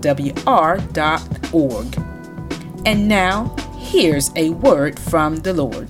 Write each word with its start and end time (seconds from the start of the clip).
www.thegrovewr.org. 0.00 2.86
And 2.86 3.08
now, 3.08 3.54
here's 3.78 4.30
a 4.36 4.50
word 4.50 4.98
from 4.98 5.36
the 5.36 5.52
Lord. 5.52 5.88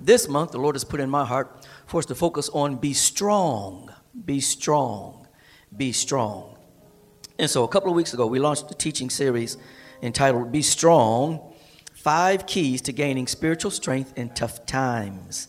This 0.00 0.28
month, 0.28 0.52
the 0.52 0.58
Lord 0.58 0.74
has 0.74 0.84
put 0.84 1.00
in 1.00 1.10
my 1.10 1.24
heart 1.24 1.66
for 1.86 1.98
us 1.98 2.06
to 2.06 2.14
focus 2.14 2.48
on 2.50 2.76
be 2.76 2.92
strong, 2.92 3.92
be 4.24 4.40
strong, 4.40 5.26
be 5.76 5.92
strong. 5.92 6.56
And 7.38 7.50
so, 7.50 7.64
a 7.64 7.68
couple 7.68 7.90
of 7.90 7.96
weeks 7.96 8.14
ago, 8.14 8.26
we 8.26 8.38
launched 8.38 8.70
a 8.70 8.74
teaching 8.74 9.10
series 9.10 9.56
entitled 10.02 10.52
Be 10.52 10.62
Strong 10.62 11.52
Five 11.94 12.46
Keys 12.46 12.80
to 12.82 12.92
Gaining 12.92 13.26
Spiritual 13.26 13.70
Strength 13.70 14.12
in 14.16 14.30
Tough 14.30 14.64
Times. 14.66 15.48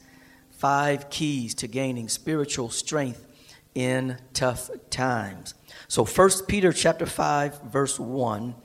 Five 0.57 1.11
keys 1.11 1.53
to 1.55 1.67
gaining 1.67 2.09
spiritual 2.09 2.69
strength 2.69 3.27
in 3.75 4.17
tough 4.33 4.71
times. 4.89 5.53
So 5.87 6.05
1 6.05 6.29
Peter 6.47 6.73
chapter 6.73 7.05
5 7.05 7.63
verse 7.63 7.99
1, 7.99 8.55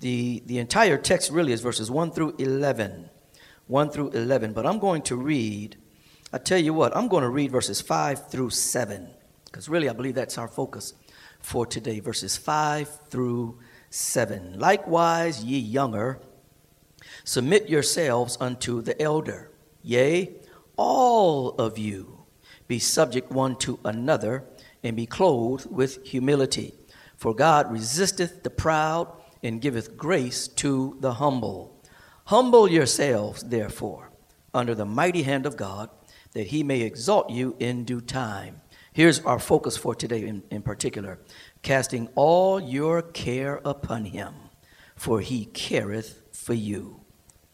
the, 0.00 0.42
the 0.46 0.58
entire 0.58 0.98
text 0.98 1.30
really 1.30 1.52
is 1.52 1.60
verses 1.60 1.90
1 1.90 2.10
through 2.12 2.34
11. 2.38 3.08
1 3.68 3.90
through 3.90 4.10
11, 4.10 4.52
but 4.52 4.66
I'm 4.66 4.78
going 4.78 5.02
to 5.02 5.16
read 5.16 5.76
I 6.34 6.38
tell 6.38 6.58
you 6.58 6.72
what, 6.72 6.96
I'm 6.96 7.08
going 7.08 7.24
to 7.24 7.28
read 7.28 7.52
verses 7.52 7.82
5 7.82 8.30
through 8.30 8.50
7 8.50 9.06
because 9.44 9.68
really 9.68 9.90
I 9.90 9.92
believe 9.92 10.14
that's 10.14 10.38
our 10.38 10.48
focus 10.48 10.94
for 11.40 11.66
today 11.66 12.00
verses 12.00 12.38
5 12.38 13.08
through 13.10 13.58
7. 13.90 14.58
Likewise, 14.58 15.44
ye 15.44 15.58
younger, 15.58 16.20
submit 17.22 17.68
yourselves 17.68 18.38
unto 18.40 18.80
the 18.80 19.00
elder. 19.00 19.50
Yea, 19.82 20.36
all 20.76 21.50
of 21.56 21.76
you 21.76 22.24
be 22.66 22.78
subject 22.78 23.30
one 23.30 23.56
to 23.56 23.78
another 23.84 24.44
and 24.82 24.96
be 24.96 25.06
clothed 25.06 25.70
with 25.70 26.04
humility. 26.04 26.74
For 27.16 27.34
God 27.34 27.70
resisteth 27.70 28.42
the 28.42 28.50
proud 28.50 29.12
and 29.42 29.60
giveth 29.60 29.96
grace 29.96 30.48
to 30.48 30.96
the 31.00 31.14
humble. 31.14 31.82
Humble 32.26 32.68
yourselves, 32.68 33.42
therefore, 33.42 34.10
under 34.54 34.74
the 34.74 34.86
mighty 34.86 35.22
hand 35.22 35.46
of 35.46 35.56
God, 35.56 35.90
that 36.32 36.48
he 36.48 36.62
may 36.62 36.80
exalt 36.80 37.30
you 37.30 37.56
in 37.58 37.84
due 37.84 38.00
time. 38.00 38.60
Here's 38.92 39.20
our 39.20 39.38
focus 39.38 39.76
for 39.76 39.94
today 39.94 40.26
in, 40.26 40.42
in 40.50 40.62
particular 40.62 41.18
casting 41.62 42.08
all 42.14 42.60
your 42.60 43.02
care 43.02 43.60
upon 43.64 44.04
him, 44.06 44.34
for 44.96 45.20
he 45.20 45.46
careth 45.46 46.22
for 46.32 46.54
you. 46.54 47.00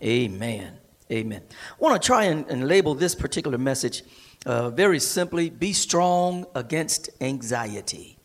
Amen. 0.02 0.78
Amen. 1.10 1.42
I 1.48 1.74
want 1.78 2.00
to 2.00 2.06
try 2.06 2.24
and, 2.24 2.46
and 2.48 2.68
label 2.68 2.94
this 2.94 3.14
particular 3.14 3.58
message 3.58 4.02
uh, 4.46 4.70
very 4.70 5.00
simply 5.00 5.50
be 5.50 5.72
strong 5.72 6.46
against 6.54 7.10
anxiety. 7.20 8.18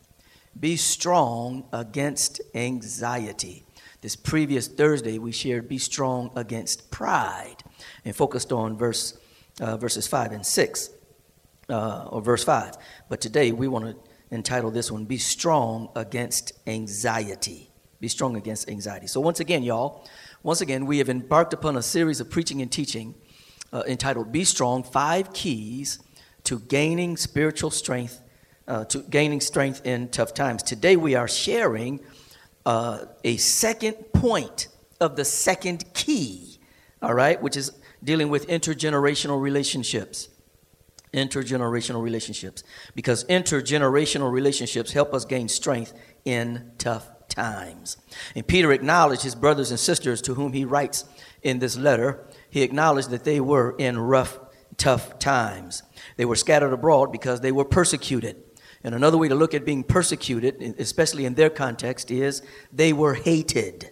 Be 0.59 0.75
strong 0.75 1.65
against 1.73 2.41
anxiety. 2.53 3.65
This 4.01 4.15
previous 4.15 4.67
Thursday, 4.67 5.17
we 5.17 5.31
shared 5.31 5.67
be 5.67 5.77
strong 5.77 6.29
against 6.35 6.91
pride 6.91 7.57
and 8.03 8.15
focused 8.15 8.51
on 8.51 8.77
verse, 8.77 9.17
uh, 9.61 9.77
verses 9.77 10.07
5 10.07 10.33
and 10.33 10.45
6, 10.45 10.89
uh, 11.69 12.07
or 12.09 12.21
verse 12.21 12.43
5. 12.43 12.75
But 13.09 13.21
today, 13.21 13.51
we 13.51 13.67
want 13.67 13.85
to 13.85 14.35
entitle 14.35 14.71
this 14.71 14.91
one 14.91 15.05
Be 15.05 15.17
Strong 15.17 15.89
Against 15.95 16.51
Anxiety. 16.67 17.69
Be 17.99 18.09
strong 18.09 18.35
against 18.35 18.69
anxiety. 18.69 19.07
So, 19.07 19.21
once 19.21 19.39
again, 19.39 19.63
y'all, 19.63 20.05
once 20.43 20.59
again, 20.59 20.85
we 20.85 20.97
have 20.97 21.07
embarked 21.07 21.53
upon 21.53 21.77
a 21.77 21.81
series 21.81 22.19
of 22.19 22.29
preaching 22.29 22.61
and 22.61 22.69
teaching 22.69 23.15
uh, 23.73 23.83
entitled 23.87 24.31
Be 24.31 24.45
Strong 24.45 24.83
Five 24.83 25.33
Keys 25.33 25.99
to 26.43 26.59
Gaining 26.59 27.17
Spiritual 27.17 27.71
Strength, 27.71 28.21
uh, 28.67 28.85
to 28.85 28.99
Gaining 28.99 29.41
Strength 29.41 29.85
in 29.85 30.09
Tough 30.09 30.33
Times. 30.33 30.63
Today, 30.63 30.95
we 30.95 31.15
are 31.15 31.27
sharing 31.27 31.99
uh, 32.65 33.05
a 33.23 33.37
second 33.37 33.95
point 34.13 34.67
of 35.01 35.15
the 35.15 35.25
second 35.25 35.91
key, 35.93 36.59
all 37.01 37.13
right, 37.13 37.41
which 37.41 37.57
is 37.57 37.71
dealing 38.03 38.29
with 38.29 38.47
intergenerational 38.47 39.41
relationships. 39.41 40.29
Intergenerational 41.13 42.01
relationships. 42.01 42.63
Because 42.95 43.23
intergenerational 43.25 44.31
relationships 44.31 44.93
help 44.93 45.13
us 45.13 45.25
gain 45.25 45.47
strength 45.47 45.93
in 46.25 46.71
tough 46.77 47.09
times. 47.27 47.97
And 48.35 48.45
Peter 48.45 48.71
acknowledged 48.71 49.23
his 49.23 49.35
brothers 49.35 49.71
and 49.71 49.79
sisters 49.79 50.21
to 50.23 50.35
whom 50.35 50.53
he 50.53 50.65
writes 50.65 51.05
in 51.41 51.59
this 51.59 51.77
letter. 51.77 52.25
He 52.53 52.61
acknowledged 52.61 53.09
that 53.09 53.23
they 53.23 53.39
were 53.39 53.73
in 53.79 53.97
rough, 53.97 54.37
tough 54.77 55.17
times. 55.17 55.81
They 56.17 56.25
were 56.25 56.35
scattered 56.35 56.71
abroad 56.71 57.11
because 57.11 57.41
they 57.41 57.51
were 57.51 57.65
persecuted. 57.65 58.35
And 58.83 58.93
another 58.93 59.17
way 59.17 59.27
to 59.27 59.33
look 59.33 59.55
at 59.55 59.65
being 59.65 59.83
persecuted, 59.83 60.75
especially 60.77 61.25
in 61.25 61.33
their 61.33 61.49
context, 61.49 62.11
is 62.11 62.43
they 62.71 62.93
were 62.93 63.15
hated. 63.15 63.89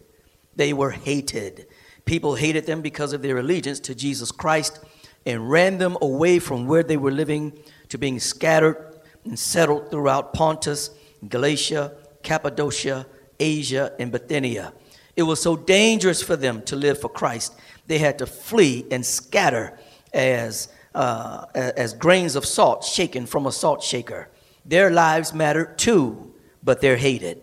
They 0.55 0.73
were 0.73 0.91
hated. 0.91 1.65
People 2.05 2.35
hated 2.35 2.67
them 2.67 2.83
because 2.83 3.13
of 3.13 3.23
their 3.23 3.39
allegiance 3.39 3.79
to 3.79 3.95
Jesus 3.95 4.31
Christ 4.31 4.79
and 5.25 5.49
ran 5.49 5.79
them 5.79 5.97
away 5.99 6.37
from 6.37 6.67
where 6.67 6.83
they 6.83 6.97
were 6.97 7.09
living 7.09 7.57
to 7.89 7.97
being 7.97 8.19
scattered 8.19 8.99
and 9.25 9.39
settled 9.39 9.89
throughout 9.89 10.35
Pontus, 10.35 10.91
Galatia, 11.27 11.95
Cappadocia, 12.21 13.07
Asia, 13.39 13.91
and 13.97 14.11
Bithynia. 14.11 14.71
It 15.15 15.23
was 15.23 15.41
so 15.41 15.55
dangerous 15.57 16.21
for 16.21 16.35
them 16.35 16.61
to 16.63 16.75
live 16.75 17.01
for 17.01 17.09
Christ, 17.09 17.55
they 17.87 17.97
had 17.97 18.19
to 18.19 18.25
flee 18.25 18.85
and 18.91 19.05
scatter 19.05 19.77
as, 20.13 20.69
uh, 20.95 21.45
as 21.53 21.93
grains 21.93 22.35
of 22.35 22.45
salt 22.45 22.83
shaken 22.83 23.25
from 23.25 23.45
a 23.45 23.51
salt 23.51 23.83
shaker. 23.83 24.29
Their 24.65 24.91
lives 24.91 25.33
mattered 25.33 25.77
too, 25.77 26.33
but 26.63 26.81
they're 26.81 26.97
hated. 26.97 27.41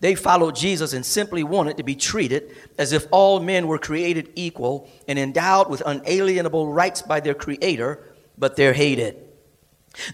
They 0.00 0.14
followed 0.14 0.54
Jesus 0.54 0.92
and 0.92 1.04
simply 1.04 1.42
wanted 1.42 1.76
to 1.78 1.82
be 1.82 1.96
treated 1.96 2.54
as 2.78 2.92
if 2.92 3.06
all 3.10 3.40
men 3.40 3.66
were 3.66 3.78
created 3.78 4.30
equal 4.36 4.88
and 5.08 5.18
endowed 5.18 5.68
with 5.68 5.82
unalienable 5.84 6.72
rights 6.72 7.02
by 7.02 7.20
their 7.20 7.34
Creator, 7.34 8.00
but 8.36 8.54
they're 8.54 8.74
hated. 8.74 9.16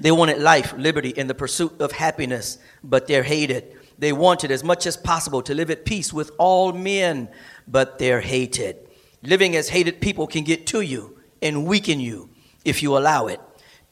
They 0.01 0.11
wanted 0.11 0.39
life, 0.39 0.73
liberty, 0.79 1.13
and 1.17 1.29
the 1.29 1.35
pursuit 1.35 1.81
of 1.81 1.93
happiness, 1.93 2.59
but 2.83 3.07
they're 3.07 3.25
hated. 3.25 3.77
They 3.99 4.13
wanted 4.13 4.51
as 4.51 4.65
much 4.65 4.87
as 4.87 4.97
possible 4.97 5.43
to 5.43 5.55
live 5.55 5.71
at 5.71 5.85
peace 5.85 6.13
with 6.13 6.31
all 6.39 6.73
men, 6.73 7.29
but 7.69 7.99
they're 7.99 8.23
hated. 8.23 8.84
Living 9.25 9.57
as 9.57 9.71
hated 9.71 10.01
people 10.01 10.27
can 10.27 10.45
get 10.45 10.67
to 10.69 10.83
you 10.83 11.19
and 11.41 11.67
weaken 11.67 11.99
you 11.99 12.31
if 12.65 12.83
you 12.83 12.97
allow 12.97 13.27
it. 13.27 13.41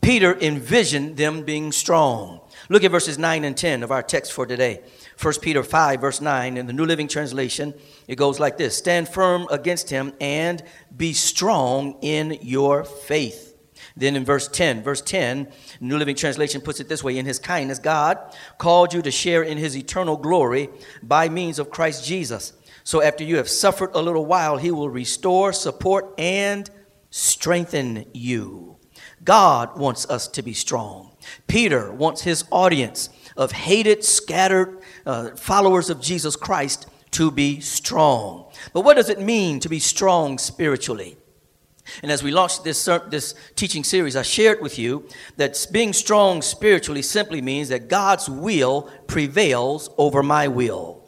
Peter 0.02 0.36
envisioned 0.40 1.16
them 1.16 1.42
being 1.44 1.72
strong. 1.72 2.40
Look 2.68 2.84
at 2.84 2.90
verses 2.90 3.18
9 3.18 3.44
and 3.44 3.56
10 3.56 3.82
of 3.82 3.90
our 3.90 4.02
text 4.02 4.32
for 4.32 4.44
today. 4.44 4.82
1 5.20 5.34
Peter 5.40 5.62
5, 5.62 6.00
verse 6.00 6.20
9, 6.20 6.56
in 6.56 6.66
the 6.66 6.72
New 6.72 6.84
Living 6.84 7.06
Translation, 7.06 7.72
it 8.08 8.16
goes 8.16 8.40
like 8.40 8.58
this 8.58 8.76
Stand 8.76 9.08
firm 9.08 9.46
against 9.50 9.90
him 9.90 10.12
and 10.20 10.62
be 10.94 11.12
strong 11.12 11.98
in 12.02 12.38
your 12.42 12.84
faith. 12.84 13.56
Then 13.96 14.16
in 14.16 14.24
verse 14.24 14.48
10, 14.48 14.82
verse 14.82 15.00
10, 15.00 15.48
New 15.80 15.98
Living 15.98 16.16
Translation 16.16 16.60
puts 16.60 16.80
it 16.80 16.88
this 16.88 17.04
way 17.04 17.16
In 17.16 17.26
his 17.26 17.38
kindness, 17.38 17.78
God 17.78 18.18
called 18.58 18.92
you 18.92 19.02
to 19.02 19.10
share 19.10 19.42
in 19.42 19.56
his 19.56 19.76
eternal 19.76 20.16
glory 20.16 20.68
by 21.02 21.28
means 21.28 21.58
of 21.58 21.70
Christ 21.70 22.04
Jesus. 22.04 22.52
So 22.84 23.02
after 23.02 23.24
you 23.24 23.36
have 23.36 23.48
suffered 23.48 23.90
a 23.94 24.02
little 24.02 24.26
while, 24.26 24.56
he 24.56 24.70
will 24.70 24.90
restore, 24.90 25.52
support, 25.52 26.14
and 26.18 26.68
strengthen 27.10 28.06
you. 28.12 28.76
God 29.24 29.78
wants 29.78 30.08
us 30.08 30.26
to 30.28 30.42
be 30.42 30.52
strong. 30.52 31.12
Peter 31.46 31.92
wants 31.92 32.22
his 32.22 32.44
audience 32.50 33.08
of 33.36 33.52
hated, 33.52 34.04
scattered 34.04 34.82
uh, 35.06 35.30
followers 35.36 35.90
of 35.90 36.00
Jesus 36.00 36.34
Christ 36.34 36.88
to 37.12 37.30
be 37.30 37.60
strong. 37.60 38.50
But 38.72 38.80
what 38.80 38.96
does 38.96 39.10
it 39.10 39.20
mean 39.20 39.60
to 39.60 39.68
be 39.68 39.78
strong 39.78 40.38
spiritually? 40.38 41.16
And 42.02 42.10
as 42.10 42.22
we 42.22 42.30
launched 42.30 42.64
this, 42.64 42.84
this 43.08 43.34
teaching 43.54 43.84
series, 43.84 44.16
I 44.16 44.22
shared 44.22 44.60
with 44.60 44.78
you 44.78 45.08
that 45.36 45.66
being 45.72 45.92
strong 45.92 46.40
spiritually 46.40 47.02
simply 47.02 47.42
means 47.42 47.68
that 47.68 47.88
God's 47.88 48.28
will 48.28 48.90
prevails 49.06 49.90
over 49.98 50.22
my 50.22 50.48
will. 50.48 51.01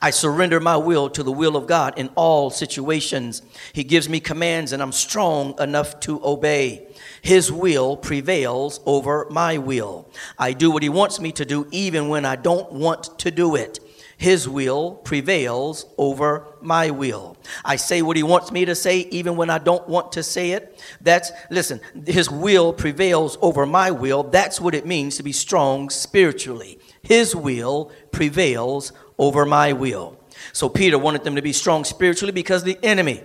I 0.00 0.10
surrender 0.10 0.60
my 0.60 0.76
will 0.76 1.10
to 1.10 1.22
the 1.22 1.32
will 1.32 1.56
of 1.56 1.66
God 1.66 1.98
in 1.98 2.08
all 2.14 2.50
situations. 2.50 3.42
He 3.72 3.84
gives 3.84 4.08
me 4.08 4.20
commands, 4.20 4.72
and 4.72 4.82
I'm 4.82 4.92
strong 4.92 5.54
enough 5.60 6.00
to 6.00 6.24
obey. 6.24 6.86
His 7.22 7.50
will 7.52 7.96
prevails 7.96 8.80
over 8.86 9.26
my 9.30 9.58
will. 9.58 10.08
I 10.38 10.52
do 10.52 10.70
what 10.70 10.82
He 10.82 10.88
wants 10.88 11.20
me 11.20 11.32
to 11.32 11.44
do, 11.44 11.66
even 11.70 12.08
when 12.08 12.24
I 12.24 12.36
don't 12.36 12.72
want 12.72 13.18
to 13.20 13.30
do 13.30 13.56
it. 13.56 13.80
His 14.16 14.46
will 14.46 14.96
prevails 14.96 15.86
over 15.96 16.46
my 16.60 16.90
will. 16.90 17.38
I 17.64 17.76
say 17.76 18.02
what 18.02 18.18
He 18.18 18.22
wants 18.22 18.52
me 18.52 18.66
to 18.66 18.74
say, 18.74 18.98
even 19.10 19.34
when 19.34 19.48
I 19.48 19.56
don't 19.56 19.88
want 19.88 20.12
to 20.12 20.22
say 20.22 20.50
it. 20.50 20.78
That's, 21.00 21.32
listen, 21.50 21.80
His 22.06 22.30
will 22.30 22.74
prevails 22.74 23.38
over 23.40 23.64
my 23.64 23.90
will. 23.90 24.22
That's 24.22 24.60
what 24.60 24.74
it 24.74 24.84
means 24.84 25.16
to 25.16 25.22
be 25.22 25.32
strong 25.32 25.88
spiritually. 25.88 26.78
His 27.00 27.34
will 27.34 27.92
prevails 28.12 28.92
over 29.20 29.44
my 29.44 29.72
will. 29.74 30.18
So 30.52 30.68
Peter 30.68 30.98
wanted 30.98 31.22
them 31.22 31.36
to 31.36 31.42
be 31.42 31.52
strong 31.52 31.84
spiritually 31.84 32.32
because 32.32 32.64
the 32.64 32.78
enemy, 32.82 33.22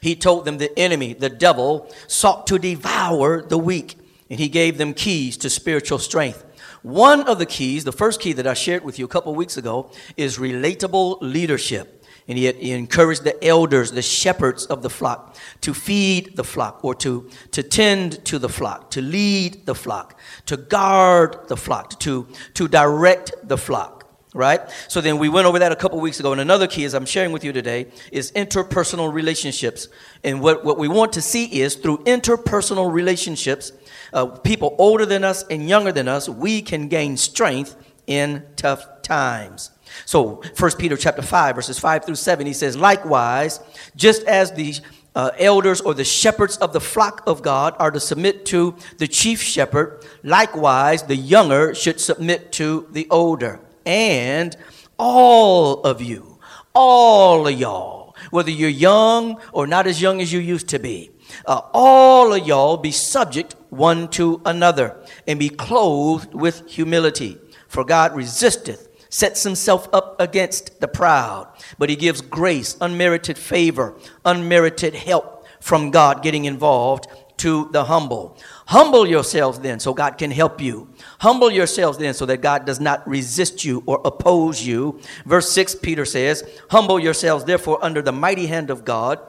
he 0.00 0.16
told 0.16 0.46
them 0.46 0.56
the 0.56 0.76
enemy, 0.76 1.12
the 1.12 1.28
devil, 1.28 1.92
sought 2.08 2.46
to 2.48 2.58
devour 2.58 3.42
the 3.42 3.58
weak, 3.58 3.96
and 4.30 4.40
he 4.40 4.48
gave 4.48 4.78
them 4.78 4.94
keys 4.94 5.36
to 5.36 5.50
spiritual 5.50 5.98
strength. 5.98 6.42
One 6.82 7.28
of 7.28 7.38
the 7.38 7.46
keys, 7.46 7.84
the 7.84 7.92
first 7.92 8.18
key 8.18 8.32
that 8.32 8.46
I 8.46 8.54
shared 8.54 8.82
with 8.82 8.98
you 8.98 9.04
a 9.04 9.08
couple 9.08 9.34
weeks 9.34 9.58
ago, 9.58 9.90
is 10.16 10.38
relatable 10.38 11.18
leadership. 11.20 12.02
And 12.26 12.38
he, 12.38 12.50
he 12.52 12.70
encouraged 12.72 13.24
the 13.24 13.42
elders, 13.44 13.92
the 13.92 14.00
shepherds 14.00 14.64
of 14.66 14.80
the 14.82 14.88
flock, 14.88 15.36
to 15.60 15.74
feed 15.74 16.36
the 16.36 16.44
flock 16.44 16.82
or 16.82 16.94
to, 16.96 17.28
to 17.50 17.62
tend 17.62 18.24
to 18.24 18.38
the 18.38 18.48
flock, 18.48 18.90
to 18.92 19.02
lead 19.02 19.66
the 19.66 19.74
flock, 19.74 20.18
to 20.46 20.56
guard 20.56 21.48
the 21.48 21.56
flock, 21.58 22.00
to, 22.00 22.26
to 22.54 22.66
direct 22.66 23.32
the 23.42 23.58
flock 23.58 23.93
right? 24.34 24.60
So 24.88 25.00
then 25.00 25.18
we 25.18 25.28
went 25.28 25.46
over 25.46 25.60
that 25.60 25.72
a 25.72 25.76
couple 25.76 25.98
weeks 26.00 26.20
ago. 26.20 26.32
And 26.32 26.40
another 26.40 26.66
key, 26.66 26.84
as 26.84 26.92
I'm 26.92 27.06
sharing 27.06 27.32
with 27.32 27.44
you 27.44 27.52
today, 27.52 27.86
is 28.12 28.32
interpersonal 28.32 29.10
relationships. 29.10 29.88
And 30.24 30.42
what, 30.42 30.64
what 30.64 30.76
we 30.76 30.88
want 30.88 31.12
to 31.14 31.22
see 31.22 31.44
is 31.60 31.76
through 31.76 31.98
interpersonal 31.98 32.92
relationships, 32.92 33.72
uh, 34.12 34.26
people 34.26 34.74
older 34.76 35.06
than 35.06 35.24
us 35.24 35.44
and 35.48 35.68
younger 35.68 35.92
than 35.92 36.08
us, 36.08 36.28
we 36.28 36.60
can 36.60 36.88
gain 36.88 37.16
strength 37.16 37.76
in 38.06 38.44
tough 38.56 39.02
times. 39.02 39.70
So 40.04 40.42
1 40.58 40.70
Peter 40.78 40.96
chapter 40.96 41.22
5, 41.22 41.54
verses 41.54 41.78
5 41.78 42.04
through 42.04 42.16
7, 42.16 42.44
he 42.46 42.52
says, 42.52 42.76
Likewise, 42.76 43.60
just 43.94 44.24
as 44.24 44.52
the 44.52 44.74
uh, 45.14 45.30
elders 45.38 45.80
or 45.80 45.94
the 45.94 46.04
shepherds 46.04 46.56
of 46.56 46.72
the 46.72 46.80
flock 46.80 47.22
of 47.28 47.40
God 47.40 47.76
are 47.78 47.92
to 47.92 48.00
submit 48.00 48.44
to 48.46 48.74
the 48.98 49.06
chief 49.06 49.40
shepherd, 49.40 50.04
likewise 50.24 51.04
the 51.04 51.14
younger 51.14 51.72
should 51.72 52.00
submit 52.00 52.50
to 52.52 52.88
the 52.90 53.06
older 53.10 53.60
and 53.86 54.56
all 54.98 55.82
of 55.82 56.00
you, 56.00 56.38
all 56.74 57.46
of 57.46 57.58
y'all, 57.58 58.16
whether 58.30 58.50
you're 58.50 58.68
young 58.68 59.40
or 59.52 59.66
not 59.66 59.86
as 59.86 60.00
young 60.00 60.20
as 60.20 60.32
you 60.32 60.40
used 60.40 60.68
to 60.68 60.78
be, 60.78 61.10
uh, 61.46 61.60
all 61.72 62.32
of 62.32 62.46
y'all 62.46 62.76
be 62.76 62.90
subject 62.90 63.56
one 63.70 64.08
to 64.08 64.40
another 64.44 64.96
and 65.26 65.38
be 65.38 65.48
clothed 65.48 66.34
with 66.34 66.68
humility. 66.68 67.38
For 67.68 67.84
God 67.84 68.14
resisteth, 68.14 68.88
sets 69.10 69.42
himself 69.42 69.88
up 69.92 70.20
against 70.20 70.80
the 70.80 70.88
proud, 70.88 71.48
but 71.78 71.90
he 71.90 71.96
gives 71.96 72.20
grace, 72.20 72.76
unmerited 72.80 73.36
favor, 73.36 73.96
unmerited 74.24 74.94
help 74.94 75.46
from 75.60 75.90
God 75.90 76.22
getting 76.22 76.44
involved 76.44 77.06
to 77.38 77.68
the 77.72 77.84
humble. 77.84 78.38
Humble 78.66 79.06
yourselves 79.06 79.58
then 79.58 79.78
so 79.78 79.92
God 79.92 80.16
can 80.16 80.30
help 80.30 80.60
you. 80.60 80.88
Humble 81.20 81.50
yourselves 81.50 81.98
then 81.98 82.14
so 82.14 82.24
that 82.26 82.40
God 82.40 82.64
does 82.64 82.80
not 82.80 83.06
resist 83.06 83.64
you 83.64 83.82
or 83.86 84.00
oppose 84.04 84.66
you. 84.66 85.00
Verse 85.26 85.50
6, 85.50 85.76
Peter 85.76 86.04
says, 86.04 86.42
Humble 86.70 86.98
yourselves 86.98 87.44
therefore 87.44 87.84
under 87.84 88.00
the 88.00 88.12
mighty 88.12 88.46
hand 88.46 88.70
of 88.70 88.84
God 88.84 89.20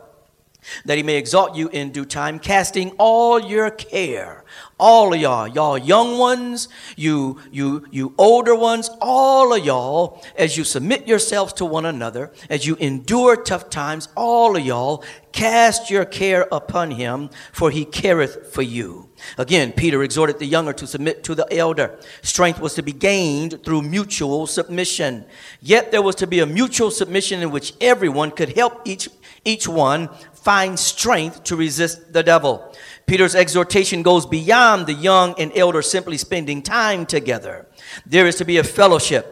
that 0.86 0.98
he 0.98 1.04
may 1.04 1.18
exalt 1.18 1.56
you 1.56 1.70
in 1.70 1.92
due 1.92 2.06
time, 2.06 2.40
casting 2.40 2.92
all 2.98 3.40
your 3.40 3.70
care. 3.70 4.44
All 4.78 5.14
of 5.14 5.20
y'all, 5.22 5.48
y'all 5.48 5.78
young 5.78 6.18
ones, 6.18 6.68
you, 6.98 7.40
you, 7.52 7.86
you 7.92 8.14
older 8.18 8.56
ones, 8.56 8.90
all 9.02 9.54
of 9.54 9.66
y'all, 9.66 10.22
as 10.38 10.58
you 10.58 10.64
submit 10.64 11.08
yourselves 11.08 11.54
to 11.54 11.66
one 11.66 11.86
another, 11.86 12.34
as 12.50 12.66
you 12.66 12.76
endure 12.76 13.38
tough 13.42 13.70
times, 13.70 14.10
all 14.18 14.58
of 14.58 14.66
y'all, 14.66 15.04
cast 15.32 15.90
your 15.90 16.06
care 16.06 16.48
upon 16.52 16.92
him, 16.92 17.30
for 17.52 17.72
he 17.72 17.86
careth 17.86 18.54
for 18.54 18.62
you. 18.62 19.10
Again, 19.38 19.72
Peter 19.72 20.04
exhorted 20.04 20.40
the 20.40 20.46
younger 20.46 20.74
to 20.74 20.88
submit 20.88 21.24
to 21.24 21.36
the 21.36 21.48
elder. 21.54 21.98
Strength 22.22 22.60
was 22.60 22.74
to 22.76 22.84
be 22.84 22.92
gained 22.92 23.64
through 23.64 23.82
mutual 23.82 24.48
submission. 24.48 25.26
Yet 25.62 25.92
there 25.92 26.02
was 26.02 26.16
to 26.16 26.28
be 26.28 26.40
a 26.40 26.46
mutual 26.46 26.92
submission 26.92 27.42
in 27.42 27.52
which 27.52 27.74
everyone 27.80 28.32
could 28.32 28.56
help 28.56 28.82
each, 28.86 29.10
each 29.44 29.68
one 29.68 30.10
find 30.34 30.78
strength 30.78 31.44
to 31.46 31.56
resist 31.56 32.14
the 32.14 32.24
devil. 32.24 32.74
Peter's 33.06 33.36
exhortation 33.36 34.02
goes 34.02 34.26
beyond 34.26 34.88
the 34.88 34.94
young 34.94 35.36
and 35.40 35.52
elder 35.56 35.82
simply 35.82 36.18
spending 36.18 36.62
time 36.62 37.06
together. 37.06 37.68
There 38.06 38.28
is 38.28 38.36
to 38.36 38.46
be 38.46 38.58
a 38.58 38.64
fellowship 38.64 39.32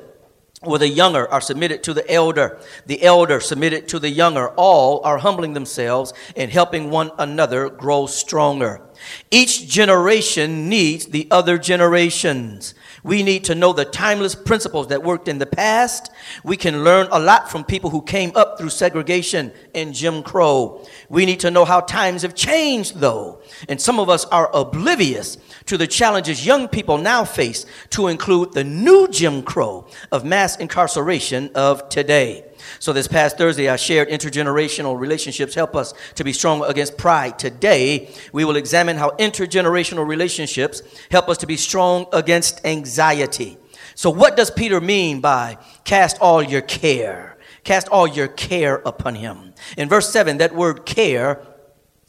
where 0.62 0.80
the 0.80 0.88
younger 0.88 1.30
are 1.30 1.42
submitted 1.42 1.84
to 1.84 1.94
the 1.94 2.10
elder, 2.10 2.60
the 2.86 3.04
elder 3.04 3.40
submitted 3.40 3.88
to 3.90 4.00
the 4.00 4.10
younger. 4.10 4.50
All 4.50 5.02
are 5.04 5.18
humbling 5.18 5.54
themselves 5.54 6.14
and 6.36 6.52
helping 6.52 6.90
one 6.90 7.12
another 7.18 7.70
grow 7.70 8.06
stronger. 8.06 8.82
Each 9.32 9.68
generation 9.68 10.70
needs 10.70 11.08
the 11.08 11.28
other 11.32 11.58
generations. 11.58 12.74
We 13.04 13.22
need 13.22 13.44
to 13.46 13.56
know 13.56 13.74
the 13.74 13.84
timeless 13.84 14.34
principles 14.34 14.88
that 14.88 15.04
worked 15.04 15.28
in 15.28 15.38
the 15.38 15.46
past. 15.46 16.10
We 16.44 16.56
can 16.56 16.84
learn 16.84 17.08
a 17.12 17.20
lot 17.20 17.52
from 17.52 17.66
people 17.66 17.90
who 17.90 18.02
came 18.02 18.32
up 18.36 18.58
through 18.58 18.70
segregation 18.70 19.52
and 19.76 19.94
Jim 19.94 20.24
Crow. 20.24 20.86
We 21.10 21.26
need 21.26 21.42
to 21.42 21.52
know 21.52 21.66
how 21.66 21.82
times 21.82 22.22
have 22.22 22.34
changed, 22.34 23.00
though. 23.00 23.42
And 23.68 23.82
some 23.82 24.00
of 24.00 24.10
us 24.10 24.24
are 24.26 24.50
oblivious 24.56 25.38
to 25.66 25.78
the 25.78 25.88
challenges 25.88 26.46
young 26.46 26.68
people 26.70 26.98
now 26.98 27.26
face, 27.26 27.66
to 27.92 28.08
include 28.08 28.54
the 28.54 28.64
new 28.64 29.08
Jim 29.10 29.44
Crow 29.44 29.86
of 30.12 30.24
mass 30.24 30.58
incarceration 30.58 31.52
of 31.56 31.90
today. 31.90 32.46
So 32.80 32.94
this 32.94 33.08
past 33.08 33.38
Thursday, 33.38 33.70
I 33.70 33.76
shared 33.76 34.10
intergenerational 34.10 35.00
relationships 35.00 35.56
help 35.56 35.76
us 35.76 35.94
to 36.16 36.24
be 36.24 36.34
strong 36.34 36.64
against 36.64 36.98
pride. 36.98 37.40
Today, 37.40 38.10
we 38.32 38.46
will 38.46 38.56
examine 38.56 38.98
how 38.98 39.12
intergenerational 39.12 40.08
relationships 40.08 40.82
help 41.12 41.30
us 41.30 41.38
to 41.40 41.48
be 41.48 41.58
strong 41.58 42.06
against 42.14 42.66
anxiety. 42.66 43.58
So 43.96 44.10
what 44.10 44.36
does 44.36 44.50
Peter 44.50 44.82
mean 44.82 45.22
by 45.22 45.58
cast 45.84 46.20
all 46.20 46.42
your 46.42 46.62
care? 46.62 47.38
Cast 47.64 47.88
all 47.88 48.08
your 48.08 48.28
care 48.28 48.82
upon 48.86 49.16
him. 49.16 49.54
In 49.78 49.88
verse 49.88 50.12
7, 50.12 50.38
that 50.38 50.54
word 50.54 50.86
care 50.86 51.42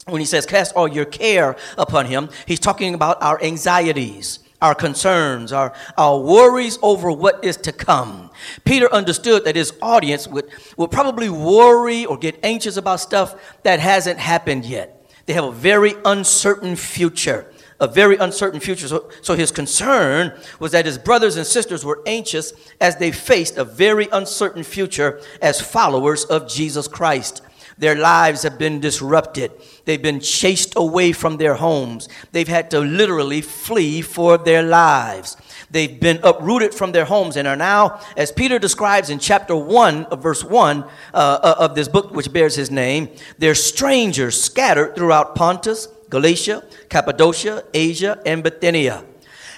when 0.07 0.19
he 0.19 0.25
says 0.25 0.45
cast 0.45 0.75
all 0.75 0.87
your 0.87 1.05
care 1.05 1.55
upon 1.77 2.05
him, 2.05 2.29
he's 2.45 2.59
talking 2.59 2.93
about 2.93 3.21
our 3.23 3.41
anxieties 3.41 4.39
our 4.61 4.75
concerns, 4.75 5.51
our, 5.51 5.73
our 5.97 6.19
worries 6.19 6.79
over 6.81 7.11
what 7.11 7.43
is 7.43 7.57
to 7.57 7.71
come. 7.71 8.29
Peter 8.63 8.91
understood 8.91 9.45
that 9.45 9.55
his 9.55 9.73
audience 9.81 10.27
would, 10.27 10.49
would 10.77 10.91
probably 10.91 11.29
worry 11.29 12.05
or 12.05 12.17
get 12.17 12.39
anxious 12.43 12.77
about 12.77 12.99
stuff 12.99 13.35
that 13.63 13.79
hasn't 13.79 14.19
happened 14.19 14.65
yet. 14.65 14.91
They 15.25 15.33
have 15.33 15.43
a 15.43 15.51
very 15.51 15.93
uncertain 16.05 16.75
future. 16.75 17.51
A 17.79 17.87
very 17.87 18.15
uncertain 18.15 18.61
future. 18.61 18.87
So, 18.87 19.09
so 19.21 19.35
his 19.35 19.51
concern 19.51 20.31
was 20.59 20.71
that 20.71 20.85
his 20.85 20.97
brothers 20.97 21.35
and 21.35 21.45
sisters 21.45 21.83
were 21.83 22.01
anxious 22.05 22.53
as 22.79 22.95
they 22.95 23.11
faced 23.11 23.57
a 23.57 23.65
very 23.65 24.07
uncertain 24.13 24.63
future 24.63 25.19
as 25.41 25.59
followers 25.59 26.23
of 26.23 26.47
Jesus 26.47 26.87
Christ. 26.87 27.41
Their 27.77 27.95
lives 27.95 28.43
have 28.43 28.57
been 28.57 28.79
disrupted. 28.79 29.51
They've 29.83 30.01
been 30.01 30.21
chased 30.21 30.73
away 30.77 31.11
from 31.11 31.37
their 31.37 31.55
homes. 31.55 32.07
They've 32.31 32.47
had 32.47 32.71
to 32.71 32.79
literally 32.79 33.41
flee 33.41 34.01
for 34.01 34.37
their 34.37 34.63
lives. 34.63 35.35
They've 35.69 35.99
been 35.99 36.19
uprooted 36.23 36.73
from 36.73 36.93
their 36.93 37.05
homes 37.05 37.35
and 37.35 37.47
are 37.47 37.55
now, 37.57 37.99
as 38.15 38.31
Peter 38.31 38.59
describes 38.59 39.09
in 39.09 39.19
chapter 39.19 39.55
1 39.55 40.05
of 40.05 40.23
verse 40.23 40.43
1 40.43 40.83
uh, 40.83 40.87
uh, 41.13 41.55
of 41.59 41.75
this 41.75 41.89
book, 41.89 42.11
which 42.11 42.31
bears 42.31 42.55
his 42.55 42.71
name, 42.71 43.09
they're 43.37 43.55
strangers 43.55 44.41
scattered 44.41 44.95
throughout 44.95 45.35
Pontus, 45.35 45.87
Galatia, 46.09 46.63
Cappadocia, 46.89 47.63
Asia, 47.73 48.21
and 48.25 48.41
Bithynia. 48.41 49.03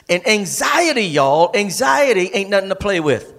And 0.10 0.28
anxiety, 0.28 1.04
y'all, 1.04 1.52
anxiety 1.54 2.32
ain't 2.34 2.50
nothing 2.50 2.70
to 2.70 2.76
play 2.76 3.00
with. 3.00 3.34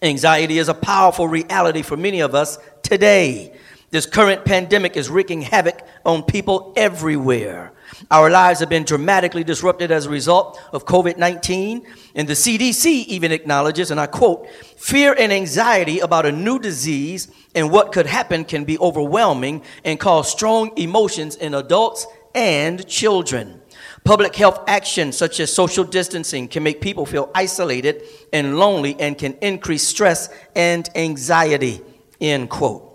Anxiety 0.00 0.58
is 0.58 0.68
a 0.68 0.74
powerful 0.74 1.26
reality 1.26 1.82
for 1.82 1.96
many 1.96 2.20
of 2.20 2.34
us 2.34 2.58
today. 2.82 3.52
This 3.90 4.04
current 4.04 4.44
pandemic 4.44 4.98
is 4.98 5.08
wreaking 5.08 5.42
havoc 5.42 5.80
on 6.04 6.22
people 6.22 6.74
everywhere. 6.76 7.72
Our 8.10 8.28
lives 8.28 8.60
have 8.60 8.68
been 8.68 8.84
dramatically 8.84 9.44
disrupted 9.44 9.90
as 9.90 10.04
a 10.04 10.10
result 10.10 10.60
of 10.72 10.84
COVID 10.84 11.16
19. 11.16 11.86
And 12.14 12.28
the 12.28 12.34
CDC 12.34 12.84
even 13.06 13.32
acknowledges, 13.32 13.90
and 13.90 13.98
I 13.98 14.06
quote, 14.06 14.46
fear 14.76 15.16
and 15.18 15.32
anxiety 15.32 16.00
about 16.00 16.26
a 16.26 16.32
new 16.32 16.58
disease 16.58 17.28
and 17.54 17.70
what 17.70 17.92
could 17.92 18.04
happen 18.04 18.44
can 18.44 18.64
be 18.64 18.78
overwhelming 18.78 19.62
and 19.84 19.98
cause 19.98 20.30
strong 20.30 20.76
emotions 20.76 21.36
in 21.36 21.54
adults 21.54 22.06
and 22.34 22.86
children. 22.86 23.62
Public 24.04 24.36
health 24.36 24.64
actions 24.68 25.16
such 25.16 25.40
as 25.40 25.52
social 25.52 25.84
distancing 25.84 26.46
can 26.46 26.62
make 26.62 26.82
people 26.82 27.06
feel 27.06 27.30
isolated 27.34 28.02
and 28.34 28.58
lonely 28.58 28.96
and 29.00 29.16
can 29.16 29.32
increase 29.40 29.86
stress 29.86 30.28
and 30.54 30.90
anxiety. 30.94 31.80
End 32.20 32.50
quote. 32.50 32.87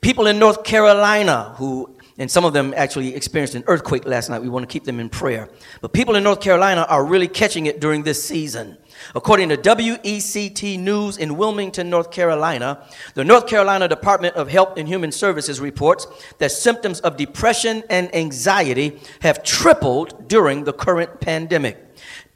People 0.00 0.26
in 0.26 0.38
North 0.38 0.64
Carolina 0.64 1.54
who 1.56 1.96
and 2.20 2.30
some 2.30 2.44
of 2.44 2.52
them 2.52 2.74
actually 2.76 3.14
experienced 3.14 3.54
an 3.54 3.64
earthquake 3.66 4.04
last 4.04 4.28
night. 4.28 4.42
We 4.42 4.50
want 4.50 4.68
to 4.68 4.70
keep 4.70 4.84
them 4.84 5.00
in 5.00 5.08
prayer. 5.08 5.48
But 5.80 5.94
people 5.94 6.16
in 6.16 6.22
North 6.22 6.42
Carolina 6.42 6.84
are 6.86 7.02
really 7.02 7.26
catching 7.26 7.64
it 7.64 7.80
during 7.80 8.02
this 8.02 8.22
season. 8.22 8.76
According 9.14 9.48
to 9.48 9.56
WECT 9.56 10.78
News 10.78 11.16
in 11.16 11.38
Wilmington, 11.38 11.88
North 11.88 12.10
Carolina, 12.10 12.86
the 13.14 13.24
North 13.24 13.46
Carolina 13.46 13.88
Department 13.88 14.36
of 14.36 14.50
Health 14.50 14.76
and 14.76 14.86
Human 14.86 15.10
Services 15.10 15.60
reports 15.60 16.06
that 16.36 16.52
symptoms 16.52 17.00
of 17.00 17.16
depression 17.16 17.82
and 17.88 18.14
anxiety 18.14 19.00
have 19.22 19.42
tripled 19.42 20.28
during 20.28 20.64
the 20.64 20.74
current 20.74 21.22
pandemic. 21.22 21.78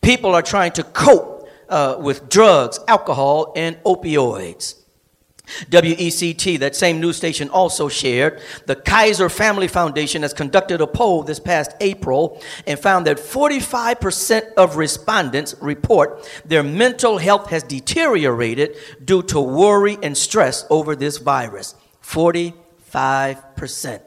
People 0.01 0.35
are 0.35 0.41
trying 0.41 0.73
to 0.73 0.83
cope 0.83 1.47
uh, 1.69 1.97
with 2.01 2.31
drugs, 2.31 2.81
alcohol, 2.89 3.53
and 3.55 3.77
opioids. 3.83 4.84
WECT, 5.47 6.59
that 6.61 6.75
same 6.75 7.01
news 7.01 7.17
station, 7.17 7.51
also 7.51 7.89
shared 7.89 8.41
the 8.67 8.75
Kaiser 8.75 9.29
Family 9.29 9.69
Foundation 9.69 10.23
has 10.23 10.33
conducted 10.33 10.81
a 10.81 10.87
poll 10.87 11.23
this 11.23 11.39
past 11.39 11.73
April 11.81 12.41
and 12.67 12.79
found 12.79 13.07
that 13.07 13.19
45% 13.19 14.55
of 14.55 14.77
respondents 14.77 15.55
report 15.61 16.27
their 16.45 16.63
mental 16.63 17.19
health 17.19 17.51
has 17.51 17.63
deteriorated 17.63 18.77
due 19.05 19.23
to 19.25 19.41
worry 19.41 19.99
and 20.03 20.17
stress 20.17 20.65
over 20.71 20.97
this 20.97 21.19
virus. 21.19 21.75
45%. 22.03 24.01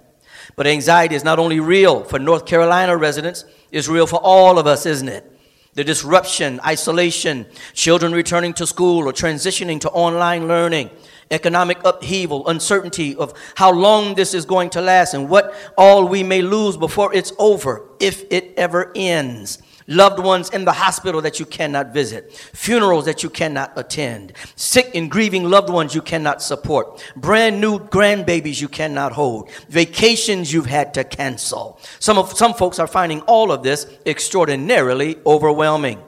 But 0.56 0.66
anxiety 0.66 1.16
is 1.16 1.24
not 1.24 1.38
only 1.40 1.60
real 1.60 2.04
for 2.04 2.18
North 2.18 2.48
Carolina 2.48 2.98
residents, 2.98 3.46
it's 3.72 3.88
real 3.88 4.08
for 4.08 4.20
all 4.24 4.58
of 4.58 4.66
us, 4.66 4.88
isn't 4.88 5.10
it? 5.10 5.32
The 5.74 5.84
disruption, 5.84 6.60
isolation, 6.66 7.46
children 7.74 8.12
returning 8.12 8.54
to 8.54 8.66
school 8.66 9.08
or 9.08 9.14
transitioning 9.14 9.80
to 9.82 9.92
online 9.92 10.48
learning 10.48 10.90
economic 11.32 11.80
upheaval, 11.84 12.48
uncertainty 12.48 13.16
of 13.16 13.34
how 13.56 13.72
long 13.72 14.16
this 14.16 14.34
is 14.34 14.46
going 14.46 14.70
to 14.72 14.82
last 14.82 15.14
and 15.14 15.30
what 15.30 15.54
all 15.78 16.08
we 16.08 16.24
may 16.24 16.42
lose 16.42 16.78
before 16.78 17.14
it's 17.14 17.34
over, 17.38 17.90
if 18.00 18.24
it 18.32 18.54
ever 18.58 18.92
ends. 18.96 19.62
Loved 19.90 20.20
ones 20.20 20.50
in 20.50 20.66
the 20.66 20.74
hospital 20.74 21.22
that 21.22 21.40
you 21.40 21.46
cannot 21.46 21.94
visit, 21.94 22.34
funerals 22.54 23.06
that 23.06 23.24
you 23.24 23.30
cannot 23.30 23.72
attend, 23.78 24.34
sick 24.58 24.92
and 24.94 25.10
grieving 25.10 25.46
loved 25.46 25.70
ones 25.70 25.96
you 25.96 26.02
cannot 26.02 26.42
support, 26.42 27.02
brand 27.16 27.62
new 27.62 27.80
grandbabies 27.80 28.60
you 28.60 28.68
cannot 28.68 29.14
hold, 29.14 29.50
vacations 29.70 30.52
you've 30.52 30.66
had 30.66 30.94
to 30.94 31.06
cancel. 31.06 31.80
Some, 32.00 32.18
of, 32.18 32.38
some 32.38 32.54
folks 32.54 32.80
are 32.80 32.88
finding 32.88 33.22
all 33.22 33.50
of 33.50 33.64
this 33.64 33.88
extraordinarily 34.06 35.20
overwhelming. 35.26 36.04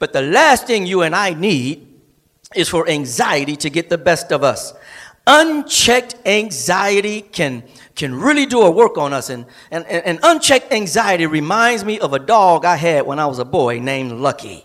But 0.00 0.12
the 0.12 0.22
last 0.22 0.66
thing 0.66 0.84
you 0.84 1.02
and 1.02 1.14
I 1.14 1.34
need 1.34 1.89
is 2.54 2.68
for 2.68 2.88
anxiety 2.88 3.56
to 3.56 3.70
get 3.70 3.88
the 3.88 3.98
best 3.98 4.32
of 4.32 4.42
us. 4.42 4.74
Unchecked 5.26 6.16
anxiety 6.26 7.22
can, 7.22 7.62
can 7.94 8.14
really 8.14 8.46
do 8.46 8.62
a 8.62 8.70
work 8.70 8.98
on 8.98 9.12
us. 9.12 9.30
And, 9.30 9.46
and, 9.70 9.86
and 9.86 10.18
unchecked 10.22 10.72
anxiety 10.72 11.26
reminds 11.26 11.84
me 11.84 12.00
of 12.00 12.12
a 12.12 12.18
dog 12.18 12.64
I 12.64 12.76
had 12.76 13.06
when 13.06 13.18
I 13.18 13.26
was 13.26 13.38
a 13.38 13.44
boy 13.44 13.78
named 13.78 14.12
Lucky 14.12 14.64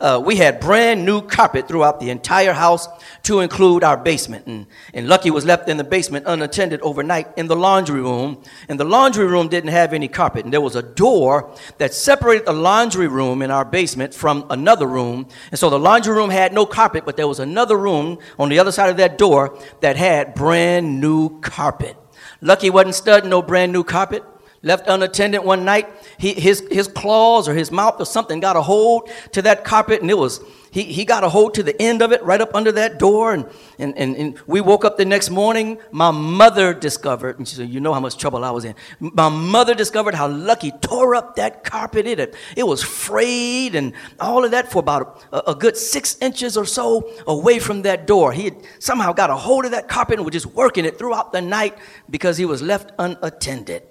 uh, 0.00 0.20
we 0.24 0.36
had 0.36 0.60
brand 0.60 1.04
new 1.04 1.22
carpet 1.22 1.68
throughout 1.68 2.00
the 2.00 2.10
entire 2.10 2.52
house 2.52 2.88
to 3.24 3.40
include 3.40 3.84
our 3.84 3.96
basement. 3.96 4.46
And, 4.46 4.66
and 4.92 5.08
Lucky 5.08 5.30
was 5.30 5.44
left 5.44 5.68
in 5.68 5.76
the 5.76 5.84
basement 5.84 6.26
unattended 6.26 6.80
overnight 6.80 7.28
in 7.36 7.46
the 7.46 7.56
laundry 7.56 8.00
room. 8.00 8.42
And 8.68 8.78
the 8.78 8.84
laundry 8.84 9.26
room 9.26 9.48
didn't 9.48 9.70
have 9.70 9.92
any 9.92 10.08
carpet. 10.08 10.44
And 10.44 10.52
there 10.52 10.60
was 10.60 10.76
a 10.76 10.82
door 10.82 11.54
that 11.78 11.94
separated 11.94 12.46
the 12.46 12.52
laundry 12.52 13.08
room 13.08 13.42
in 13.42 13.50
our 13.50 13.64
basement 13.64 14.14
from 14.14 14.46
another 14.50 14.86
room. 14.86 15.28
And 15.50 15.58
so 15.58 15.70
the 15.70 15.78
laundry 15.78 16.14
room 16.14 16.30
had 16.30 16.52
no 16.52 16.66
carpet, 16.66 17.04
but 17.04 17.16
there 17.16 17.28
was 17.28 17.40
another 17.40 17.76
room 17.76 18.18
on 18.38 18.48
the 18.48 18.58
other 18.58 18.72
side 18.72 18.90
of 18.90 18.96
that 18.98 19.18
door 19.18 19.58
that 19.80 19.96
had 19.96 20.34
brand 20.34 21.00
new 21.00 21.40
carpet. 21.40 21.96
Lucky 22.40 22.68
wasn't 22.68 22.94
studying 22.94 23.30
no 23.30 23.42
brand 23.42 23.72
new 23.72 23.84
carpet 23.84 24.22
left 24.64 24.88
unattended 24.88 25.44
one 25.44 25.64
night. 25.64 25.88
He, 26.18 26.34
his, 26.34 26.66
his 26.70 26.88
claws 26.88 27.48
or 27.48 27.54
his 27.54 27.70
mouth 27.70 28.00
or 28.00 28.06
something 28.06 28.40
got 28.40 28.56
a 28.56 28.62
hold 28.62 29.10
to 29.32 29.42
that 29.42 29.64
carpet 29.64 30.00
and 30.00 30.10
it 30.10 30.18
was, 30.18 30.40
he, 30.74 30.82
he 30.82 31.04
got 31.04 31.22
a 31.22 31.28
hold 31.28 31.54
to 31.54 31.62
the 31.62 31.80
end 31.80 32.02
of 32.02 32.10
it 32.10 32.20
right 32.24 32.40
up 32.40 32.52
under 32.52 32.72
that 32.72 32.98
door. 32.98 33.32
And, 33.32 33.46
and, 33.78 33.96
and, 33.96 34.16
and 34.16 34.40
we 34.48 34.60
woke 34.60 34.84
up 34.84 34.96
the 34.96 35.04
next 35.04 35.30
morning. 35.30 35.78
My 35.92 36.10
mother 36.10 36.74
discovered, 36.74 37.38
and 37.38 37.46
she 37.46 37.54
said, 37.54 37.68
You 37.68 37.78
know 37.78 37.94
how 37.94 38.00
much 38.00 38.16
trouble 38.16 38.44
I 38.44 38.50
was 38.50 38.64
in. 38.64 38.74
My 38.98 39.28
mother 39.28 39.76
discovered 39.76 40.16
how 40.16 40.26
Lucky 40.26 40.72
tore 40.80 41.14
up 41.14 41.36
that 41.36 41.62
carpet. 41.62 42.08
It, 42.08 42.34
it 42.56 42.66
was 42.66 42.82
frayed 42.82 43.76
and 43.76 43.92
all 44.18 44.44
of 44.44 44.50
that 44.50 44.72
for 44.72 44.80
about 44.80 45.24
a, 45.30 45.52
a 45.52 45.54
good 45.54 45.76
six 45.76 46.16
inches 46.20 46.56
or 46.56 46.64
so 46.64 47.08
away 47.28 47.60
from 47.60 47.82
that 47.82 48.08
door. 48.08 48.32
He 48.32 48.46
had 48.46 48.56
somehow 48.80 49.12
got 49.12 49.30
a 49.30 49.36
hold 49.36 49.66
of 49.66 49.70
that 49.70 49.86
carpet 49.86 50.18
and 50.18 50.24
was 50.24 50.32
just 50.32 50.46
working 50.46 50.84
it 50.84 50.98
throughout 50.98 51.32
the 51.32 51.40
night 51.40 51.78
because 52.10 52.36
he 52.36 52.46
was 52.46 52.62
left 52.62 52.90
unattended. 52.98 53.84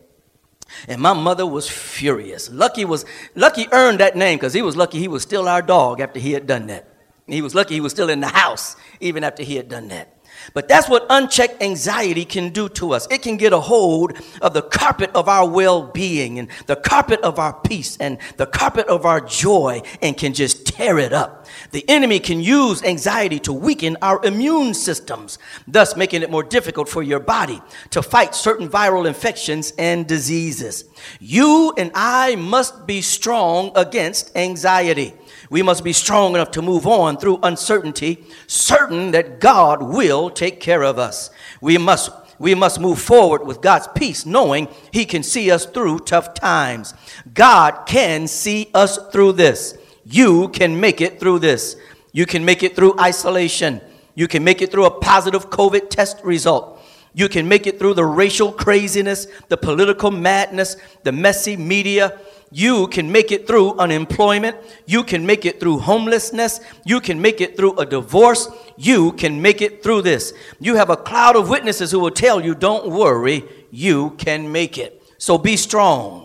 And 0.88 1.02
my 1.02 1.14
mother 1.14 1.46
was 1.46 1.70
furious. 1.70 2.50
Lucky 2.50 2.86
was 2.86 3.06
Lucky 3.36 3.68
earned 3.72 4.00
that 4.00 4.16
name 4.16 4.38
because 4.38 4.54
he 4.54 4.62
was 4.62 4.76
lucky 4.76 5.00
he 5.00 5.08
was 5.08 5.24
still 5.24 5.48
our 5.48 5.62
dog 5.62 6.00
after 6.00 6.20
he 6.20 6.32
had 6.32 6.48
done 6.48 6.68
that. 6.68 6.88
He 7.28 7.42
was 7.42 7.56
lucky 7.56 7.76
he 7.76 7.82
was 7.82 7.92
still 7.92 8.10
in 8.10 8.20
the 8.20 8.28
house 8.28 8.76
even 9.00 9.24
after 9.24 9.44
he 9.44 9.56
had 9.56 9.70
done 9.70 9.88
that. 9.90 10.14
But 10.54 10.68
that's 10.68 10.90
what 10.90 11.06
unchecked 11.10 11.62
anxiety 11.62 12.26
can 12.26 12.50
do 12.50 12.68
to 12.70 12.94
us. 12.94 13.08
It 13.10 13.22
can 13.22 13.38
get 13.38 13.54
a 13.54 13.60
hold 13.60 14.14
of 14.42 14.54
the 14.54 14.62
carpet 14.62 15.12
of 15.16 15.30
our 15.30 15.48
well 15.48 15.84
being 15.84 16.40
and 16.40 16.50
the 16.66 16.76
carpet 16.76 17.22
of 17.22 17.40
our 17.40 17.54
peace 17.54 17.98
and 17.98 18.18
the 18.38 18.46
carpet 18.46 18.88
of 18.88 19.06
our 19.06 19.22
joy 19.22 19.82
and 20.02 20.18
can 20.18 20.34
just 20.34 20.63
tear 20.74 20.98
it 20.98 21.14
up. 21.14 21.46
The 21.72 21.88
enemy 21.88 22.20
can 22.20 22.42
use 22.42 22.84
anxiety 22.84 23.40
to 23.42 23.54
weaken 23.54 23.96
our 24.02 24.24
immune 24.26 24.74
systems, 24.74 25.38
thus 25.68 25.96
making 25.96 26.24
it 26.24 26.32
more 26.32 26.44
difficult 26.44 26.90
for 26.90 27.04
your 27.04 27.20
body 27.20 27.62
to 27.92 28.02
fight 28.02 28.34
certain 28.34 28.68
viral 28.68 29.06
infections 29.06 29.72
and 29.78 30.08
diseases. 30.08 30.86
You 31.20 31.74
and 31.78 31.92
I 31.94 32.36
must 32.36 32.88
be 32.88 33.02
strong 33.02 33.72
against 33.76 34.36
anxiety. 34.36 35.14
We 35.52 35.62
must 35.62 35.84
be 35.84 35.94
strong 35.94 36.34
enough 36.34 36.52
to 36.52 36.64
move 36.64 36.88
on 36.88 37.18
through 37.18 37.40
uncertainty, 37.44 38.26
certain 38.48 39.12
that 39.12 39.40
God 39.40 39.84
will 39.84 40.32
take 40.32 40.60
care 40.60 40.82
of 40.82 40.98
us. 40.98 41.30
We 41.62 41.78
must 41.78 42.10
we 42.40 42.56
must 42.56 42.80
move 42.80 43.00
forward 43.00 43.46
with 43.46 43.62
God's 43.62 43.88
peace, 43.96 44.26
knowing 44.26 44.68
He 44.92 45.06
can 45.06 45.22
see 45.22 45.52
us 45.52 45.66
through 45.66 46.00
tough 46.00 46.34
times. 46.34 46.94
God 47.34 47.86
can 47.86 48.28
see 48.28 48.70
us 48.74 48.98
through 49.12 49.34
this. 49.34 49.78
You 50.06 50.50
can 50.50 50.80
make 50.80 51.02
it 51.02 51.20
through 51.20 51.40
this. 51.40 51.76
You 52.12 52.26
can 52.26 52.46
make 52.46 52.64
it 52.64 52.76
through 52.76 53.00
isolation. 53.00 53.82
You 54.16 54.28
can 54.28 54.44
make 54.44 54.62
it 54.62 54.72
through 54.72 54.86
a 54.86 55.00
positive 55.00 55.50
COVID 55.50 55.90
test 55.90 56.18
result. 56.24 56.80
You 57.16 57.30
can 57.30 57.48
make 57.48 57.68
it 57.68 57.80
through 57.80 57.94
the 57.94 58.06
racial 58.06 58.52
craziness, 58.52 59.28
the 59.48 59.58
political 59.58 60.12
madness, 60.12 60.78
the 61.04 61.12
messy 61.12 61.56
media, 61.56 62.20
you 62.54 62.86
can 62.86 63.12
make 63.12 63.32
it 63.32 63.48
through 63.48 63.80
unemployment. 63.80 64.56
You 64.86 65.04
can 65.04 65.26
make 65.26 65.44
it 65.44 65.60
through 65.60 65.80
homelessness. 65.80 66.60
You 66.86 67.02
can 67.02 67.20
make 67.20 67.42
it 67.42 67.58
through 67.58 67.80
a 67.80 67.86
divorce. 67.86 68.48
You 68.78 69.14
can 69.14 69.42
make 69.42 69.64
it 69.64 69.82
through 69.82 70.04
this. 70.04 70.34
You 70.60 70.76
have 70.76 70.92
a 70.92 70.96
cloud 70.96 71.36
of 71.36 71.50
witnesses 71.50 71.90
who 71.90 72.00
will 72.00 72.12
tell 72.12 72.46
you, 72.46 72.54
don't 72.54 72.92
worry, 72.92 73.44
you 73.72 74.12
can 74.20 74.52
make 74.52 74.78
it. 74.78 75.02
So 75.18 75.40
be 75.40 75.58
strong. 75.58 76.23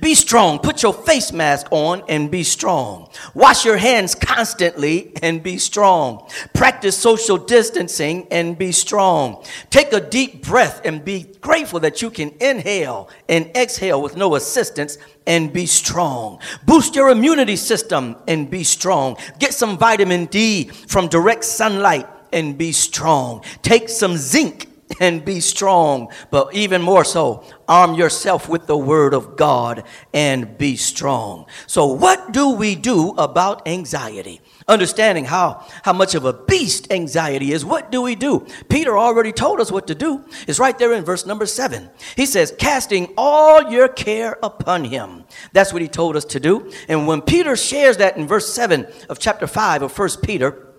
Be 0.00 0.14
strong. 0.14 0.58
Put 0.58 0.82
your 0.82 0.92
face 0.92 1.32
mask 1.32 1.66
on 1.70 2.02
and 2.08 2.30
be 2.30 2.42
strong. 2.42 3.08
Wash 3.34 3.64
your 3.64 3.76
hands 3.76 4.14
constantly 4.14 5.12
and 5.22 5.42
be 5.42 5.58
strong. 5.58 6.28
Practice 6.52 6.96
social 6.96 7.38
distancing 7.38 8.26
and 8.30 8.56
be 8.56 8.72
strong. 8.72 9.44
Take 9.70 9.92
a 9.92 10.00
deep 10.00 10.44
breath 10.44 10.80
and 10.84 11.04
be 11.04 11.24
grateful 11.40 11.80
that 11.80 12.02
you 12.02 12.10
can 12.10 12.32
inhale 12.40 13.08
and 13.28 13.50
exhale 13.56 14.00
with 14.00 14.16
no 14.16 14.34
assistance 14.34 14.98
and 15.26 15.52
be 15.52 15.66
strong. 15.66 16.38
Boost 16.66 16.94
your 16.94 17.10
immunity 17.10 17.56
system 17.56 18.16
and 18.28 18.50
be 18.50 18.64
strong. 18.64 19.16
Get 19.38 19.54
some 19.54 19.78
vitamin 19.78 20.26
D 20.26 20.64
from 20.64 21.08
direct 21.08 21.44
sunlight 21.44 22.06
and 22.32 22.58
be 22.58 22.72
strong. 22.72 23.42
Take 23.62 23.88
some 23.88 24.16
zinc 24.16 24.68
and 25.00 25.24
be 25.24 25.40
strong. 25.40 26.08
But 26.30 26.54
even 26.54 26.82
more 26.82 27.04
so, 27.04 27.44
arm 27.68 27.94
yourself 27.94 28.48
with 28.48 28.66
the 28.66 28.76
word 28.76 29.14
of 29.14 29.36
God 29.36 29.84
and 30.12 30.56
be 30.58 30.76
strong. 30.76 31.46
So, 31.66 31.86
what 31.86 32.32
do 32.32 32.50
we 32.50 32.74
do 32.74 33.10
about 33.10 33.66
anxiety? 33.66 34.40
Understanding 34.66 35.26
how, 35.26 35.66
how 35.82 35.92
much 35.92 36.14
of 36.14 36.24
a 36.24 36.32
beast 36.32 36.90
anxiety 36.90 37.52
is, 37.52 37.64
what 37.64 37.92
do 37.92 38.00
we 38.00 38.14
do? 38.14 38.46
Peter 38.68 38.96
already 38.96 39.32
told 39.32 39.60
us 39.60 39.70
what 39.70 39.86
to 39.88 39.94
do. 39.94 40.24
It's 40.48 40.58
right 40.58 40.78
there 40.78 40.94
in 40.94 41.04
verse 41.04 41.26
number 41.26 41.44
seven. 41.44 41.90
He 42.16 42.24
says, 42.24 42.54
casting 42.58 43.12
all 43.16 43.70
your 43.70 43.88
care 43.88 44.38
upon 44.42 44.84
him. 44.84 45.24
That's 45.52 45.72
what 45.72 45.82
he 45.82 45.88
told 45.88 46.16
us 46.16 46.24
to 46.26 46.40
do. 46.40 46.72
And 46.88 47.06
when 47.06 47.20
Peter 47.20 47.56
shares 47.56 47.98
that 47.98 48.16
in 48.16 48.26
verse 48.26 48.52
seven 48.52 48.86
of 49.10 49.18
chapter 49.18 49.46
five 49.46 49.82
of 49.82 49.92
First 49.92 50.22
Peter, 50.22 50.73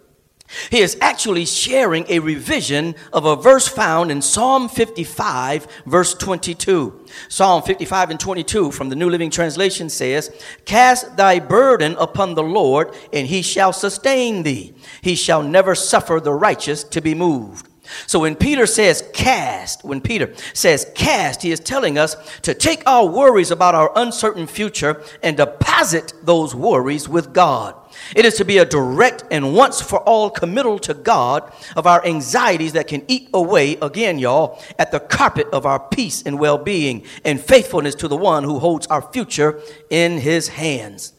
he 0.69 0.79
is 0.79 0.97
actually 1.01 1.45
sharing 1.45 2.05
a 2.07 2.19
revision 2.19 2.95
of 3.11 3.25
a 3.25 3.35
verse 3.35 3.67
found 3.67 4.11
in 4.11 4.21
Psalm 4.21 4.69
55, 4.69 5.67
verse 5.85 6.13
22. 6.13 7.05
Psalm 7.29 7.63
55 7.63 8.11
and 8.11 8.19
22 8.19 8.71
from 8.71 8.89
the 8.89 8.95
New 8.95 9.09
Living 9.09 9.31
Translation 9.31 9.89
says, 9.89 10.31
Cast 10.65 11.17
thy 11.17 11.39
burden 11.39 11.95
upon 11.99 12.35
the 12.35 12.43
Lord, 12.43 12.95
and 13.11 13.27
he 13.27 13.41
shall 13.41 13.73
sustain 13.73 14.43
thee. 14.43 14.73
He 15.01 15.15
shall 15.15 15.41
never 15.41 15.73
suffer 15.73 16.19
the 16.19 16.33
righteous 16.33 16.83
to 16.85 17.01
be 17.01 17.15
moved. 17.15 17.67
So 18.07 18.19
when 18.19 18.35
Peter 18.35 18.65
says 18.65 19.07
cast, 19.13 19.83
when 19.83 20.01
Peter 20.01 20.33
says 20.53 20.91
cast, 20.95 21.41
he 21.41 21.51
is 21.51 21.59
telling 21.59 21.97
us 21.97 22.15
to 22.41 22.53
take 22.53 22.83
our 22.85 23.05
worries 23.05 23.51
about 23.51 23.75
our 23.75 23.91
uncertain 23.95 24.47
future 24.47 25.03
and 25.21 25.37
deposit 25.37 26.13
those 26.23 26.55
worries 26.55 27.07
with 27.09 27.33
God. 27.33 27.75
It 28.15 28.25
is 28.25 28.35
to 28.35 28.45
be 28.45 28.57
a 28.57 28.65
direct 28.65 29.23
and 29.31 29.55
once 29.55 29.81
for 29.81 29.99
all 29.99 30.29
committal 30.29 30.79
to 30.79 30.93
God 30.93 31.51
of 31.75 31.87
our 31.87 32.05
anxieties 32.05 32.73
that 32.73 32.87
can 32.87 33.03
eat 33.07 33.29
away, 33.33 33.77
again, 33.81 34.19
y'all, 34.19 34.61
at 34.77 34.91
the 34.91 34.99
carpet 34.99 35.47
of 35.53 35.65
our 35.65 35.79
peace 35.79 36.21
and 36.23 36.39
well 36.39 36.57
being 36.57 37.05
and 37.23 37.39
faithfulness 37.39 37.95
to 37.95 38.07
the 38.07 38.17
one 38.17 38.43
who 38.43 38.59
holds 38.59 38.87
our 38.87 39.01
future 39.01 39.61
in 39.89 40.17
his 40.19 40.49
hands. 40.49 41.13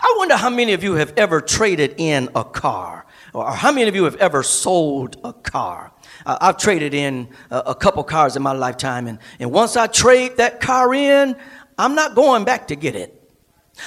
I 0.00 0.14
wonder 0.18 0.36
how 0.36 0.50
many 0.50 0.72
of 0.72 0.82
you 0.82 0.94
have 0.94 1.12
ever 1.16 1.40
traded 1.40 1.94
in 1.98 2.28
a 2.34 2.44
car, 2.44 3.06
or 3.34 3.50
how 3.50 3.72
many 3.72 3.88
of 3.88 3.94
you 3.94 4.04
have 4.04 4.16
ever 4.16 4.42
sold 4.42 5.16
a 5.24 5.32
car. 5.32 5.92
Uh, 6.24 6.38
I've 6.40 6.56
traded 6.56 6.94
in 6.94 7.28
a, 7.50 7.58
a 7.58 7.74
couple 7.74 8.02
cars 8.04 8.36
in 8.36 8.42
my 8.42 8.52
lifetime, 8.52 9.06
and, 9.06 9.18
and 9.38 9.52
once 9.52 9.76
I 9.76 9.86
trade 9.86 10.36
that 10.38 10.60
car 10.60 10.94
in, 10.94 11.36
I'm 11.76 11.94
not 11.94 12.14
going 12.14 12.44
back 12.44 12.68
to 12.68 12.76
get 12.76 12.96
it. 12.96 13.14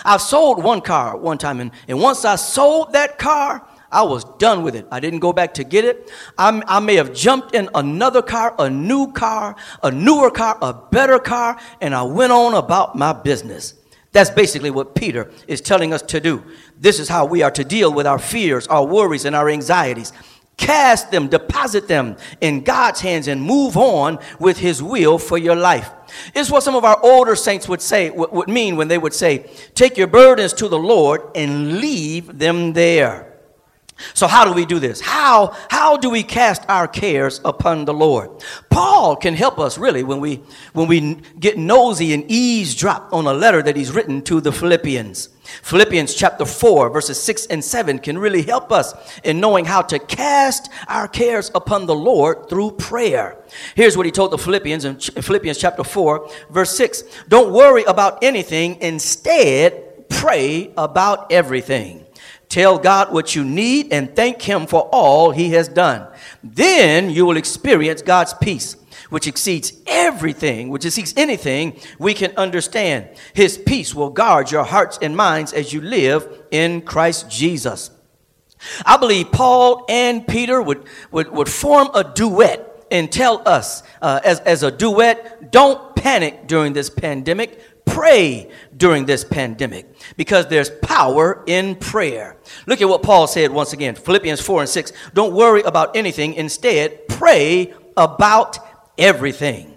I've 0.06 0.22
sold 0.22 0.64
one 0.64 0.82
car 0.82 1.18
one 1.18 1.38
time, 1.38 1.60
and, 1.60 1.72
and 1.88 2.00
once 2.00 2.24
I 2.24 2.36
sold 2.36 2.94
that 2.94 3.18
car, 3.18 3.68
I 3.92 4.04
was 4.04 4.24
done 4.38 4.64
with 4.64 4.76
it. 4.76 4.88
I 4.90 5.02
didn't 5.02 5.20
go 5.20 5.34
back 5.34 5.54
to 5.56 5.66
get 5.66 5.84
it. 5.84 6.10
I, 6.38 6.62
I 6.66 6.80
may 6.80 6.96
have 6.96 7.14
jumped 7.14 7.54
in 7.54 7.70
another 7.76 8.22
car, 8.22 8.56
a 8.58 8.70
new 8.70 9.12
car, 9.12 9.56
a 9.84 9.92
newer 9.92 10.32
car, 10.32 10.58
a 10.62 10.74
better 10.74 11.20
car, 11.20 11.60
and 11.82 11.94
I 11.94 12.04
went 12.04 12.32
on 12.32 12.54
about 12.54 12.96
my 12.96 13.12
business. 13.12 13.74
That's 14.12 14.30
basically 14.30 14.72
what 14.72 14.94
Peter 14.94 15.32
is 15.48 15.62
telling 15.62 15.94
us 15.94 16.02
to 16.04 16.20
do. 16.20 16.44
This 16.78 17.00
is 17.00 17.08
how 17.08 17.26
we 17.26 17.44
are 17.44 17.52
to 17.52 17.64
deal 17.64 17.94
with 17.94 18.06
our 18.06 18.20
fears, 18.20 18.68
our 18.68 18.86
worries, 18.86 19.26
and 19.26 19.36
our 19.36 19.50
anxieties. 19.50 20.12
Cast 20.58 21.12
them, 21.12 21.28
deposit 21.28 21.88
them 21.88 22.18
in 22.42 22.64
God's 22.64 23.00
hands, 23.00 23.28
and 23.28 23.42
move 23.42 23.78
on 23.78 24.20
with 24.38 24.58
His 24.58 24.84
will 24.84 25.18
for 25.18 25.38
your 25.38 25.56
life. 25.56 25.90
It's 26.36 26.52
what 26.52 26.62
some 26.62 26.76
of 26.76 26.84
our 26.84 27.00
older 27.04 27.36
saints 27.36 27.70
would 27.70 27.82
say, 27.82 28.10
would 28.10 28.50
mean 28.50 28.76
when 28.76 28.90
they 28.90 28.98
would 28.98 29.14
say, 29.14 29.50
Take 29.76 29.98
your 29.98 30.08
burdens 30.08 30.54
to 30.54 30.68
the 30.68 30.78
Lord 30.78 31.22
and 31.36 31.80
leave 31.80 32.38
them 32.38 32.74
there. 32.74 33.31
So 34.14 34.28
how 34.28 34.46
do 34.46 34.54
we 34.54 34.66
do 34.66 34.80
this? 34.80 35.02
How, 35.02 35.56
how 35.70 35.98
do 35.98 36.10
we 36.10 36.24
cast 36.24 36.64
our 36.70 36.88
cares 36.88 37.42
upon 37.44 37.86
the 37.86 37.94
Lord? 37.94 38.30
Paul 38.70 39.16
can 39.16 39.36
help 39.36 39.60
us 39.60 39.78
really 39.78 40.04
when 40.04 40.20
we, 40.20 40.42
when 40.74 40.88
we 40.88 41.16
get 41.40 41.58
nosy 41.58 42.14
and 42.14 42.30
eavesdrop 42.30 43.14
on 43.14 43.28
a 43.28 43.34
letter 43.34 43.62
that 43.62 43.76
he's 43.76 43.92
written 43.92 44.22
to 44.24 44.42
the 44.42 44.52
Philippians. 44.52 45.30
Philippians 45.64 46.14
chapter 46.14 46.46
4 46.46 46.90
verses 46.90 47.22
6 47.22 47.48
and 47.48 47.64
7 47.64 48.00
can 48.00 48.18
really 48.18 48.44
help 48.44 48.72
us 48.72 48.94
in 49.24 49.40
knowing 49.40 49.66
how 49.66 49.82
to 49.82 50.00
cast 50.00 50.70
our 50.88 51.08
cares 51.08 51.52
upon 51.54 51.86
the 51.86 51.96
Lord 51.96 52.50
through 52.50 52.72
prayer. 52.72 53.38
Here's 53.76 53.98
what 53.98 54.06
he 54.06 54.12
told 54.12 54.32
the 54.32 54.38
Philippians 54.38 54.86
in 54.86 55.00
Philippians 55.00 55.58
chapter 55.58 55.84
4 55.84 56.30
verse 56.50 56.76
6. 56.78 57.04
Don't 57.28 57.52
worry 57.52 57.84
about 57.84 58.24
anything. 58.24 58.78
Instead, 58.82 60.08
pray 60.10 60.72
about 60.78 61.32
everything. 61.32 62.06
Tell 62.52 62.78
God 62.78 63.14
what 63.14 63.34
you 63.34 63.46
need 63.46 63.94
and 63.94 64.14
thank 64.14 64.42
Him 64.42 64.68
for 64.68 64.82
all 64.92 65.32
He 65.32 65.52
has 65.52 65.70
done. 65.70 66.06
Then 66.44 67.10
you 67.10 67.26
will 67.26 67.38
experience 67.38 68.02
God's 68.02 68.34
peace, 68.34 68.76
which 69.10 69.26
exceeds 69.26 69.72
everything, 69.88 70.68
which 70.68 70.84
exceeds 70.84 71.14
anything 71.16 71.80
we 71.98 72.14
can 72.14 72.34
understand. 72.36 73.08
His 73.34 73.58
peace 73.58 73.96
will 73.96 74.10
guard 74.10 74.52
your 74.52 74.66
hearts 74.66 75.00
and 75.02 75.16
minds 75.16 75.54
as 75.54 75.72
you 75.72 75.80
live 75.80 76.28
in 76.52 76.82
Christ 76.82 77.30
Jesus. 77.32 77.90
I 78.86 78.98
believe 78.98 79.32
Paul 79.32 79.86
and 79.88 80.28
Peter 80.28 80.62
would, 80.62 80.84
would, 81.10 81.32
would 81.32 81.48
form 81.48 81.90
a 81.94 82.04
duet 82.04 82.86
and 82.92 83.10
tell 83.10 83.48
us 83.48 83.82
uh, 84.02 84.20
as, 84.26 84.42
as 84.42 84.62
a 84.62 84.72
duet 84.72 85.54
don't 85.54 85.96
panic 85.96 86.48
during 86.48 86.74
this 86.74 86.90
pandemic 86.90 87.71
pray 87.86 88.50
during 88.76 89.06
this 89.06 89.24
pandemic 89.24 89.88
because 90.18 90.48
there's 90.48 90.70
power 90.70 91.44
in 91.48 91.76
prayer. 91.76 92.38
Look 92.66 92.82
at 92.82 92.90
what 92.90 93.04
Paul 93.04 93.28
said 93.28 93.52
once 93.52 93.74
again 93.74 93.96
Philippians 93.96 94.42
4 94.42 94.62
and 94.62 94.70
6. 94.70 94.94
Don't 95.14 95.34
worry 95.34 95.62
about 95.62 95.96
anything, 95.96 96.34
instead, 96.34 97.08
pray 97.08 97.74
about 97.98 98.58
everything. 98.98 99.71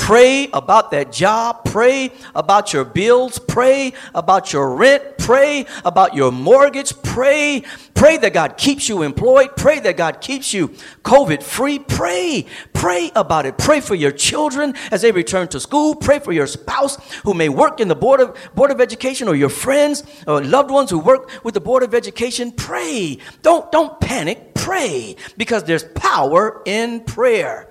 Pray 0.00 0.48
about 0.52 0.90
that 0.90 1.12
job. 1.12 1.64
Pray 1.66 2.10
about 2.34 2.72
your 2.72 2.84
bills. 2.84 3.38
Pray 3.38 3.92
about 4.12 4.52
your 4.52 4.74
rent. 4.74 5.18
Pray 5.18 5.66
about 5.84 6.14
your 6.14 6.32
mortgage. 6.32 7.00
Pray. 7.02 7.62
Pray 7.94 8.16
that 8.16 8.32
God 8.32 8.56
keeps 8.56 8.88
you 8.88 9.02
employed. 9.02 9.56
Pray 9.56 9.78
that 9.78 9.96
God 9.98 10.20
keeps 10.20 10.52
you 10.52 10.68
COVID 11.04 11.42
free. 11.42 11.78
Pray. 11.78 12.46
Pray 12.72 13.12
about 13.14 13.46
it. 13.46 13.58
Pray 13.58 13.80
for 13.80 13.94
your 13.94 14.10
children 14.10 14.74
as 14.90 15.02
they 15.02 15.12
return 15.12 15.46
to 15.48 15.60
school. 15.60 15.94
Pray 15.94 16.18
for 16.18 16.32
your 16.32 16.48
spouse 16.48 16.96
who 17.20 17.34
may 17.34 17.50
work 17.50 17.78
in 17.78 17.86
the 17.86 17.94
Board 17.94 18.20
of, 18.20 18.36
Board 18.54 18.72
of 18.72 18.80
Education 18.80 19.28
or 19.28 19.36
your 19.36 19.50
friends 19.50 20.02
or 20.26 20.42
loved 20.42 20.70
ones 20.70 20.90
who 20.90 20.98
work 20.98 21.30
with 21.44 21.54
the 21.54 21.60
Board 21.60 21.82
of 21.84 21.94
Education. 21.94 22.50
Pray. 22.50 23.18
Don't, 23.42 23.70
don't 23.70 24.00
panic. 24.00 24.54
Pray 24.54 25.14
because 25.36 25.62
there's 25.64 25.84
power 25.84 26.62
in 26.64 27.04
prayer. 27.04 27.69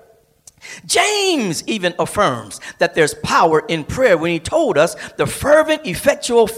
James 0.85 1.63
even 1.67 1.93
affirms 1.99 2.59
that 2.79 2.95
there's 2.95 3.13
power 3.15 3.63
in 3.67 3.83
prayer 3.83 4.17
when 4.17 4.31
he 4.31 4.39
told 4.39 4.77
us 4.77 4.95
the 5.13 5.25
fervent, 5.25 5.85
effectual 5.85 6.49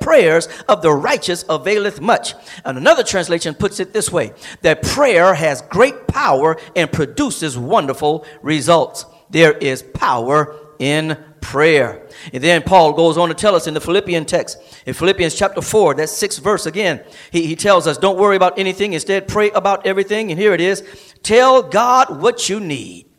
prayers 0.00 0.48
of 0.68 0.82
the 0.82 0.92
righteous 0.92 1.44
availeth 1.48 2.00
much. 2.00 2.34
And 2.64 2.78
another 2.78 3.04
translation 3.04 3.54
puts 3.54 3.80
it 3.80 3.92
this 3.92 4.10
way 4.10 4.32
that 4.62 4.82
prayer 4.82 5.34
has 5.34 5.62
great 5.62 6.06
power 6.06 6.56
and 6.74 6.90
produces 6.90 7.56
wonderful 7.58 8.24
results. 8.42 9.04
There 9.30 9.52
is 9.52 9.82
power 9.82 10.56
in 10.78 11.16
prayer. 11.40 12.06
And 12.32 12.42
then 12.42 12.62
Paul 12.62 12.92
goes 12.92 13.18
on 13.18 13.28
to 13.28 13.34
tell 13.34 13.54
us 13.54 13.66
in 13.66 13.74
the 13.74 13.80
Philippian 13.80 14.24
text, 14.24 14.58
in 14.86 14.94
Philippians 14.94 15.34
chapter 15.34 15.60
4, 15.60 15.94
that 15.94 16.08
sixth 16.08 16.42
verse 16.42 16.66
again, 16.66 17.02
he, 17.30 17.46
he 17.46 17.56
tells 17.56 17.86
us, 17.86 17.98
Don't 17.98 18.18
worry 18.18 18.36
about 18.36 18.58
anything, 18.58 18.92
instead, 18.92 19.28
pray 19.28 19.50
about 19.50 19.86
everything. 19.86 20.30
And 20.30 20.40
here 20.40 20.54
it 20.54 20.60
is 20.60 20.84
Tell 21.22 21.62
God 21.62 22.20
what 22.20 22.48
you 22.48 22.60
need 22.60 23.09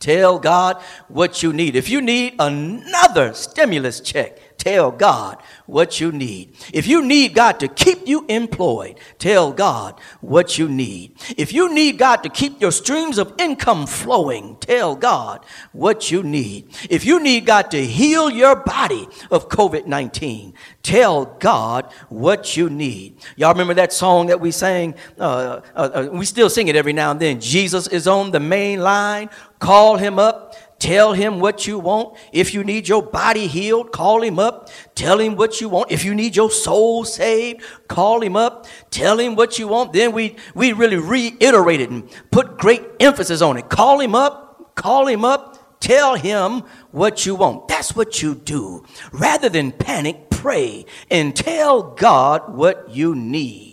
Tell 0.00 0.38
God 0.38 0.82
what 1.08 1.42
you 1.42 1.52
need. 1.52 1.76
If 1.76 1.88
you 1.88 2.00
need 2.00 2.34
another 2.38 3.34
stimulus 3.34 4.00
check, 4.00 4.38
tell 4.60 4.90
God 4.90 5.42
what 5.64 6.00
you 6.00 6.12
need. 6.12 6.54
If 6.72 6.86
you 6.86 7.02
need 7.02 7.34
God 7.34 7.58
to 7.60 7.68
keep 7.68 8.06
you 8.06 8.26
employed, 8.28 9.00
tell 9.18 9.52
God 9.52 9.98
what 10.20 10.58
you 10.58 10.68
need. 10.68 11.16
If 11.38 11.52
you 11.52 11.72
need 11.72 11.96
God 11.96 12.16
to 12.24 12.28
keep 12.28 12.60
your 12.60 12.70
streams 12.70 13.16
of 13.16 13.32
income 13.38 13.86
flowing, 13.86 14.56
tell 14.60 14.94
God 14.94 15.44
what 15.72 16.10
you 16.10 16.22
need. 16.22 16.68
If 16.90 17.06
you 17.06 17.20
need 17.20 17.46
God 17.46 17.70
to 17.70 17.84
heal 17.84 18.28
your 18.28 18.54
body 18.54 19.08
of 19.30 19.48
COVID 19.48 19.86
19, 19.86 20.52
tell 20.82 21.24
God 21.24 21.90
what 22.10 22.54
you 22.54 22.68
need. 22.68 23.16
Y'all 23.36 23.52
remember 23.52 23.74
that 23.74 23.94
song 23.94 24.26
that 24.26 24.40
we 24.40 24.50
sang? 24.50 24.94
Uh, 25.18 25.62
uh, 25.74 25.90
uh, 25.94 26.08
we 26.12 26.26
still 26.26 26.50
sing 26.50 26.68
it 26.68 26.76
every 26.76 26.92
now 26.92 27.12
and 27.12 27.20
then. 27.20 27.40
Jesus 27.40 27.86
is 27.86 28.06
on 28.06 28.30
the 28.30 28.40
main 28.40 28.80
line. 28.80 29.30
Call 29.58 29.96
him 29.96 30.18
up. 30.18 30.49
Tell 30.80 31.12
him 31.12 31.40
what 31.40 31.66
you 31.66 31.78
want. 31.78 32.16
If 32.32 32.54
you 32.54 32.64
need 32.64 32.88
your 32.88 33.02
body 33.02 33.46
healed, 33.46 33.92
call 33.92 34.22
him 34.22 34.38
up. 34.38 34.70
Tell 34.94 35.20
him 35.20 35.36
what 35.36 35.60
you 35.60 35.68
want. 35.68 35.92
If 35.92 36.04
you 36.06 36.14
need 36.14 36.34
your 36.34 36.50
soul 36.50 37.04
saved, 37.04 37.62
call 37.86 38.22
him 38.22 38.34
up. 38.34 38.66
Tell 38.90 39.20
him 39.20 39.36
what 39.36 39.58
you 39.58 39.68
want. 39.68 39.92
Then 39.92 40.12
we, 40.12 40.36
we 40.54 40.72
really 40.72 40.96
reiterate 40.96 41.82
it 41.82 41.90
and 41.90 42.10
put 42.30 42.56
great 42.56 42.82
emphasis 42.98 43.42
on 43.42 43.58
it. 43.58 43.68
Call 43.68 44.00
him 44.00 44.14
up. 44.14 44.74
Call 44.74 45.06
him 45.06 45.22
up. 45.22 45.80
Tell 45.80 46.14
him 46.14 46.64
what 46.92 47.26
you 47.26 47.34
want. 47.34 47.68
That's 47.68 47.94
what 47.94 48.22
you 48.22 48.34
do. 48.34 48.84
Rather 49.12 49.50
than 49.50 49.72
panic, 49.72 50.30
pray 50.30 50.86
and 51.10 51.36
tell 51.36 51.82
God 51.94 52.54
what 52.54 52.88
you 52.88 53.14
need. 53.14 53.69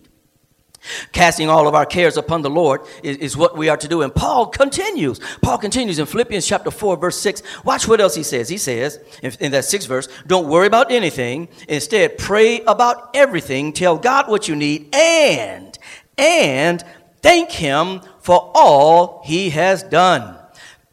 Casting 1.11 1.49
all 1.49 1.67
of 1.67 1.75
our 1.75 1.85
cares 1.85 2.17
upon 2.17 2.41
the 2.41 2.49
Lord 2.49 2.81
is, 3.03 3.17
is, 3.17 3.37
what 3.37 3.57
we 3.57 3.69
are 3.69 3.77
to 3.77 3.87
do. 3.87 4.01
And 4.01 4.13
Paul 4.13 4.47
continues. 4.47 5.19
Paul 5.41 5.57
continues 5.57 5.99
in 5.99 6.05
Philippians 6.05 6.45
chapter 6.45 6.71
4, 6.71 6.97
verse 6.97 7.19
6. 7.19 7.43
Watch 7.63 7.87
what 7.87 8.01
else 8.01 8.15
he 8.15 8.23
says. 8.23 8.49
He 8.49 8.57
says 8.57 8.99
in, 9.21 9.31
in 9.39 9.51
that 9.51 9.65
sixth 9.65 9.87
verse, 9.87 10.07
don't 10.25 10.47
worry 10.47 10.67
about 10.67 10.91
anything. 10.91 11.49
Instead, 11.67 12.17
pray 12.17 12.61
about 12.61 13.11
everything. 13.15 13.73
Tell 13.73 13.97
God 13.97 14.27
what 14.27 14.47
you 14.47 14.55
need 14.55 14.93
and, 14.93 15.77
and 16.17 16.83
thank 17.21 17.51
him 17.51 18.01
for 18.19 18.51
all 18.55 19.21
he 19.25 19.51
has 19.51 19.83
done. 19.83 20.37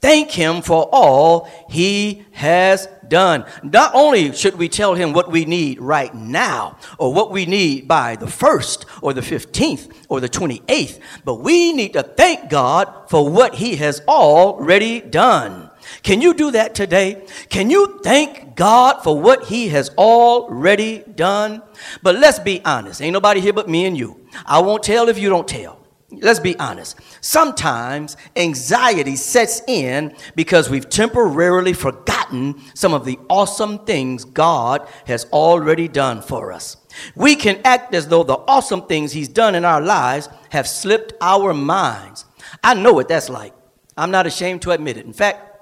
Thank 0.00 0.32
him 0.32 0.60
for 0.60 0.88
all 0.92 1.48
he 1.70 2.26
has 2.32 2.88
done. 3.08 3.44
Not 3.62 3.94
only 3.94 4.32
should 4.32 4.56
we 4.56 4.68
tell 4.68 4.94
him 4.94 5.12
what 5.12 5.30
we 5.30 5.44
need 5.44 5.80
right 5.80 6.14
now, 6.14 6.78
or 6.98 7.12
what 7.12 7.30
we 7.30 7.46
need 7.46 7.88
by 7.88 8.16
the 8.16 8.26
1st, 8.26 8.84
or 9.02 9.12
the 9.12 9.20
15th, 9.20 9.92
or 10.08 10.20
the 10.20 10.28
28th, 10.28 11.00
but 11.24 11.36
we 11.36 11.72
need 11.72 11.92
to 11.94 12.02
thank 12.02 12.50
God 12.50 12.92
for 13.08 13.28
what 13.28 13.54
he 13.54 13.76
has 13.76 14.00
already 14.08 15.00
done. 15.00 15.70
Can 16.02 16.20
you 16.20 16.34
do 16.34 16.50
that 16.52 16.74
today? 16.74 17.24
Can 17.48 17.70
you 17.70 18.00
thank 18.02 18.56
God 18.56 19.02
for 19.02 19.20
what 19.20 19.44
he 19.44 19.68
has 19.68 19.90
already 19.90 21.04
done? 21.14 21.62
But 22.02 22.16
let's 22.16 22.38
be 22.38 22.64
honest. 22.64 23.02
Ain't 23.02 23.12
nobody 23.12 23.40
here 23.40 23.52
but 23.52 23.68
me 23.68 23.84
and 23.84 23.96
you. 23.96 24.26
I 24.46 24.60
won't 24.60 24.82
tell 24.82 25.08
if 25.08 25.18
you 25.18 25.28
don't 25.28 25.46
tell. 25.46 25.83
Let's 26.22 26.40
be 26.40 26.58
honest. 26.58 26.98
Sometimes 27.20 28.16
anxiety 28.36 29.16
sets 29.16 29.62
in 29.66 30.14
because 30.34 30.70
we've 30.70 30.88
temporarily 30.88 31.72
forgotten 31.72 32.60
some 32.74 32.94
of 32.94 33.04
the 33.04 33.18
awesome 33.28 33.84
things 33.84 34.24
God 34.24 34.86
has 35.06 35.26
already 35.26 35.88
done 35.88 36.22
for 36.22 36.52
us. 36.52 36.76
We 37.14 37.36
can 37.36 37.60
act 37.64 37.94
as 37.94 38.08
though 38.08 38.22
the 38.22 38.34
awesome 38.36 38.82
things 38.82 39.12
He's 39.12 39.28
done 39.28 39.54
in 39.54 39.64
our 39.64 39.80
lives 39.80 40.28
have 40.50 40.68
slipped 40.68 41.12
our 41.20 41.52
minds. 41.52 42.24
I 42.62 42.74
know 42.74 42.92
what 42.92 43.08
that's 43.08 43.28
like. 43.28 43.52
I'm 43.96 44.10
not 44.10 44.26
ashamed 44.26 44.62
to 44.62 44.70
admit 44.70 44.96
it. 44.96 45.06
In 45.06 45.12
fact, 45.12 45.53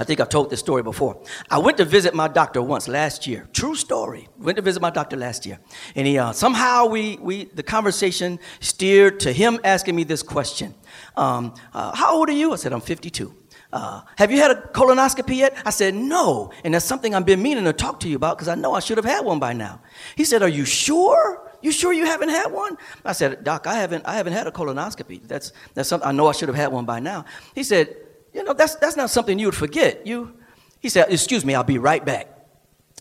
I 0.00 0.04
think 0.04 0.18
I've 0.18 0.28
told 0.28 0.50
this 0.50 0.58
story 0.58 0.82
before. 0.82 1.22
I 1.50 1.58
went 1.58 1.76
to 1.76 1.84
visit 1.84 2.12
my 2.12 2.26
doctor 2.26 2.60
once 2.60 2.88
last 2.88 3.26
year. 3.28 3.48
True 3.52 3.76
story. 3.76 4.28
Went 4.36 4.56
to 4.56 4.62
visit 4.62 4.82
my 4.82 4.90
doctor 4.90 5.16
last 5.16 5.46
year, 5.46 5.60
and 5.94 6.06
he 6.06 6.18
uh, 6.18 6.32
somehow 6.32 6.86
we 6.86 7.16
we 7.20 7.44
the 7.44 7.62
conversation 7.62 8.40
steered 8.60 9.20
to 9.20 9.32
him 9.32 9.60
asking 9.62 9.94
me 9.94 10.02
this 10.02 10.22
question: 10.22 10.74
um, 11.16 11.54
uh, 11.72 11.94
"How 11.94 12.16
old 12.16 12.28
are 12.28 12.32
you?" 12.32 12.52
I 12.52 12.56
said, 12.56 12.72
"I'm 12.72 12.80
52." 12.80 13.32
Uh, 13.70 14.00
have 14.16 14.30
you 14.30 14.38
had 14.38 14.50
a 14.50 14.54
colonoscopy 14.54 15.36
yet? 15.36 15.54
I 15.66 15.70
said, 15.70 15.94
no. 15.94 16.50
And 16.64 16.72
that's 16.72 16.86
something 16.86 17.14
I've 17.14 17.26
been 17.26 17.42
meaning 17.42 17.64
to 17.64 17.74
talk 17.74 18.00
to 18.00 18.08
you 18.08 18.16
about 18.16 18.38
because 18.38 18.48
I 18.48 18.54
know 18.54 18.72
I 18.72 18.80
should 18.80 18.96
have 18.96 19.04
had 19.04 19.26
one 19.26 19.38
by 19.38 19.52
now. 19.52 19.82
He 20.16 20.24
said, 20.24 20.42
Are 20.42 20.48
you 20.48 20.64
sure? 20.64 21.42
You 21.60 21.70
sure 21.70 21.92
you 21.92 22.06
haven't 22.06 22.30
had 22.30 22.50
one? 22.50 22.78
I 23.04 23.12
said, 23.12 23.44
Doc, 23.44 23.66
I 23.66 23.74
haven't, 23.74 24.06
I 24.06 24.14
haven't 24.14 24.32
had 24.32 24.46
a 24.46 24.50
colonoscopy. 24.50 25.26
That's, 25.26 25.52
that's 25.74 25.88
something 25.88 26.08
I 26.08 26.12
know 26.12 26.28
I 26.28 26.32
should 26.32 26.48
have 26.48 26.56
had 26.56 26.72
one 26.72 26.86
by 26.86 27.00
now. 27.00 27.26
He 27.54 27.62
said, 27.62 27.94
you 28.38 28.44
know, 28.44 28.52
that's, 28.52 28.76
that's 28.76 28.96
not 28.96 29.10
something 29.10 29.36
you 29.36 29.48
would 29.48 29.56
forget. 29.56 30.06
You, 30.06 30.32
he 30.78 30.88
said, 30.88 31.06
Excuse 31.10 31.44
me, 31.44 31.56
I'll 31.56 31.64
be 31.64 31.78
right 31.78 32.04
back. 32.04 32.28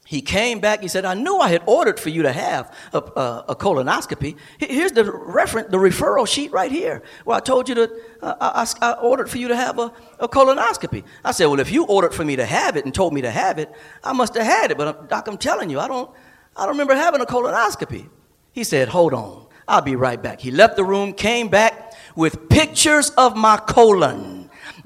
He 0.03 0.21
came 0.21 0.59
back. 0.59 0.81
He 0.81 0.87
said, 0.87 1.05
I 1.05 1.13
knew 1.13 1.37
I 1.37 1.49
had 1.49 1.61
ordered 1.67 1.99
for 1.99 2.09
you 2.09 2.23
to 2.23 2.31
have 2.31 2.73
a, 2.91 2.97
a, 2.97 3.45
a 3.49 3.55
colonoscopy. 3.55 4.35
Here's 4.57 4.93
the 4.93 5.03
reference, 5.11 5.69
the 5.69 5.77
referral 5.77 6.27
sheet 6.27 6.51
right 6.51 6.71
here 6.71 7.03
where 7.25 7.37
I 7.37 7.39
told 7.39 7.69
you 7.69 7.75
to, 7.75 7.91
uh, 8.21 8.65
I, 8.81 8.87
I, 8.87 8.93
ordered 8.93 9.29
for 9.29 9.37
you 9.37 9.49
to 9.49 9.55
have 9.55 9.77
a, 9.77 9.91
a 10.19 10.27
colonoscopy. 10.27 11.03
I 11.23 11.31
said, 11.33 11.45
Well, 11.45 11.59
if 11.59 11.71
you 11.71 11.85
ordered 11.85 12.15
for 12.15 12.25
me 12.25 12.35
to 12.37 12.45
have 12.45 12.75
it 12.75 12.85
and 12.85 12.93
told 12.93 13.13
me 13.13 13.21
to 13.21 13.29
have 13.29 13.59
it, 13.59 13.71
I 14.03 14.13
must 14.13 14.33
have 14.33 14.45
had 14.45 14.71
it. 14.71 14.77
But, 14.77 14.87
uh, 14.87 15.01
Doc, 15.03 15.27
I'm 15.27 15.37
telling 15.37 15.69
you, 15.69 15.79
I 15.79 15.87
don't, 15.87 16.09
I 16.55 16.61
don't 16.61 16.71
remember 16.71 16.95
having 16.95 17.21
a 17.21 17.25
colonoscopy. 17.25 18.09
He 18.53 18.63
said, 18.63 18.87
Hold 18.87 19.13
on, 19.13 19.45
I'll 19.67 19.81
be 19.81 19.95
right 19.95 20.19
back. 20.19 20.41
He 20.41 20.49
left 20.49 20.77
the 20.77 20.83
room, 20.83 21.13
came 21.13 21.47
back 21.47 21.93
with 22.15 22.49
pictures 22.49 23.11
of 23.11 23.35
my 23.35 23.57
colon 23.57 24.36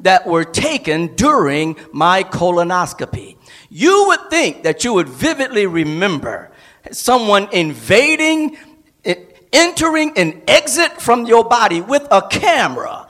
that 0.02 0.28
were 0.28 0.44
taken 0.44 1.16
during 1.16 1.78
my 1.92 2.24
colonoscopy. 2.24 3.38
You 3.70 4.06
would 4.08 4.30
think 4.30 4.64
that 4.64 4.84
you 4.84 4.94
would 4.94 5.10
vividly 5.10 5.66
remember 5.66 6.52
someone 6.92 7.48
invading, 7.52 8.58
eh, 9.06 9.16
entering 9.54 10.18
an 10.18 10.42
exit 10.48 11.02
from 11.02 11.26
your 11.26 11.44
body 11.44 11.82
with 11.82 12.08
a 12.12 12.28
camera 12.28 13.08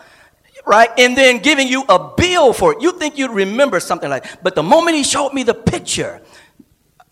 right? 0.66 0.90
And 0.98 1.18
then 1.18 1.40
giving 1.40 1.68
you 1.68 1.84
a 1.90 2.14
bill 2.16 2.54
for 2.54 2.74
it. 2.74 2.82
You 2.82 2.92
think 2.98 3.18
you'd 3.18 3.32
remember 3.32 3.80
something 3.80 4.10
like 4.10 4.24
that. 4.24 4.44
But 4.44 4.56
the 4.56 4.64
moment 4.64 4.96
he 4.96 5.04
showed 5.04 5.34
me 5.34 5.44
the 5.44 5.54
picture, 5.54 6.21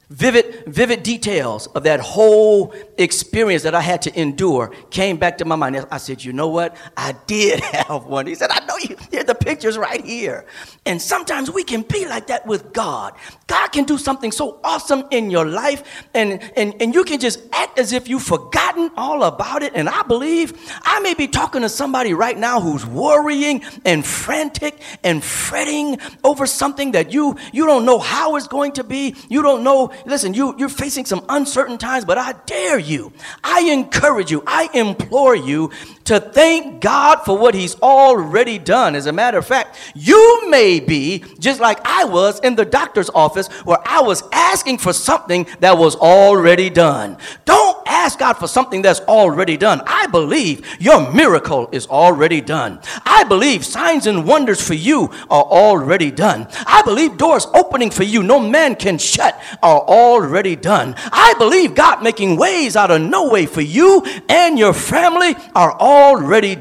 vivid, 0.09 0.63
vivid 0.65 1.03
details 1.03 1.67
of 1.67 1.83
that 1.83 1.99
whole 1.99 2.73
experience 2.97 3.63
that 3.63 3.75
I 3.75 3.81
had 3.81 4.01
to 4.03 4.19
endure 4.19 4.73
came 4.89 5.17
back 5.17 5.37
to 5.39 5.45
my 5.45 5.55
mind. 5.55 5.85
I 5.91 5.97
said, 5.97 6.23
you 6.23 6.33
know 6.33 6.47
what? 6.47 6.75
I 6.97 7.15
did 7.27 7.59
have 7.63 8.05
one. 8.05 8.27
He 8.27 8.35
said, 8.35 8.49
I 8.51 8.65
know 8.65 8.77
you. 8.77 8.95
Here, 9.11 9.23
the 9.23 9.35
picture's 9.35 9.77
right 9.77 10.03
here. 10.03 10.45
And 10.85 11.01
sometimes 11.01 11.51
we 11.51 11.63
can 11.63 11.83
be 11.83 12.07
like 12.07 12.27
that 12.27 12.45
with 12.47 12.73
God. 12.73 13.13
God 13.47 13.67
can 13.69 13.85
do 13.85 13.97
something 13.97 14.31
so 14.31 14.59
awesome 14.63 15.03
in 15.11 15.29
your 15.29 15.45
life, 15.45 16.05
and, 16.13 16.41
and, 16.55 16.73
and 16.81 16.93
you 16.93 17.03
can 17.03 17.19
just 17.19 17.39
act 17.51 17.79
as 17.79 17.93
if 17.93 18.07
you've 18.07 18.23
forgotten 18.23 18.91
all 18.97 19.23
about 19.23 19.63
it. 19.63 19.73
And 19.75 19.89
I 19.89 20.03
believe 20.03 20.53
I 20.81 20.99
may 21.01 21.13
be 21.13 21.27
talking 21.27 21.61
to 21.61 21.69
somebody 21.69 22.13
right 22.13 22.37
now 22.37 22.59
who's 22.59 22.85
worrying 22.85 23.63
and 23.85 24.05
frantic 24.05 24.81
and 25.03 25.23
fretting 25.23 25.97
over 26.23 26.45
something 26.45 26.91
that 26.91 27.11
you, 27.11 27.37
you 27.51 27.65
don't 27.65 27.85
know 27.85 27.99
how 27.99 28.35
it's 28.35 28.47
going 28.47 28.73
to 28.73 28.83
be. 28.83 29.15
You 29.29 29.41
don't 29.41 29.63
know 29.63 29.91
listen, 30.05 30.33
you, 30.33 30.55
you're 30.57 30.69
facing 30.69 31.05
some 31.05 31.25
uncertain 31.29 31.77
times, 31.77 32.05
but 32.05 32.17
I 32.17 32.33
dare 32.45 32.79
you, 32.79 33.11
I 33.43 33.61
encourage 33.71 34.31
you, 34.31 34.43
I 34.45 34.69
implore 34.73 35.35
you 35.35 35.71
to 36.09 36.19
thank 36.19 36.81
God 36.81 37.17
for 37.23 37.37
what 37.37 37.53
He's 37.53 37.79
already 37.81 38.57
done. 38.57 38.95
As 38.95 39.05
a 39.05 39.13
matter 39.13 39.37
of 39.37 39.45
fact, 39.45 39.77
you 39.93 40.49
may 40.49 40.79
be 40.79 41.23
just 41.37 41.59
like 41.59 41.79
I 41.85 42.05
was 42.05 42.39
in 42.39 42.55
the 42.55 42.65
doctor's 42.65 43.11
office 43.11 43.47
where 43.63 43.77
I 43.85 44.01
was 44.01 44.23
asking 44.33 44.79
for 44.79 44.91
something 44.91 45.45
that 45.59 45.77
was 45.77 45.95
already 45.95 46.71
done. 46.71 47.17
Don't 47.45 47.77
ask 47.87 48.17
God 48.17 48.33
for 48.33 48.47
something 48.47 48.81
that's 48.81 49.01
already 49.01 49.55
done. 49.55 49.83
I 49.85 50.07
believe 50.07 50.65
your 50.79 51.11
miracle 51.13 51.69
is 51.71 51.85
already 51.85 52.41
done. 52.41 52.79
I 53.05 53.23
believe 53.23 53.63
signs 53.63 54.07
and 54.07 54.25
wonders 54.25 54.65
for 54.65 54.73
you 54.73 55.11
are 55.29 55.43
already 55.43 56.09
done. 56.09 56.47
I 56.65 56.81
believe 56.81 57.17
doors 57.17 57.45
opening 57.53 57.91
for 57.91 58.03
you 58.03 58.23
no 58.23 58.39
man 58.39 58.75
can 58.75 58.97
shut 58.97 59.39
are 59.61 59.81
already 59.81 60.55
done. 60.55 60.95
I 61.11 61.35
believe 61.37 61.75
God 61.75 62.01
making 62.01 62.35
ways 62.37 62.75
out 62.75 62.89
of 62.89 62.99
no 62.99 63.29
way 63.29 63.45
for 63.45 63.61
you 63.61 64.03
and 64.27 64.57
your 64.57 64.73
family 64.73 65.35
are 65.53 65.73
already 65.73 65.98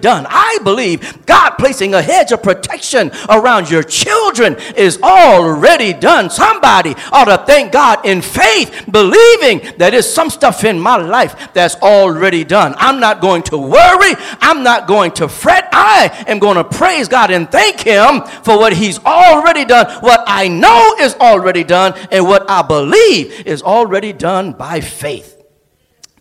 done. 0.00 0.26
I 0.28 0.58
believe 0.62 1.26
God 1.26 1.50
placing 1.58 1.94
a 1.94 2.02
hedge 2.02 2.32
of 2.32 2.42
protection 2.42 3.10
around 3.28 3.70
your 3.70 3.82
children 3.82 4.56
is 4.76 4.98
already 5.02 5.92
done. 5.92 6.30
Somebody 6.30 6.94
ought 7.12 7.26
to 7.26 7.44
thank 7.46 7.72
God 7.72 8.04
in 8.04 8.22
faith, 8.22 8.84
believing 8.90 9.60
that 9.78 9.90
there's 9.90 10.12
some 10.12 10.30
stuff 10.30 10.64
in 10.64 10.80
my 10.80 10.96
life 10.96 11.52
that's 11.52 11.76
already 11.76 12.44
done. 12.44 12.74
I'm 12.78 13.00
not 13.00 13.20
going 13.20 13.42
to 13.44 13.58
worry. 13.58 14.14
I'm 14.40 14.62
not 14.62 14.86
going 14.86 15.12
to 15.12 15.28
fret. 15.28 15.68
I 15.72 16.24
am 16.26 16.38
going 16.38 16.56
to 16.56 16.64
praise 16.64 17.08
God 17.08 17.30
and 17.30 17.50
thank 17.50 17.80
Him 17.80 18.22
for 18.42 18.58
what 18.58 18.72
He's 18.72 18.98
already 19.04 19.64
done, 19.64 19.86
what 20.02 20.22
I 20.26 20.48
know 20.48 20.96
is 21.00 21.14
already 21.16 21.64
done, 21.64 21.94
and 22.10 22.24
what 22.24 22.48
I 22.50 22.62
believe 22.62 23.46
is 23.46 23.62
already 23.62 24.12
done 24.12 24.52
by 24.52 24.80
faith. 24.80 25.37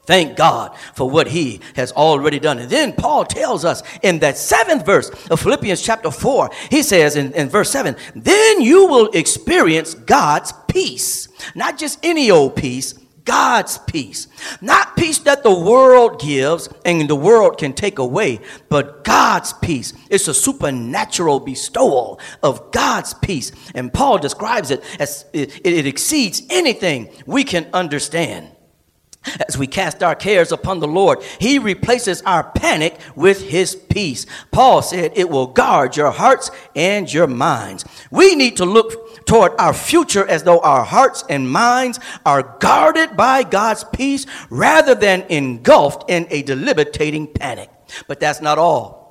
Thank 0.07 0.37
God 0.37 0.75
for 0.95 1.09
what 1.09 1.27
he 1.27 1.59
has 1.75 1.91
already 1.91 2.39
done. 2.39 2.59
And 2.59 2.69
then 2.69 2.93
Paul 2.93 3.25
tells 3.25 3.65
us 3.65 3.83
in 4.01 4.19
that 4.19 4.37
seventh 4.37 4.85
verse 4.85 5.09
of 5.29 5.41
Philippians 5.41 5.81
chapter 5.81 6.09
4, 6.09 6.49
he 6.71 6.81
says 6.81 7.17
in, 7.17 7.33
in 7.33 7.49
verse 7.49 7.69
7, 7.69 7.95
then 8.15 8.61
you 8.61 8.87
will 8.87 9.11
experience 9.11 9.93
God's 9.93 10.53
peace. 10.69 11.27
Not 11.55 11.77
just 11.77 11.99
any 12.03 12.31
old 12.31 12.55
peace, 12.55 12.93
God's 13.25 13.79
peace. 13.79 14.29
Not 14.61 14.95
peace 14.95 15.19
that 15.19 15.43
the 15.43 15.53
world 15.53 16.21
gives 16.21 16.69
and 16.85 17.09
the 17.09 17.15
world 17.15 17.57
can 17.57 17.73
take 17.73 17.99
away, 17.99 18.39
but 18.69 19.03
God's 19.03 19.51
peace. 19.51 19.91
It's 20.09 20.29
a 20.29 20.33
supernatural 20.33 21.41
bestowal 21.41 22.21
of 22.41 22.71
God's 22.71 23.13
peace. 23.13 23.51
And 23.75 23.93
Paul 23.93 24.19
describes 24.19 24.71
it 24.71 24.81
as 25.01 25.25
it, 25.33 25.59
it 25.65 25.85
exceeds 25.85 26.43
anything 26.49 27.09
we 27.25 27.43
can 27.43 27.67
understand. 27.73 28.53
As 29.47 29.57
we 29.57 29.67
cast 29.67 30.03
our 30.03 30.15
cares 30.15 30.51
upon 30.51 30.79
the 30.79 30.87
Lord, 30.87 31.23
He 31.39 31.59
replaces 31.59 32.21
our 32.23 32.43
panic 32.51 32.99
with 33.15 33.41
His 33.49 33.75
peace. 33.75 34.25
Paul 34.51 34.81
said 34.81 35.11
it 35.15 35.29
will 35.29 35.47
guard 35.47 35.97
your 35.97 36.11
hearts 36.11 36.51
and 36.75 37.11
your 37.11 37.27
minds. 37.27 37.85
We 38.11 38.35
need 38.35 38.57
to 38.57 38.65
look 38.65 39.25
toward 39.25 39.53
our 39.59 39.73
future 39.73 40.25
as 40.25 40.43
though 40.43 40.59
our 40.59 40.83
hearts 40.83 41.23
and 41.29 41.49
minds 41.49 41.99
are 42.25 42.57
guarded 42.59 43.17
by 43.17 43.43
God's 43.43 43.83
peace 43.83 44.25
rather 44.49 44.95
than 44.95 45.23
engulfed 45.29 46.09
in 46.09 46.27
a 46.29 46.43
debilitating 46.43 47.27
panic. 47.27 47.69
But 48.07 48.19
that's 48.19 48.41
not 48.41 48.57
all. 48.57 49.06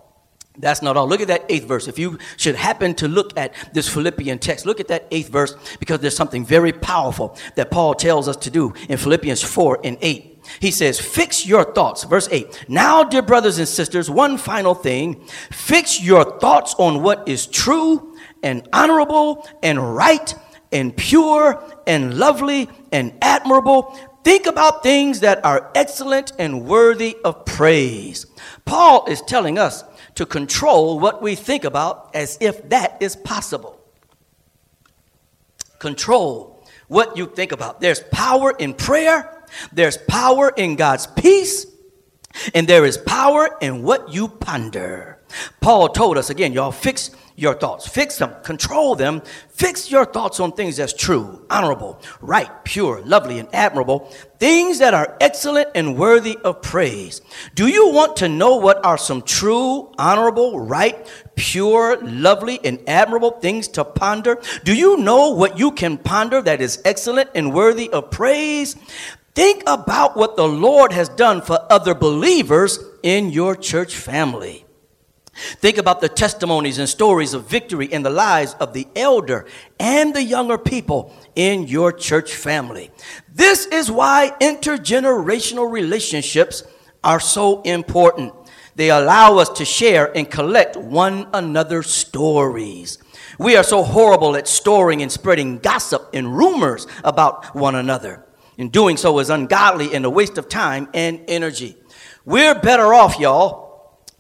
That's 0.59 0.83
not 0.83 0.97
all. 0.97 1.09
Look 1.09 1.21
at 1.21 1.29
that 1.29 1.45
eighth 1.49 1.67
verse. 1.67 1.89
If 1.89 1.99
you 1.99 2.19
should 2.37 2.55
happen 2.55 2.95
to 2.95 3.09
look 3.09 3.39
at 3.39 3.55
this 3.73 3.89
Philippian 3.89 4.39
text, 4.39 4.67
look 4.67 4.81
at 4.81 4.89
that 4.89 5.07
eighth 5.11 5.29
verse 5.29 5.55
because 5.79 6.01
there's 6.01 6.17
something 6.17 6.45
very 6.45 6.73
powerful 6.73 7.37
that 7.57 7.71
Paul 7.71 7.95
tells 7.95 8.29
us 8.29 8.37
to 8.39 8.51
do 8.51 8.73
in 8.89 8.99
Philippians 8.99 9.43
4 9.43 9.81
and 9.85 9.99
8. 10.01 10.37
He 10.61 10.71
says, 10.71 11.01
Fix 11.01 11.47
your 11.47 11.73
thoughts. 11.73 12.05
Verse 12.05 12.29
8. 12.31 12.67
Now, 12.69 13.05
dear 13.05 13.23
brothers 13.23 13.59
and 13.59 13.69
sisters, 13.69 14.11
one 14.11 14.39
final 14.39 14.75
thing. 14.75 15.27
Fix 15.51 16.01
your 16.01 16.39
thoughts 16.39 16.75
on 16.79 17.03
what 17.03 17.29
is 17.29 17.47
true 17.47 18.17
and 18.43 18.69
honorable 18.73 19.49
and 19.63 19.97
right 19.97 20.35
and 20.73 20.97
pure 20.97 21.63
and 21.87 22.19
lovely 22.19 22.69
and 22.93 23.15
admirable. 23.23 23.99
Think 24.25 24.47
about 24.47 24.83
things 24.83 25.21
that 25.21 25.45
are 25.45 25.71
excellent 25.75 26.33
and 26.39 26.67
worthy 26.67 27.17
of 27.25 27.45
praise. 27.45 28.27
Paul 28.65 29.07
is 29.07 29.23
telling 29.23 29.59
us 29.59 29.85
to 30.17 30.27
control 30.27 30.99
what 30.99 31.23
we 31.23 31.35
think 31.35 31.65
about 31.65 32.11
as 32.15 32.37
if 32.41 32.69
that 32.71 32.97
is 33.01 33.17
possible. 33.17 33.79
Control 35.79 36.65
what 36.89 37.17
you 37.17 37.27
think 37.27 37.53
about. 37.53 37.81
There's 37.81 38.01
power 38.13 38.51
in 38.59 38.75
prayer, 38.75 39.45
there's 39.73 39.97
power 39.97 40.53
in 40.57 40.77
God's 40.77 41.07
peace, 41.07 41.67
and 42.55 42.67
there 42.67 42.85
is 42.85 42.99
power 42.99 43.57
in 43.61 43.83
what 43.83 44.13
you 44.13 44.29
ponder. 44.29 45.16
Paul 45.61 45.89
told 45.89 46.19
us 46.19 46.31
again, 46.31 46.53
y'all, 46.53 46.73
fix 46.73 47.11
your 47.37 47.55
thoughts, 47.55 47.87
fix 47.87 48.17
them, 48.17 48.33
control 48.43 48.95
them, 48.95 49.21
fix 49.51 49.91
your 49.91 50.07
thoughts 50.07 50.41
on 50.41 50.53
things 50.53 50.79
that's 50.79 50.95
true, 50.95 51.45
honorable, 51.51 52.01
right, 52.21 52.51
pure, 52.65 53.03
lovely, 53.03 53.39
and 53.39 53.49
admirable, 53.55 54.11
things 54.39 54.79
that 54.79 54.95
are 54.95 55.17
excellent 55.21 55.69
and 55.75 55.99
worthy 55.99 56.39
of 56.45 56.63
praise. 56.63 57.21
Do 57.55 57.67
you 57.69 57.91
want 57.93 58.17
to 58.17 58.29
know 58.29 58.57
what 58.57 58.85
are 58.85 58.97
some 58.97 59.21
true, 59.21 59.93
honorable, 59.99 60.59
right, 60.59 61.07
pure, 61.35 61.99
lovely, 62.03 62.59
and 62.65 62.81
admirable 62.87 63.33
things 63.33 63.69
to 63.69 63.85
ponder? 63.85 64.41
Do 64.65 64.75
you 64.75 64.97
know 64.97 65.31
what 65.33 65.59
you 65.59 65.73
can 65.73 65.99
ponder 65.99 66.41
that 66.41 66.63
is 66.63 66.81
excellent 66.87 67.31
and 67.35 67.53
worthy 67.53 67.91
of 67.91 68.11
praise? 68.11 68.77
Think 69.35 69.63
about 69.67 70.17
what 70.17 70.37
the 70.37 70.49
Lord 70.49 70.93
has 70.93 71.11
done 71.11 71.43
for 71.43 71.61
other 71.71 71.95
believers 71.95 72.79
in 73.03 73.29
your 73.29 73.55
church 73.55 73.95
family. 73.95 74.66
Think 75.37 75.77
about 75.77 76.01
the 76.01 76.09
testimonies 76.09 76.79
and 76.79 76.89
stories 76.89 77.35
of 77.35 77.49
victory 77.49 77.87
in 77.87 78.03
the 78.03 78.11
lives 78.11 78.55
of 78.55 78.73
the 78.73 78.89
elder 78.97 79.47
and 79.79 80.15
the 80.15 80.23
younger 80.23 80.57
people 80.57 81.15
in 81.35 81.67
your 81.67 81.93
church 81.93 82.35
family. 82.35 82.91
This 83.33 83.67
is 83.67 83.91
why 83.91 84.33
intergenerational 84.41 85.71
relationships 85.71 86.63
are 87.05 87.21
so 87.21 87.61
important. 87.63 88.33
They 88.77 88.91
allow 88.91 89.39
us 89.39 89.51
to 89.51 89.65
share 89.65 90.15
and 90.17 90.31
collect 90.31 90.77
one 90.77 91.29
another's 91.35 91.91
stories. 91.91 92.99
We 93.39 93.57
are 93.57 93.63
so 93.63 93.83
horrible 93.83 94.37
at 94.37 94.49
storing 94.49 95.03
and 95.03 95.13
spreading 95.13 95.59
gossip 95.59 96.11
and 96.15 96.35
rumors 96.35 96.87
about 97.05 97.55
one 97.55 97.75
another. 97.75 98.25
And 98.59 98.73
doing 98.73 98.97
so 98.97 99.19
is 99.19 99.29
ungodly 99.29 99.95
and 99.95 100.07
a 100.07 100.11
waste 100.11 100.39
of 100.39 100.49
time 100.49 100.89
and 100.95 101.21
energy. 101.29 101.77
We're 102.25 102.55
better 102.55 102.95
off, 102.95 103.19
y'all, 103.19 103.66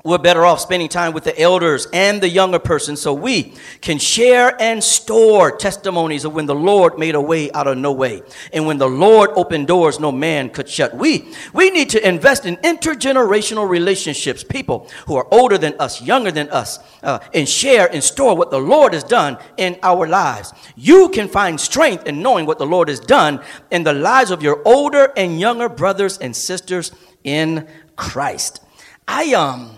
we're 0.06 0.18
better 0.18 0.46
off 0.46 0.60
spending 0.60 0.88
time 0.88 1.12
with 1.12 1.24
the 1.24 1.38
elders 1.38 1.88
and 1.92 2.20
the 2.20 2.28
younger 2.28 2.60
person 2.60 2.94
so 2.96 3.12
we 3.12 3.52
can 3.80 3.98
share 3.98 4.56
and 4.62 4.82
store 4.82 5.50
testimonies 5.56 6.24
of 6.24 6.32
when 6.32 6.46
the 6.46 6.54
Lord 6.54 6.96
made 6.96 7.16
a 7.16 7.20
way 7.20 7.50
out 7.50 7.66
of 7.66 7.76
no 7.76 7.90
way 7.90 8.22
and 8.52 8.66
when 8.66 8.78
the 8.78 8.88
Lord 8.88 9.30
opened 9.34 9.66
doors 9.66 9.98
no 9.98 10.12
man 10.12 10.48
could 10.50 10.68
shut. 10.68 10.96
We, 10.96 11.32
we 11.52 11.70
need 11.70 11.90
to 11.90 12.08
invest 12.08 12.46
in 12.46 12.56
intergenerational 12.58 13.68
relationships, 13.68 14.44
people 14.44 14.88
who 15.08 15.16
are 15.16 15.26
older 15.32 15.58
than 15.58 15.74
us, 15.80 16.00
younger 16.00 16.30
than 16.30 16.48
us, 16.50 16.78
uh, 17.02 17.18
and 17.34 17.48
share 17.48 17.92
and 17.92 18.02
store 18.02 18.36
what 18.36 18.52
the 18.52 18.60
Lord 18.60 18.92
has 18.92 19.02
done 19.02 19.38
in 19.56 19.76
our 19.82 20.06
lives. 20.06 20.52
You 20.76 21.08
can 21.08 21.26
find 21.26 21.60
strength 21.60 22.06
in 22.06 22.22
knowing 22.22 22.46
what 22.46 22.58
the 22.58 22.66
Lord 22.66 22.88
has 22.88 23.00
done 23.00 23.42
in 23.72 23.82
the 23.82 23.92
lives 23.92 24.30
of 24.30 24.40
your 24.40 24.62
older 24.64 25.12
and 25.16 25.40
younger 25.40 25.68
brothers 25.68 26.16
and 26.18 26.36
sisters 26.36 26.92
in 27.24 27.66
Christ. 27.96 28.60
I 29.08 29.34
um 29.34 29.75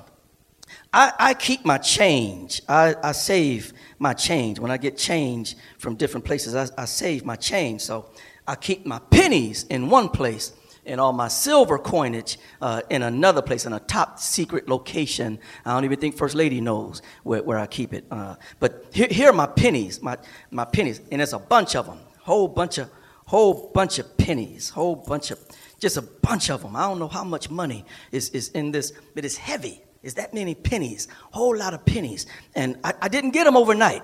I, 0.93 1.13
I 1.19 1.35
keep 1.35 1.65
my 1.65 1.79
change. 1.79 2.63
I, 2.69 2.95
I 3.03 3.13
save 3.13 3.73
my 3.99 4.15
change. 4.15 4.59
When 4.59 4.71
I 4.71 4.77
get 4.77 4.97
change 4.97 5.57
from 5.79 5.97
different 5.97 6.25
places, 6.25 6.55
I, 6.55 6.69
I 6.81 6.87
save 6.87 7.25
my 7.25 7.37
change. 7.37 7.83
So 7.83 8.07
I 8.47 8.55
keep 8.55 8.87
my 8.87 8.99
pennies 9.11 9.65
in 9.65 9.91
one 9.91 10.09
place 10.09 10.53
and 10.87 10.99
all 10.99 11.13
my 11.13 11.29
silver 11.29 11.79
coinage 11.79 12.39
uh, 12.63 12.81
in 12.89 13.03
another 13.03 13.43
place, 13.43 13.67
in 13.67 13.75
a 13.75 13.81
top 13.81 14.19
secret 14.19 14.69
location. 14.71 15.39
I 15.67 15.75
don't 15.75 15.85
even 15.85 16.01
think 16.01 16.17
First 16.17 16.35
Lady 16.35 16.63
knows 16.63 17.03
where, 17.25 17.43
where 17.43 17.59
I 17.59 17.67
keep 17.67 17.93
it. 17.93 18.07
Uh, 18.11 18.37
but 18.59 18.87
here, 18.93 19.09
here, 19.11 19.29
are 19.29 19.35
my 19.35 19.47
pennies, 19.47 20.01
my, 20.01 20.17
my 20.51 20.65
pennies, 20.65 21.03
and 21.13 21.21
it's 21.21 21.35
a 21.35 21.39
bunch 21.39 21.77
of 21.77 21.85
them, 21.85 21.99
whole 22.21 22.49
bunch 22.49 22.79
of, 22.79 22.91
whole 23.27 23.71
bunch 23.75 23.99
of 23.99 24.17
pennies, 24.17 24.71
whole 24.71 24.97
bunch 24.97 25.31
of, 25.31 25.39
just 25.79 25.99
a 25.99 26.03
bunch 26.03 26.49
of 26.49 26.63
them. 26.63 26.75
I 26.75 26.89
don't 26.89 26.99
know 26.99 27.09
how 27.09 27.25
much 27.25 27.51
money 27.51 27.85
is, 28.11 28.31
is 28.31 28.49
in 28.51 28.73
this, 28.73 28.95
but 29.15 29.27
it's 29.27 29.37
heavy 29.37 29.83
is 30.03 30.15
that 30.15 30.33
many 30.33 30.55
pennies, 30.55 31.09
whole 31.33 31.57
lot 31.57 31.75
of 31.75 31.85
pennies. 31.85 32.27
And 32.55 32.79
I, 32.85 32.95
I 33.03 33.09
didn't 33.09 33.31
get 33.31 33.45
them 33.45 33.57
overnight. 33.57 34.03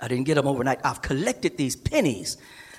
I 0.00 0.08
didn't 0.08 0.24
get 0.24 0.34
them 0.34 0.46
overnight. 0.46 0.80
I've 0.84 1.02
collected 1.02 1.56
these 1.56 1.76
pennies. 1.76 2.36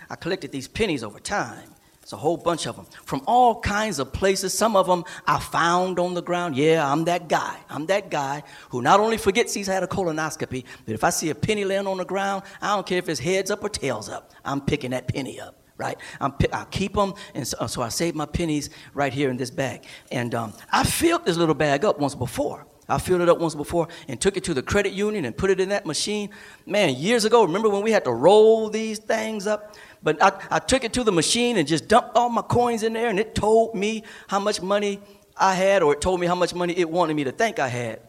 I 0.09 0.15
collected 0.15 0.51
these 0.51 0.67
pennies 0.67 1.03
over 1.03 1.19
time. 1.19 1.69
It's 2.01 2.13
a 2.13 2.17
whole 2.17 2.37
bunch 2.37 2.67
of 2.67 2.75
them 2.75 2.85
from 3.03 3.23
all 3.25 3.59
kinds 3.59 3.97
of 3.97 4.13
places. 4.13 4.55
Some 4.55 4.75
of 4.75 4.85
them 4.85 5.05
I 5.25 5.39
found 5.39 5.97
on 5.97 6.13
the 6.13 6.21
ground. 6.21 6.55
Yeah, 6.55 6.87
I'm 6.87 7.05
that 7.05 7.27
guy. 7.27 7.57
I'm 7.67 7.87
that 7.87 8.11
guy 8.11 8.43
who 8.69 8.83
not 8.83 8.99
only 8.99 9.17
forgets 9.17 9.55
he's 9.55 9.65
had 9.65 9.81
a 9.81 9.87
colonoscopy, 9.87 10.65
but 10.85 10.93
if 10.93 11.03
I 11.03 11.09
see 11.09 11.31
a 11.31 11.35
penny 11.35 11.65
laying 11.65 11.87
on 11.87 11.97
the 11.97 12.05
ground, 12.05 12.43
I 12.61 12.75
don't 12.75 12.85
care 12.85 12.99
if 12.99 13.09
it's 13.09 13.19
heads 13.19 13.49
up 13.49 13.63
or 13.63 13.69
tails 13.69 14.07
up. 14.07 14.33
I'm 14.43 14.61
picking 14.61 14.91
that 14.91 15.07
penny 15.07 15.39
up 15.39 15.64
right? 15.77 15.97
I'm, 16.19 16.33
i 16.53 16.65
keep 16.71 16.93
them, 16.93 17.13
and 17.33 17.47
so, 17.47 17.67
so, 17.67 17.81
I 17.81 17.89
save 17.89 18.15
my 18.15 18.25
pennies 18.25 18.69
right 18.93 19.13
here 19.13 19.29
in 19.29 19.37
this 19.37 19.51
bag. 19.51 19.83
And 20.11 20.33
um, 20.33 20.53
I 20.71 20.83
filled 20.83 21.25
this 21.25 21.37
little 21.37 21.55
bag 21.55 21.83
up 21.83 21.99
once 21.99 22.15
before. 22.15 22.65
I 22.87 22.99
filled 22.99 23.21
it 23.21 23.29
up 23.29 23.39
once 23.39 23.55
before 23.55 23.87
and 24.07 24.21
took 24.21 24.37
it 24.37 24.43
to 24.43 24.53
the 24.53 24.61
credit 24.61 24.93
union 24.93 25.25
and 25.25 25.35
put 25.35 25.49
it 25.49 25.59
in 25.59 25.69
that 25.69 25.85
machine. 25.85 26.29
Man, 26.65 26.95
years 26.95 27.25
ago, 27.25 27.43
remember 27.43 27.67
when 27.69 27.81
we 27.81 27.91
had 27.91 28.03
to 28.05 28.11
roll 28.11 28.69
these 28.69 28.99
things 28.99 29.47
up? 29.47 29.75
But 30.03 30.21
I, 30.21 30.33
I 30.51 30.59
took 30.59 30.83
it 30.83 30.93
to 30.93 31.03
the 31.03 31.11
machine 31.11 31.57
and 31.57 31.67
just 31.67 31.87
dumped 31.87 32.15
all 32.15 32.29
my 32.29 32.43
coins 32.43 32.83
in 32.83 32.93
there, 32.93 33.09
and 33.09 33.19
it 33.19 33.33
told 33.33 33.73
me 33.73 34.03
how 34.27 34.39
much 34.39 34.61
money 34.61 34.99
I 35.35 35.55
had, 35.55 35.81
or 35.81 35.93
it 35.93 36.01
told 36.01 36.19
me 36.19 36.27
how 36.27 36.35
much 36.35 36.53
money 36.53 36.77
it 36.77 36.89
wanted 36.89 37.15
me 37.15 37.23
to 37.23 37.31
think 37.31 37.57
I 37.57 37.67
had, 37.67 38.01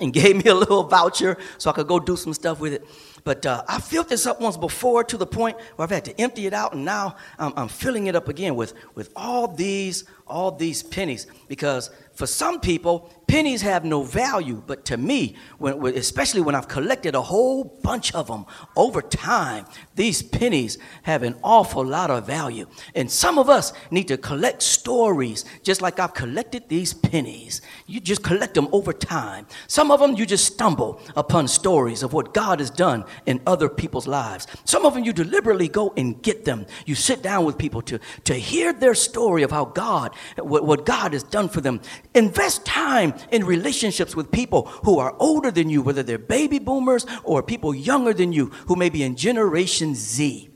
and 0.00 0.10
gave 0.14 0.42
me 0.42 0.50
a 0.50 0.54
little 0.54 0.84
voucher 0.84 1.36
so 1.58 1.68
I 1.68 1.74
could 1.74 1.86
go 1.86 2.00
do 2.00 2.16
some 2.16 2.32
stuff 2.32 2.60
with 2.60 2.72
it. 2.72 2.86
But 3.28 3.44
uh, 3.44 3.62
I 3.68 3.78
filled 3.78 4.08
this 4.08 4.24
up 4.24 4.40
once 4.40 4.56
before 4.56 5.04
to 5.04 5.18
the 5.18 5.26
point 5.26 5.58
where 5.76 5.84
I've 5.84 5.90
had 5.90 6.06
to 6.06 6.18
empty 6.18 6.46
it 6.46 6.54
out, 6.54 6.72
and 6.72 6.82
now 6.86 7.16
I'm, 7.38 7.52
I'm 7.58 7.68
filling 7.68 8.06
it 8.06 8.16
up 8.16 8.26
again 8.26 8.56
with, 8.56 8.72
with 8.94 9.12
all 9.14 9.48
these 9.48 10.04
all 10.26 10.50
these 10.50 10.82
pennies. 10.82 11.26
Because 11.46 11.90
for 12.14 12.26
some 12.26 12.58
people 12.58 13.10
pennies 13.28 13.62
have 13.62 13.84
no 13.84 14.02
value 14.02 14.62
but 14.66 14.84
to 14.84 14.96
me 14.96 15.36
when, 15.58 15.86
especially 15.96 16.40
when 16.40 16.54
i've 16.54 16.66
collected 16.66 17.14
a 17.14 17.22
whole 17.22 17.64
bunch 17.82 18.12
of 18.14 18.26
them 18.26 18.44
over 18.76 19.00
time 19.00 19.64
these 19.98 20.22
pennies 20.22 20.78
have 21.02 21.24
an 21.24 21.34
awful 21.42 21.84
lot 21.84 22.08
of 22.08 22.24
value. 22.24 22.66
And 22.94 23.10
some 23.10 23.36
of 23.36 23.48
us 23.48 23.72
need 23.90 24.06
to 24.08 24.16
collect 24.16 24.62
stories 24.62 25.44
just 25.64 25.82
like 25.82 25.98
i've 25.98 26.14
collected 26.14 26.68
these 26.68 26.94
pennies. 26.94 27.60
You 27.86 27.98
just 27.98 28.22
collect 28.22 28.54
them 28.54 28.68
over 28.70 28.92
time. 28.92 29.46
Some 29.66 29.90
of 29.90 29.98
them 29.98 30.14
you 30.14 30.24
just 30.24 30.46
stumble 30.46 31.00
upon 31.16 31.48
stories 31.48 32.04
of 32.04 32.12
what 32.12 32.32
god 32.32 32.60
has 32.60 32.70
done 32.70 33.04
in 33.26 33.40
other 33.44 33.68
people's 33.68 34.06
lives. 34.06 34.46
Some 34.64 34.86
of 34.86 34.94
them 34.94 35.02
you 35.02 35.12
deliberately 35.12 35.66
go 35.66 35.92
and 35.96 36.22
get 36.22 36.44
them. 36.44 36.66
You 36.86 36.94
sit 36.94 37.20
down 37.20 37.44
with 37.44 37.58
people 37.58 37.82
to, 37.82 37.98
to 38.24 38.34
hear 38.34 38.72
their 38.72 38.94
story 38.94 39.42
of 39.42 39.50
how 39.50 39.64
god 39.64 40.14
what, 40.36 40.64
what 40.64 40.86
God 40.86 41.12
has 41.12 41.24
done 41.24 41.48
for 41.48 41.60
them. 41.60 41.80
Invest 42.14 42.64
time 42.64 43.14
in 43.30 43.44
relationships 43.44 44.14
with 44.14 44.30
people 44.30 44.66
who 44.84 44.98
are 44.98 45.16
older 45.18 45.50
than 45.50 45.68
you, 45.70 45.82
whether 45.82 46.02
they're 46.02 46.18
baby 46.18 46.58
boomers 46.58 47.06
or 47.24 47.42
people 47.42 47.74
younger 47.74 48.12
than 48.12 48.32
you 48.32 48.46
who 48.66 48.76
may 48.76 48.88
be 48.88 49.02
in 49.02 49.16
Generation 49.16 49.94
Z. 49.94 50.50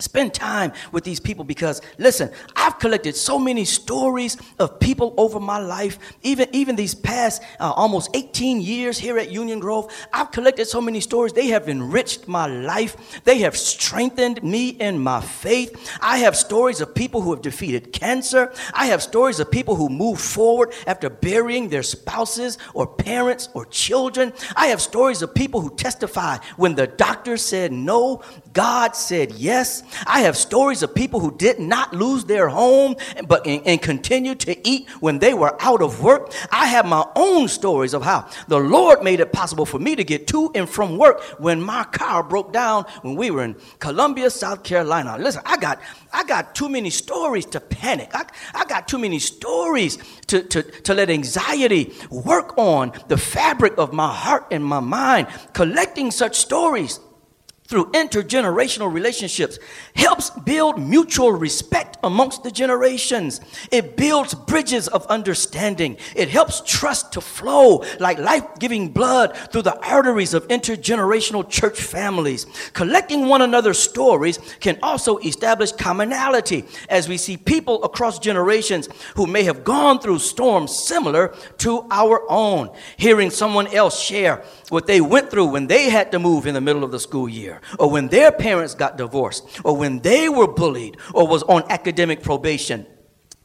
Spend 0.00 0.34
time 0.34 0.72
with 0.92 1.04
these 1.04 1.20
people 1.20 1.44
because, 1.44 1.82
listen, 1.98 2.30
I've 2.56 2.78
collected 2.78 3.14
so 3.16 3.38
many 3.38 3.64
stories 3.64 4.36
of 4.58 4.80
people 4.80 5.14
over 5.16 5.38
my 5.38 5.58
life, 5.58 5.98
even, 6.22 6.48
even 6.52 6.76
these 6.76 6.94
past 6.94 7.42
uh, 7.60 7.70
almost 7.70 8.10
18 8.14 8.60
years 8.60 8.98
here 8.98 9.18
at 9.18 9.30
Union 9.30 9.60
Grove. 9.60 9.92
I've 10.12 10.30
collected 10.30 10.66
so 10.66 10.80
many 10.80 11.00
stories. 11.00 11.32
They 11.32 11.48
have 11.48 11.68
enriched 11.68 12.26
my 12.26 12.46
life, 12.46 13.22
they 13.24 13.38
have 13.38 13.56
strengthened 13.56 14.42
me 14.42 14.70
in 14.70 14.98
my 14.98 15.20
faith. 15.20 15.98
I 16.00 16.18
have 16.18 16.36
stories 16.36 16.80
of 16.80 16.94
people 16.94 17.20
who 17.20 17.32
have 17.32 17.42
defeated 17.42 17.92
cancer. 17.92 18.52
I 18.72 18.86
have 18.86 19.02
stories 19.02 19.40
of 19.40 19.50
people 19.50 19.76
who 19.76 19.88
moved 19.88 20.20
forward 20.20 20.72
after 20.86 21.10
burying 21.10 21.68
their 21.68 21.82
spouses 21.82 22.58
or 22.74 22.86
parents 22.86 23.48
or 23.54 23.66
children. 23.66 24.32
I 24.56 24.66
have 24.68 24.80
stories 24.80 25.22
of 25.22 25.34
people 25.34 25.60
who 25.60 25.74
testify 25.76 26.38
when 26.56 26.74
the 26.74 26.86
doctor 26.86 27.36
said 27.36 27.72
no, 27.72 28.22
God 28.52 28.96
said 28.96 29.32
yes. 29.32 29.82
I 30.06 30.20
have 30.20 30.36
stories 30.36 30.82
of 30.82 30.94
people 30.94 31.20
who 31.20 31.36
did 31.36 31.58
not 31.58 31.94
lose 31.94 32.24
their 32.24 32.48
home 32.48 32.96
but 33.26 33.46
and, 33.46 33.66
and 33.66 33.82
continued 33.82 34.40
to 34.40 34.68
eat 34.68 34.88
when 35.00 35.18
they 35.18 35.34
were 35.34 35.56
out 35.60 35.82
of 35.82 36.02
work. 36.02 36.32
I 36.50 36.66
have 36.66 36.86
my 36.86 37.04
own 37.16 37.48
stories 37.48 37.94
of 37.94 38.02
how 38.02 38.28
the 38.48 38.58
Lord 38.58 39.02
made 39.02 39.20
it 39.20 39.32
possible 39.32 39.66
for 39.66 39.78
me 39.78 39.96
to 39.96 40.04
get 40.04 40.26
to 40.28 40.50
and 40.54 40.68
from 40.68 40.98
work 40.98 41.22
when 41.38 41.60
my 41.60 41.84
car 41.84 42.22
broke 42.22 42.52
down 42.52 42.84
when 43.02 43.16
we 43.16 43.30
were 43.30 43.44
in 43.44 43.56
Columbia, 43.78 44.30
South 44.30 44.62
Carolina. 44.62 45.16
Listen, 45.18 45.42
I 45.44 45.56
got 45.56 45.80
I 46.12 46.24
got 46.24 46.54
too 46.54 46.68
many 46.68 46.90
stories 46.90 47.46
to 47.46 47.60
panic. 47.60 48.10
I, 48.14 48.24
I 48.54 48.64
got 48.64 48.88
too 48.88 48.98
many 48.98 49.18
stories 49.18 49.98
to, 50.26 50.42
to, 50.42 50.62
to 50.62 50.94
let 50.94 51.10
anxiety 51.10 51.92
work 52.10 52.56
on 52.58 52.92
the 53.08 53.16
fabric 53.16 53.74
of 53.78 53.92
my 53.92 54.12
heart 54.12 54.46
and 54.50 54.64
my 54.64 54.80
mind. 54.80 55.28
Collecting 55.52 56.10
such 56.10 56.36
stories 56.36 57.00
through 57.70 57.86
intergenerational 57.92 58.92
relationships 58.92 59.60
helps 59.94 60.30
build 60.30 60.76
mutual 60.80 61.30
respect 61.30 61.96
amongst 62.02 62.42
the 62.42 62.50
generations. 62.50 63.40
It 63.70 63.96
builds 63.96 64.34
bridges 64.34 64.88
of 64.88 65.06
understanding. 65.06 65.96
It 66.16 66.28
helps 66.28 66.62
trust 66.66 67.12
to 67.12 67.20
flow 67.20 67.84
like 68.00 68.18
life 68.18 68.58
giving 68.58 68.88
blood 68.88 69.36
through 69.52 69.62
the 69.62 69.78
arteries 69.86 70.34
of 70.34 70.48
intergenerational 70.48 71.48
church 71.48 71.80
families. 71.80 72.46
Collecting 72.72 73.28
one 73.28 73.40
another's 73.40 73.78
stories 73.78 74.38
can 74.58 74.76
also 74.82 75.18
establish 75.18 75.70
commonality 75.70 76.64
as 76.88 77.08
we 77.08 77.16
see 77.16 77.36
people 77.36 77.84
across 77.84 78.18
generations 78.18 78.88
who 79.14 79.28
may 79.28 79.44
have 79.44 79.62
gone 79.62 80.00
through 80.00 80.18
storms 80.18 80.76
similar 80.76 81.34
to 81.58 81.86
our 81.90 82.28
own. 82.28 82.70
Hearing 82.96 83.30
someone 83.30 83.68
else 83.68 84.00
share 84.00 84.42
what 84.70 84.86
they 84.86 85.00
went 85.00 85.30
through 85.30 85.46
when 85.46 85.68
they 85.68 85.90
had 85.90 86.10
to 86.12 86.18
move 86.18 86.46
in 86.46 86.54
the 86.54 86.60
middle 86.60 86.82
of 86.82 86.90
the 86.90 86.98
school 86.98 87.28
year, 87.28 87.59
or 87.78 87.90
when 87.90 88.08
their 88.08 88.32
parents 88.32 88.74
got 88.74 88.96
divorced, 88.96 89.60
or 89.64 89.76
when 89.76 90.00
they 90.00 90.28
were 90.28 90.48
bullied, 90.48 90.96
or 91.14 91.26
was 91.26 91.42
on 91.44 91.64
academic 91.70 92.22
probation 92.22 92.86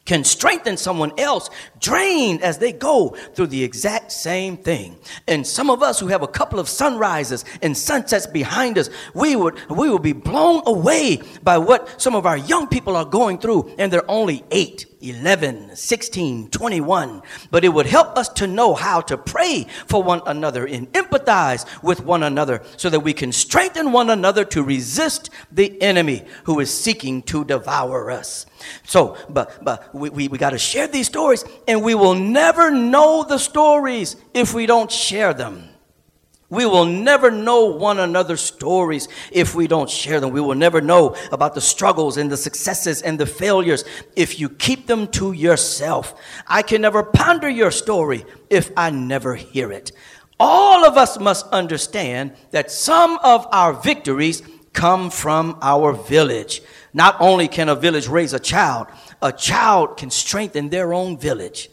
can 0.06 0.24
strengthen 0.24 0.76
someone 0.76 1.12
else 1.18 1.50
drained 1.80 2.40
as 2.42 2.58
they 2.58 2.72
go 2.72 3.10
through 3.34 3.48
the 3.48 3.62
exact 3.62 4.10
same 4.12 4.56
thing. 4.56 4.96
And 5.26 5.46
some 5.46 5.68
of 5.68 5.82
us 5.82 6.00
who 6.00 6.06
have 6.06 6.22
a 6.22 6.28
couple 6.28 6.58
of 6.58 6.68
sunrises 6.68 7.44
and 7.60 7.76
sunsets 7.76 8.26
behind 8.26 8.78
us, 8.78 8.88
we 9.14 9.36
would 9.36 9.58
we 9.68 9.90
will 9.90 9.98
be 9.98 10.12
blown 10.12 10.62
away 10.64 11.20
by 11.42 11.58
what 11.58 12.00
some 12.00 12.14
of 12.14 12.24
our 12.24 12.38
young 12.38 12.68
people 12.68 12.96
are 12.96 13.04
going 13.04 13.38
through 13.38 13.74
and 13.78 13.92
they're 13.92 14.10
only 14.10 14.44
8 14.50 14.95
11, 15.00 15.76
16, 15.76 16.48
21. 16.48 17.22
But 17.50 17.64
it 17.64 17.68
would 17.68 17.86
help 17.86 18.16
us 18.16 18.28
to 18.30 18.46
know 18.46 18.74
how 18.74 19.00
to 19.02 19.16
pray 19.16 19.66
for 19.86 20.02
one 20.02 20.22
another 20.26 20.66
and 20.66 20.90
empathize 20.92 21.66
with 21.82 22.00
one 22.04 22.22
another 22.22 22.62
so 22.76 22.88
that 22.90 23.00
we 23.00 23.12
can 23.12 23.32
strengthen 23.32 23.92
one 23.92 24.10
another 24.10 24.44
to 24.46 24.62
resist 24.62 25.30
the 25.52 25.80
enemy 25.82 26.24
who 26.44 26.60
is 26.60 26.72
seeking 26.72 27.22
to 27.22 27.44
devour 27.44 28.10
us. 28.10 28.46
So, 28.84 29.16
but, 29.28 29.62
but 29.64 29.94
we, 29.94 30.10
we, 30.10 30.28
we 30.28 30.38
got 30.38 30.50
to 30.50 30.58
share 30.58 30.88
these 30.88 31.06
stories, 31.06 31.44
and 31.68 31.82
we 31.82 31.94
will 31.94 32.14
never 32.14 32.70
know 32.70 33.24
the 33.24 33.38
stories 33.38 34.16
if 34.34 34.54
we 34.54 34.66
don't 34.66 34.90
share 34.90 35.34
them. 35.34 35.68
We 36.48 36.64
will 36.64 36.84
never 36.84 37.30
know 37.30 37.64
one 37.64 37.98
another's 37.98 38.40
stories 38.40 39.08
if 39.32 39.54
we 39.54 39.66
don't 39.66 39.90
share 39.90 40.20
them. 40.20 40.30
We 40.30 40.40
will 40.40 40.54
never 40.54 40.80
know 40.80 41.16
about 41.32 41.54
the 41.54 41.60
struggles 41.60 42.16
and 42.16 42.30
the 42.30 42.36
successes 42.36 43.02
and 43.02 43.18
the 43.18 43.26
failures 43.26 43.84
if 44.14 44.38
you 44.38 44.48
keep 44.48 44.86
them 44.86 45.08
to 45.08 45.32
yourself. 45.32 46.14
I 46.46 46.62
can 46.62 46.82
never 46.82 47.02
ponder 47.02 47.48
your 47.48 47.72
story 47.72 48.24
if 48.48 48.70
I 48.76 48.90
never 48.90 49.34
hear 49.34 49.72
it. 49.72 49.90
All 50.38 50.84
of 50.84 50.96
us 50.96 51.18
must 51.18 51.46
understand 51.48 52.34
that 52.52 52.70
some 52.70 53.18
of 53.24 53.48
our 53.50 53.72
victories 53.72 54.42
come 54.72 55.10
from 55.10 55.58
our 55.62 55.94
village. 55.94 56.62
Not 56.92 57.16
only 57.18 57.48
can 57.48 57.68
a 57.68 57.74
village 57.74 58.06
raise 58.06 58.34
a 58.34 58.38
child, 58.38 58.86
a 59.20 59.32
child 59.32 59.96
can 59.96 60.10
strengthen 60.10 60.68
their 60.68 60.94
own 60.94 61.18
village. 61.18 61.70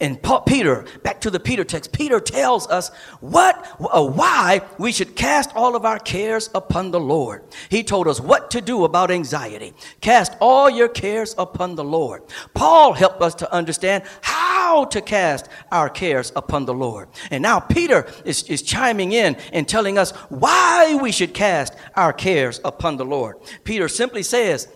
And 0.00 0.22
Paul, 0.22 0.42
Peter, 0.42 0.84
back 1.02 1.20
to 1.22 1.30
the 1.30 1.40
Peter 1.40 1.64
text, 1.64 1.92
Peter 1.92 2.20
tells 2.20 2.68
us 2.68 2.90
what, 3.20 3.76
uh, 3.80 4.06
why 4.06 4.60
we 4.78 4.92
should 4.92 5.16
cast 5.16 5.54
all 5.56 5.74
of 5.74 5.84
our 5.84 5.98
cares 5.98 6.50
upon 6.54 6.92
the 6.92 7.00
Lord. 7.00 7.42
He 7.68 7.82
told 7.82 8.06
us 8.06 8.20
what 8.20 8.48
to 8.52 8.60
do 8.60 8.84
about 8.84 9.10
anxiety. 9.10 9.74
Cast 10.00 10.36
all 10.40 10.70
your 10.70 10.88
cares 10.88 11.34
upon 11.36 11.74
the 11.74 11.82
Lord. 11.82 12.22
Paul 12.54 12.92
helped 12.92 13.20
us 13.22 13.34
to 13.36 13.52
understand 13.52 14.04
how 14.22 14.84
to 14.84 15.00
cast 15.00 15.48
our 15.72 15.88
cares 15.88 16.32
upon 16.36 16.64
the 16.64 16.74
Lord. 16.74 17.08
And 17.32 17.42
now 17.42 17.58
Peter 17.58 18.06
is, 18.24 18.44
is 18.44 18.62
chiming 18.62 19.10
in 19.10 19.36
and 19.52 19.68
telling 19.68 19.98
us 19.98 20.12
why 20.28 20.96
we 21.02 21.10
should 21.10 21.34
cast 21.34 21.74
our 21.96 22.12
cares 22.12 22.60
upon 22.64 22.98
the 22.98 23.04
Lord. 23.04 23.36
Peter 23.64 23.88
simply 23.88 24.22
says, 24.22 24.68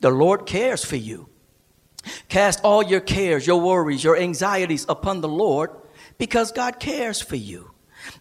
the 0.00 0.10
Lord 0.10 0.46
cares 0.46 0.82
for 0.82 0.96
you. 0.96 1.29
Cast 2.28 2.60
all 2.62 2.82
your 2.82 3.00
cares, 3.00 3.46
your 3.46 3.60
worries, 3.60 4.02
your 4.02 4.16
anxieties 4.16 4.86
upon 4.88 5.20
the 5.20 5.28
Lord 5.28 5.70
because 6.18 6.52
God 6.52 6.78
cares 6.80 7.20
for 7.20 7.36
you. 7.36 7.70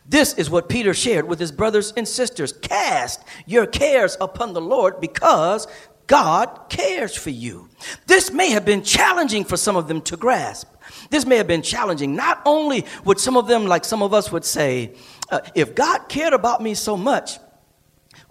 This 0.05 0.33
is 0.33 0.49
what 0.49 0.69
Peter 0.69 0.93
shared 0.93 1.27
with 1.27 1.39
his 1.39 1.51
brothers 1.51 1.93
and 1.95 2.07
sisters. 2.07 2.51
Cast 2.51 3.23
your 3.45 3.65
cares 3.65 4.17
upon 4.19 4.53
the 4.53 4.61
Lord 4.61 4.99
because 4.99 5.67
God 6.07 6.69
cares 6.69 7.15
for 7.15 7.29
you. 7.29 7.69
This 8.07 8.31
may 8.31 8.49
have 8.49 8.65
been 8.65 8.83
challenging 8.83 9.43
for 9.45 9.57
some 9.57 9.75
of 9.75 9.87
them 9.87 10.01
to 10.01 10.17
grasp. 10.17 10.67
This 11.11 11.25
may 11.25 11.37
have 11.37 11.47
been 11.47 11.61
challenging. 11.61 12.15
Not 12.15 12.41
only 12.45 12.85
would 13.05 13.19
some 13.19 13.37
of 13.37 13.47
them, 13.47 13.67
like 13.67 13.85
some 13.85 14.01
of 14.01 14.13
us 14.13 14.31
would 14.31 14.43
say, 14.43 14.95
uh, 15.29 15.41
if 15.53 15.75
God 15.75 16.09
cared 16.09 16.33
about 16.33 16.63
me 16.63 16.73
so 16.73 16.97
much, 16.97 17.37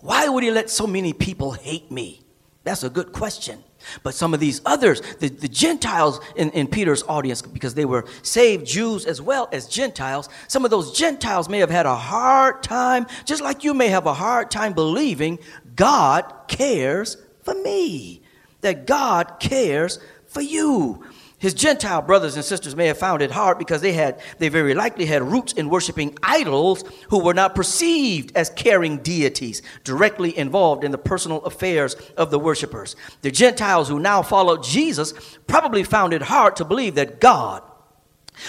why 0.01 0.29
would 0.29 0.43
he 0.43 0.51
let 0.51 0.71
so 0.71 0.87
many 0.87 1.13
people 1.13 1.53
hate 1.53 1.91
me? 1.91 2.23
That's 2.65 2.83
a 2.83 2.91
good 2.91 3.13
question. 3.13 3.63
But 4.03 4.15
some 4.15 4.35
of 4.35 4.41
these 4.41 4.61
others, 4.65 5.01
the, 5.19 5.29
the 5.29 5.49
Gentiles 5.49 6.21
in, 6.37 6.51
in 6.51 6.67
Peter's 6.67 7.03
audience, 7.05 7.43
because 7.43 7.75
they 7.75 7.85
were 7.85 8.05
saved 8.23 8.67
Jews 8.67 9.07
as 9.07 9.21
well 9.21 9.49
as 9.53 9.67
Gentiles, 9.67 10.29
some 10.47 10.65
of 10.65 10.71
those 10.71 10.93
Gentiles 10.93 11.49
may 11.49 11.59
have 11.59 11.71
had 11.71 11.87
a 11.87 11.97
hard 11.97 12.63
time, 12.63 13.07
just 13.25 13.43
like 13.43 13.65
you 13.65 13.75
may 13.75 13.89
have 13.89 14.07
a 14.07 14.15
hard 14.15 14.51
time 14.51 14.73
believing 14.73 15.39
God 15.75 16.33
cares 16.49 17.17
for 17.43 17.55
me, 17.55 18.23
that 18.61 18.87
God 18.87 19.41
cares 19.41 19.99
for 20.27 20.41
you. 20.41 21.05
His 21.39 21.55
Gentile 21.55 22.03
brothers 22.03 22.35
and 22.35 22.45
sisters 22.45 22.75
may 22.75 22.87
have 22.87 22.99
found 22.99 23.23
it 23.23 23.31
hard 23.31 23.59
because 23.59 23.81
they 23.81 23.93
had, 23.93 24.21
they 24.39 24.49
very 24.49 24.75
likely 24.75 25.07
had 25.07 25.23
roots 25.23 25.53
in 25.53 25.71
worshiping 25.71 26.19
idols 26.23 26.83
who 27.11 27.23
were 27.23 27.35
not 27.35 27.55
perceived 27.55 28.33
as 28.35 28.51
caring 28.51 28.99
deities 28.99 29.63
directly 29.85 30.37
involved 30.37 30.83
in 30.83 30.91
the 30.91 30.99
personal 30.99 31.39
affairs 31.45 31.95
of 32.17 32.33
the 32.33 32.41
worshipers. 32.41 32.97
The 33.23 33.31
Gentiles 33.31 33.89
who 33.89 34.01
now 34.01 34.23
followed 34.23 34.65
Jesus 34.65 35.15
probably 35.47 35.85
found 35.85 36.13
it 36.13 36.23
hard 36.23 36.57
to 36.57 36.65
believe 36.65 36.97
that 36.97 37.21
God 37.21 37.63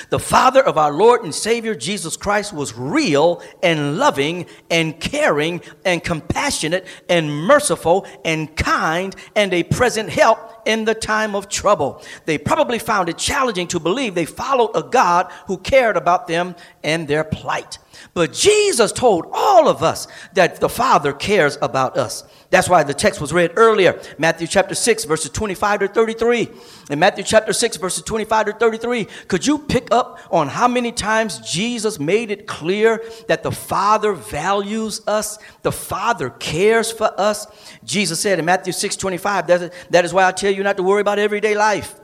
the 0.10 0.20
Father 0.20 0.64
of 0.64 0.78
our 0.78 0.92
Lord 0.92 1.24
and 1.24 1.34
Savior 1.34 1.76
Jesus 1.76 2.18
Christ 2.18 2.54
was 2.54 2.76
real 2.76 3.42
and 3.64 3.98
loving 3.98 4.46
and 4.70 5.00
caring 5.00 5.62
and 5.86 6.04
compassionate 6.04 6.86
and 7.08 7.32
merciful 7.32 8.06
and 8.26 8.56
kind 8.56 9.16
and 9.36 9.54
a 9.54 9.64
present 9.64 10.10
help 10.10 10.40
in 10.66 10.86
the 10.86 10.96
time 10.96 11.36
of 11.36 11.50
trouble. 11.50 12.02
They 12.26 12.38
probably 12.38 12.80
found 12.80 13.10
it 13.10 13.18
challenging 13.18 13.68
to 13.70 13.80
believe 13.80 14.16
they 14.16 14.26
followed 14.26 14.72
a 14.76 14.84
God 14.84 15.32
who 15.48 15.58
cared 15.58 15.98
about 15.98 16.28
them 16.28 16.56
and 16.84 17.08
their 17.08 17.24
plight. 17.24 17.78
But 18.14 18.34
Jesus 18.34 18.92
told 18.92 19.26
all 19.32 19.68
of 19.68 19.84
us 19.84 20.08
that 20.34 20.60
the 20.60 20.70
Father 20.70 21.14
cares 21.14 21.58
about 21.62 21.98
us. 21.98 22.24
That's 22.52 22.68
why 22.68 22.82
the 22.82 22.96
text 22.96 23.22
was 23.22 23.32
read 23.32 23.54
earlier. 23.56 24.02
Matthew 24.18 24.48
chapter 24.48 24.74
6, 24.74 25.04
verses 25.06 25.30
25 25.30 25.82
to 25.82 25.88
33. 25.88 26.50
In 26.90 26.98
Matthew 26.98 27.24
chapter 27.24 27.54
6, 27.54 27.78
verses 27.78 28.02
25 28.04 28.48
to 28.48 28.54
33, 28.54 29.06
could 29.28 29.46
you 29.46 29.60
pick 29.60 29.90
up 29.92 30.20
on 30.32 30.48
how 30.48 30.68
many 30.68 30.92
times 30.92 31.40
Jesus 31.40 32.00
made 32.00 32.32
it 32.32 32.48
clear 32.48 33.04
that 33.28 33.44
the 33.44 33.52
Father 33.52 34.14
values 34.14 35.02
us? 35.06 35.38
The 35.62 35.72
Father 35.72 36.32
cares 36.32 36.92
for 36.92 37.14
us. 37.20 37.46
Jesus 37.84 38.20
said 38.20 38.40
in 38.40 38.46
Matthew 38.46 38.74
6, 38.74 38.96
25, 38.96 39.46
that 39.48 40.06
is 40.06 40.14
why 40.14 40.26
I 40.28 40.32
tell 40.32 40.52
you 40.52 40.64
not 40.64 40.78
to 40.78 40.84
worry 40.84 41.02
about 41.02 41.20
everyday 41.20 41.56
life 41.56 42.00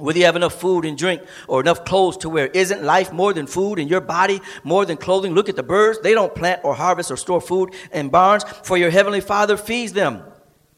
whether 0.00 0.18
you 0.18 0.24
have 0.24 0.36
enough 0.36 0.54
food 0.54 0.84
and 0.84 0.96
drink 0.96 1.22
or 1.48 1.60
enough 1.60 1.84
clothes 1.84 2.16
to 2.18 2.28
wear. 2.28 2.46
Isn't 2.46 2.82
life 2.82 3.12
more 3.12 3.32
than 3.32 3.46
food 3.46 3.78
and 3.78 3.88
your 3.88 4.00
body 4.00 4.40
more 4.64 4.84
than 4.84 4.96
clothing? 4.96 5.34
Look 5.34 5.48
at 5.48 5.56
the 5.56 5.62
birds. 5.62 6.00
They 6.00 6.14
don't 6.14 6.34
plant 6.34 6.60
or 6.64 6.74
harvest 6.74 7.10
or 7.10 7.16
store 7.16 7.40
food 7.40 7.74
in 7.92 8.08
barns, 8.08 8.44
for 8.64 8.76
your 8.76 8.90
heavenly 8.90 9.20
Father 9.20 9.56
feeds 9.56 9.92
them. 9.92 10.22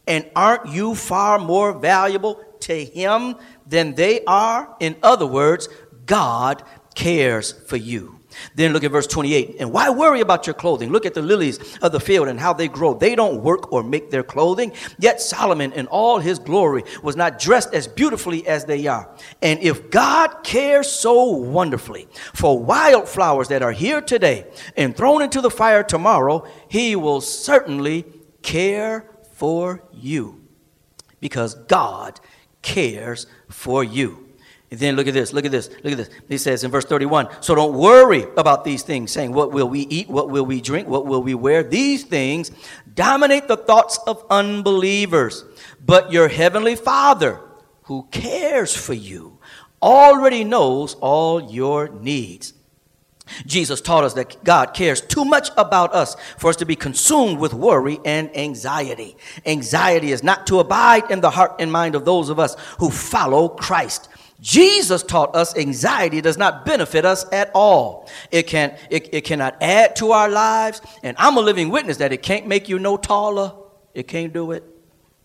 And 0.07 0.29
aren't 0.35 0.69
you 0.69 0.95
far 0.95 1.39
more 1.39 1.73
valuable 1.73 2.43
to 2.61 2.85
Him 2.85 3.37
than 3.67 3.95
they 3.95 4.25
are? 4.25 4.77
In 4.81 4.97
other 5.03 5.27
words, 5.27 5.69
God 6.07 6.63
cares 6.95 7.53
for 7.53 7.77
you. 7.77 8.22
Then 8.55 8.73
look 8.73 8.85
at 8.85 8.91
verse 8.91 9.07
28. 9.07 9.57
And 9.61 9.73
why 9.73 9.91
worry 9.91 10.21
about 10.21 10.47
your 10.47 10.55
clothing? 10.55 10.91
Look 10.91 11.07
at 11.07 11.15
the 11.15 11.23
lilies 11.23 11.79
of 11.79 11.93
the 11.93 12.01
field 12.01 12.29
and 12.29 12.39
how 12.39 12.53
they 12.53 12.69
grow. 12.69 12.95
They 12.95 13.15
don't 13.15 13.43
work 13.43 13.73
or 13.73 13.83
make 13.83 14.11
their 14.11 14.23
clothing. 14.23 14.73
Yet 14.99 15.21
Solomon 15.21 15.73
in 15.73 15.87
all 15.87 16.19
his 16.19 16.39
glory 16.39 16.85
was 17.03 17.17
not 17.17 17.39
dressed 17.39 17.75
as 17.75 17.87
beautifully 17.87 18.47
as 18.47 18.65
they 18.65 18.87
are. 18.87 19.15
And 19.41 19.61
if 19.61 19.91
God 19.91 20.45
cares 20.45 20.91
so 20.91 21.25
wonderfully 21.25 22.09
for 22.35 22.59
wildflowers 22.59 23.49
that 23.49 23.63
are 23.63 23.73
here 23.73 24.01
today 24.01 24.47
and 24.77 24.97
thrown 24.97 25.23
into 25.23 25.41
the 25.41 25.51
fire 25.51 25.83
tomorrow, 25.83 26.47
he 26.69 26.97
will 26.97 27.21
certainly 27.21 28.05
care 28.43 29.09
for 29.33 29.85
you 29.93 30.43
because 31.21 31.55
God 31.55 32.21
cares 32.63 33.27
for 33.49 33.83
you. 33.83 34.22
Then 34.79 34.97
look 34.97 35.07
at 35.07 35.13
this, 35.13 35.35
look 35.35 35.45
at 35.45 35.51
this, 35.51 35.69
look 35.85 35.93
at 35.93 35.99
this. 35.99 36.11
He 36.31 36.39
says 36.39 36.65
in 36.65 36.71
verse 36.71 36.87
31 36.87 37.29
So 37.43 37.55
don't 37.55 37.75
worry 37.75 38.25
about 38.39 38.65
these 38.65 38.83
things, 38.83 39.13
saying, 39.13 39.33
What 39.33 39.53
will 39.53 39.69
we 39.69 39.81
eat? 39.81 40.09
What 40.09 40.31
will 40.31 40.47
we 40.47 40.63
drink? 40.63 40.89
What 40.89 41.05
will 41.05 41.23
we 41.23 41.35
wear? 41.35 41.63
These 41.63 42.05
things 42.05 42.51
dominate 42.95 43.49
the 43.49 43.57
thoughts 43.59 43.99
of 44.07 44.25
unbelievers. 44.31 45.45
But 45.85 46.11
your 46.11 46.29
heavenly 46.29 46.75
Father, 46.75 47.39
who 47.83 48.09
cares 48.11 48.75
for 48.75 48.95
you, 48.95 49.39
already 49.83 50.43
knows 50.43 50.95
all 50.95 51.53
your 51.53 51.89
needs. 51.89 52.55
Jesus 53.47 53.81
taught 53.81 54.05
us 54.05 54.15
that 54.15 54.43
God 54.43 54.75
cares 54.75 55.01
too 55.01 55.25
much 55.25 55.51
about 55.57 55.95
us 55.95 56.17
for 56.39 56.49
us 56.51 56.57
to 56.57 56.67
be 56.67 56.77
consumed 56.77 57.39
with 57.39 57.55
worry 57.55 58.01
and 58.05 58.35
anxiety. 58.37 59.17
Anxiety 59.47 60.13
is 60.13 60.23
not 60.23 60.47
to 60.49 60.61
abide 60.61 61.11
in 61.11 61.21
the 61.21 61.31
heart 61.31 61.57
and 61.59 61.71
mind 61.71 61.95
of 61.95 62.05
those 62.05 62.29
of 62.29 62.39
us 62.39 62.57
who 62.79 62.91
follow 62.91 63.49
Christ. 63.49 64.09
Jesus 64.43 65.05
taught 65.05 65.37
us 65.37 65.57
anxiety 65.57 66.21
does 66.21 66.37
not 66.37 66.67
benefit 66.67 67.05
us 67.05 67.25
at 67.33 67.53
all. 67.55 68.11
It 68.33 68.49
can 68.49 68.77
it, 68.91 69.09
it 69.15 69.21
cannot 69.23 69.57
add 69.63 69.95
to 69.97 70.11
our 70.11 70.29
lives, 70.29 70.83
and 71.05 71.17
I'm 71.19 71.37
a 71.37 71.41
living 71.41 71.71
witness 71.71 71.99
that 71.99 72.13
it 72.13 72.23
can't 72.23 72.49
make 72.49 72.69
you 72.69 72.81
no 72.81 72.97
taller. 72.97 73.55
It 73.95 74.09
can't 74.09 74.33
do 74.33 74.51
it. 74.51 74.65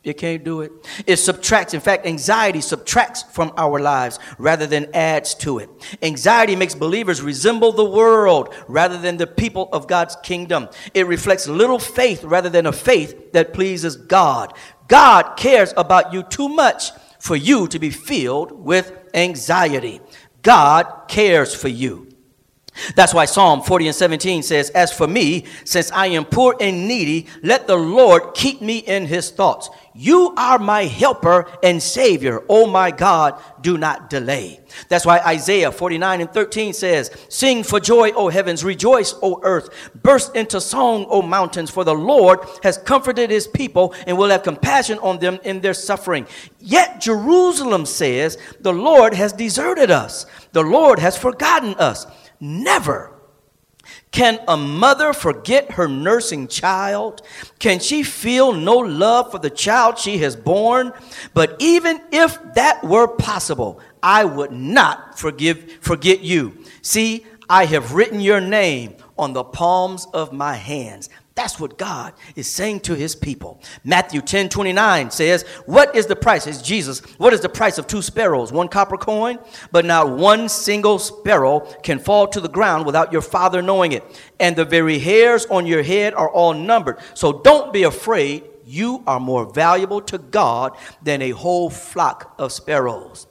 You 0.04 0.14
can't 0.14 0.44
do 0.44 0.62
it. 0.62 0.72
It 1.06 1.18
subtracts. 1.18 1.74
In 1.74 1.82
fact, 1.82 2.06
anxiety 2.06 2.62
subtracts 2.62 3.24
from 3.24 3.52
our 3.58 3.80
lives 3.80 4.20
rather 4.38 4.68
than 4.68 4.88
adds 4.94 5.34
to 5.36 5.58
it. 5.58 5.70
Anxiety 6.02 6.56
makes 6.56 6.76
believers 6.76 7.22
resemble 7.22 7.72
the 7.72 7.84
world 7.84 8.54
rather 8.68 8.98
than 8.98 9.18
the 9.18 9.28
people 9.28 9.68
of 9.74 9.88
God's 9.88 10.16
kingdom. 10.24 10.70
It 10.94 11.08
reflects 11.08 11.48
little 11.48 11.80
faith 11.80 12.24
rather 12.24 12.50
than 12.50 12.68
a 12.68 12.72
faith 12.72 13.34
that 13.34 13.54
pleases 13.54 13.98
God. 13.98 14.54
God 14.88 15.36
cares 15.38 15.74
about 15.76 16.14
you 16.14 16.24
too 16.24 16.48
much 16.48 16.92
for 17.20 17.36
you 17.36 17.68
to 17.68 17.80
be 17.80 17.90
filled 17.90 18.52
with 18.54 19.07
anxiety. 19.18 20.00
God 20.42 21.08
cares 21.08 21.54
for 21.54 21.68
you. 21.68 22.07
That's 22.96 23.14
why 23.14 23.26
Psalm 23.26 23.62
40 23.62 23.88
and 23.88 23.96
17 23.96 24.44
says, 24.44 24.70
As 24.72 24.92
for 24.92 25.08
me, 25.08 25.46
since 25.64 25.92
I 25.92 26.08
am 26.08 26.26
poor 26.26 26.56
and 26.60 26.88
needy, 26.88 27.28
let 27.44 27.68
the 27.68 27.76
Lord 27.76 28.34
keep 28.34 28.62
me 28.62 28.80
in 28.80 29.06
his 29.06 29.32
thoughts. 29.32 29.70
You 30.00 30.36
are 30.38 30.60
my 30.60 30.84
helper 30.84 31.50
and 31.64 31.82
savior. 31.82 32.44
Oh 32.48 32.68
my 32.68 32.92
God, 32.92 33.42
do 33.62 33.80
not 33.80 34.12
delay. 34.12 34.60
That's 34.90 35.08
why 35.08 35.20
Isaiah 35.20 35.72
49 35.72 36.22
and 36.22 36.32
13 36.32 36.74
says, 36.74 37.10
Sing 37.30 37.64
for 37.64 37.80
joy, 37.80 38.12
O 38.12 38.30
heavens, 38.30 38.64
rejoice, 38.64 39.16
O 39.24 39.40
earth, 39.42 39.70
burst 39.96 40.36
into 40.36 40.62
song, 40.62 41.08
O 41.10 41.24
mountains, 41.24 41.72
for 41.72 41.84
the 41.84 41.96
Lord 41.96 42.42
has 42.62 42.78
comforted 42.78 43.32
his 43.32 43.48
people 43.48 43.96
and 44.06 44.16
will 44.20 44.30
have 44.30 44.44
compassion 44.44 45.00
on 45.00 45.18
them 45.18 45.40
in 45.44 45.62
their 45.62 45.74
suffering. 45.74 46.28
Yet 46.60 47.02
Jerusalem 47.02 47.88
says, 47.88 48.38
The 48.60 48.74
Lord 48.74 49.16
has 49.16 49.34
deserted 49.34 49.90
us, 49.90 50.28
the 50.52 50.64
Lord 50.64 51.00
has 51.00 51.18
forgotten 51.18 51.74
us. 51.76 52.06
Never. 52.40 53.14
Can 54.12 54.40
a 54.48 54.58
mother 54.58 55.14
forget 55.14 55.72
her 55.72 55.88
nursing 55.88 56.48
child? 56.48 57.22
Can 57.60 57.80
she 57.80 58.04
feel 58.04 58.54
no 58.54 58.78
love 58.78 59.32
for 59.32 59.40
the 59.40 59.50
child 59.50 59.98
she 59.98 60.18
has 60.20 60.36
born? 60.36 60.92
But 61.34 61.56
even 61.60 62.02
if 62.12 62.38
that 62.56 62.84
were 62.84 63.08
possible, 63.08 63.80
I 64.02 64.26
would 64.26 64.52
not 64.52 65.20
forgive, 65.20 65.78
forget 65.82 66.22
you. 66.22 66.58
See, 66.82 67.26
I 67.50 67.66
have 67.66 67.94
written 67.94 68.20
your 68.20 68.42
name 68.42 68.96
on 69.18 69.34
the 69.34 69.44
palms 69.44 70.06
of 70.14 70.34
my 70.34 70.56
hands. 70.56 71.10
That's 71.38 71.60
what 71.60 71.78
God 71.78 72.16
is 72.36 72.48
saying 72.48 72.80
to 72.80 72.96
his 72.96 73.16
people. 73.16 73.62
Matthew 73.84 74.22
10 74.22 74.50
29 74.50 75.12
says, 75.12 75.44
What 75.68 75.96
is 75.96 76.08
the 76.08 76.16
price? 76.16 76.48
It's 76.48 76.64
Jesus. 76.64 77.00
What 77.20 77.32
is 77.32 77.42
the 77.42 77.48
price 77.48 77.78
of 77.78 77.86
two 77.86 78.02
sparrows? 78.02 78.52
One 78.52 78.68
copper 78.68 78.98
coin? 78.98 79.38
But 79.72 79.86
not 79.86 80.10
one 80.10 80.50
single 80.50 80.98
sparrow 80.98 81.60
can 81.84 82.00
fall 82.00 82.28
to 82.30 82.42
the 82.42 82.50
ground 82.50 82.88
without 82.88 83.12
your 83.14 83.22
father 83.22 83.62
knowing 83.62 83.92
it. 83.92 84.04
And 84.40 84.56
the 84.56 84.66
very 84.66 84.98
hairs 84.98 85.46
on 85.46 85.68
your 85.68 85.84
head 85.84 86.16
are 86.16 86.28
all 86.28 86.56
numbered. 86.56 86.98
So 87.14 87.32
don't 87.44 87.72
be 87.72 87.84
afraid. 87.84 88.44
You 88.66 89.04
are 89.06 89.20
more 89.20 89.46
valuable 89.46 90.02
to 90.02 90.18
God 90.18 90.76
than 91.04 91.22
a 91.22 91.30
whole 91.30 91.70
flock 91.70 92.34
of 92.40 92.52
sparrows. 92.52 93.28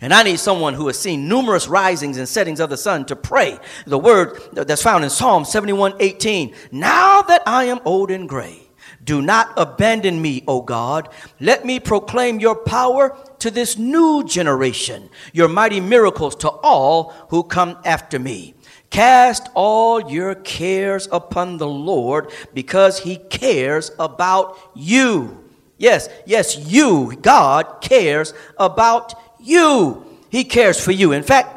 And 0.00 0.12
I 0.12 0.22
need 0.22 0.38
someone 0.38 0.74
who 0.74 0.86
has 0.86 0.98
seen 0.98 1.28
numerous 1.28 1.68
risings 1.68 2.16
and 2.18 2.28
settings 2.28 2.60
of 2.60 2.70
the 2.70 2.76
sun 2.76 3.04
to 3.06 3.16
pray 3.16 3.58
the 3.86 3.98
word 3.98 4.40
that's 4.52 4.82
found 4.82 5.04
in 5.04 5.10
Psalm 5.10 5.44
71 5.44 5.94
18. 6.00 6.54
Now 6.72 7.22
that 7.22 7.42
I 7.46 7.64
am 7.64 7.80
old 7.84 8.10
and 8.10 8.28
gray, 8.28 8.70
do 9.02 9.22
not 9.22 9.52
abandon 9.56 10.20
me, 10.20 10.44
O 10.46 10.60
God. 10.60 11.08
Let 11.40 11.64
me 11.64 11.80
proclaim 11.80 12.38
your 12.38 12.54
power 12.54 13.16
to 13.38 13.50
this 13.50 13.78
new 13.78 14.24
generation, 14.24 15.08
your 15.32 15.48
mighty 15.48 15.80
miracles 15.80 16.36
to 16.36 16.50
all 16.50 17.14
who 17.30 17.42
come 17.42 17.78
after 17.84 18.18
me. 18.18 18.54
Cast 18.90 19.48
all 19.54 20.10
your 20.10 20.34
cares 20.34 21.08
upon 21.12 21.56
the 21.56 21.68
Lord 21.68 22.30
because 22.52 22.98
he 22.98 23.16
cares 23.16 23.90
about 23.98 24.58
you. 24.74 25.44
Yes, 25.78 26.10
yes, 26.26 26.58
you, 26.58 27.16
God, 27.22 27.80
cares 27.80 28.34
about 28.58 29.29
you. 29.42 30.06
He 30.30 30.44
cares 30.44 30.82
for 30.82 30.92
you. 30.92 31.12
In 31.12 31.22
fact, 31.22 31.56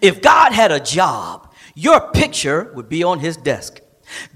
if 0.00 0.20
God 0.20 0.52
had 0.52 0.72
a 0.72 0.80
job, 0.80 1.52
your 1.74 2.10
picture 2.12 2.72
would 2.74 2.88
be 2.88 3.04
on 3.04 3.20
his 3.20 3.36
desk. 3.36 3.80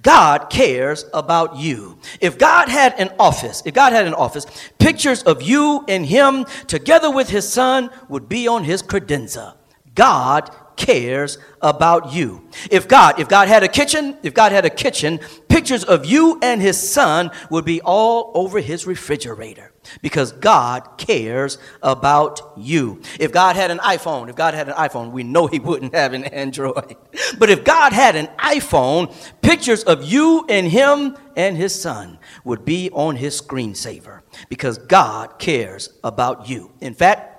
God 0.03 0.51
cares 0.51 1.05
about 1.15 1.57
you. 1.57 1.99
If 2.21 2.39
God 2.39 2.69
had 2.69 2.99
an 2.99 3.11
office, 3.19 3.63
if 3.65 3.75
God 3.75 3.93
had 3.93 4.07
an 4.07 4.15
office, 4.15 4.47
pictures 4.79 5.23
of 5.23 5.43
you 5.43 5.85
and 5.89 6.05
him 6.05 6.45
together 6.67 7.11
with 7.11 7.29
his 7.29 7.51
son 7.51 7.91
would 8.09 8.29
be 8.29 8.49
on 8.49 8.65
his 8.65 8.83
credenza. 8.83 9.55
God 9.95 10.55
cares 10.77 11.39
about 11.61 12.13
you. 12.13 12.49
If 12.71 12.89
God, 12.89 13.21
if 13.21 13.29
God 13.29 13.49
had 13.49 13.63
a 13.63 13.69
kitchen, 13.69 14.17
if 14.23 14.35
God 14.35 14.53
had 14.53 14.65
a 14.65 14.71
kitchen, 14.71 15.21
pictures 15.49 15.85
of 15.85 16.07
you 16.07 16.39
and 16.43 16.61
his 16.61 16.91
son 16.91 17.31
would 17.51 17.65
be 17.65 17.81
all 17.81 18.33
over 18.35 18.61
his 18.61 18.87
refrigerator 18.87 19.70
because 20.03 20.33
God 20.33 20.99
cares 20.99 21.59
about 21.83 22.41
you. 22.57 23.01
If 23.19 23.33
God 23.33 23.57
had 23.57 23.71
an 23.71 23.79
iPhone, 23.79 24.29
if 24.29 24.37
God 24.37 24.55
had 24.55 24.69
an 24.69 24.75
iPhone, 24.75 25.13
we 25.13 25.23
know 25.23 25.47
he 25.47 25.59
wouldn't 25.59 25.95
have 25.95 26.13
an 26.13 26.25
Android. 26.25 26.97
But 27.39 27.51
if 27.51 27.65
God 27.65 27.93
had 27.93 28.17
an 28.17 28.27
iPhone, 28.39 29.15
pictures 29.41 29.85
of 29.85 30.05
you 30.05 30.47
and 30.49 30.67
him 30.67 31.17
and 31.37 31.57
his 31.57 31.81
son 31.81 32.19
would 32.45 32.65
be 32.65 32.91
on 32.91 33.17
his 33.17 33.41
screensaver 33.41 34.23
because 34.49 34.79
God 34.79 35.39
cares 35.39 35.91
about 36.03 36.49
you. 36.49 36.73
In 36.81 36.95
fact, 36.95 37.30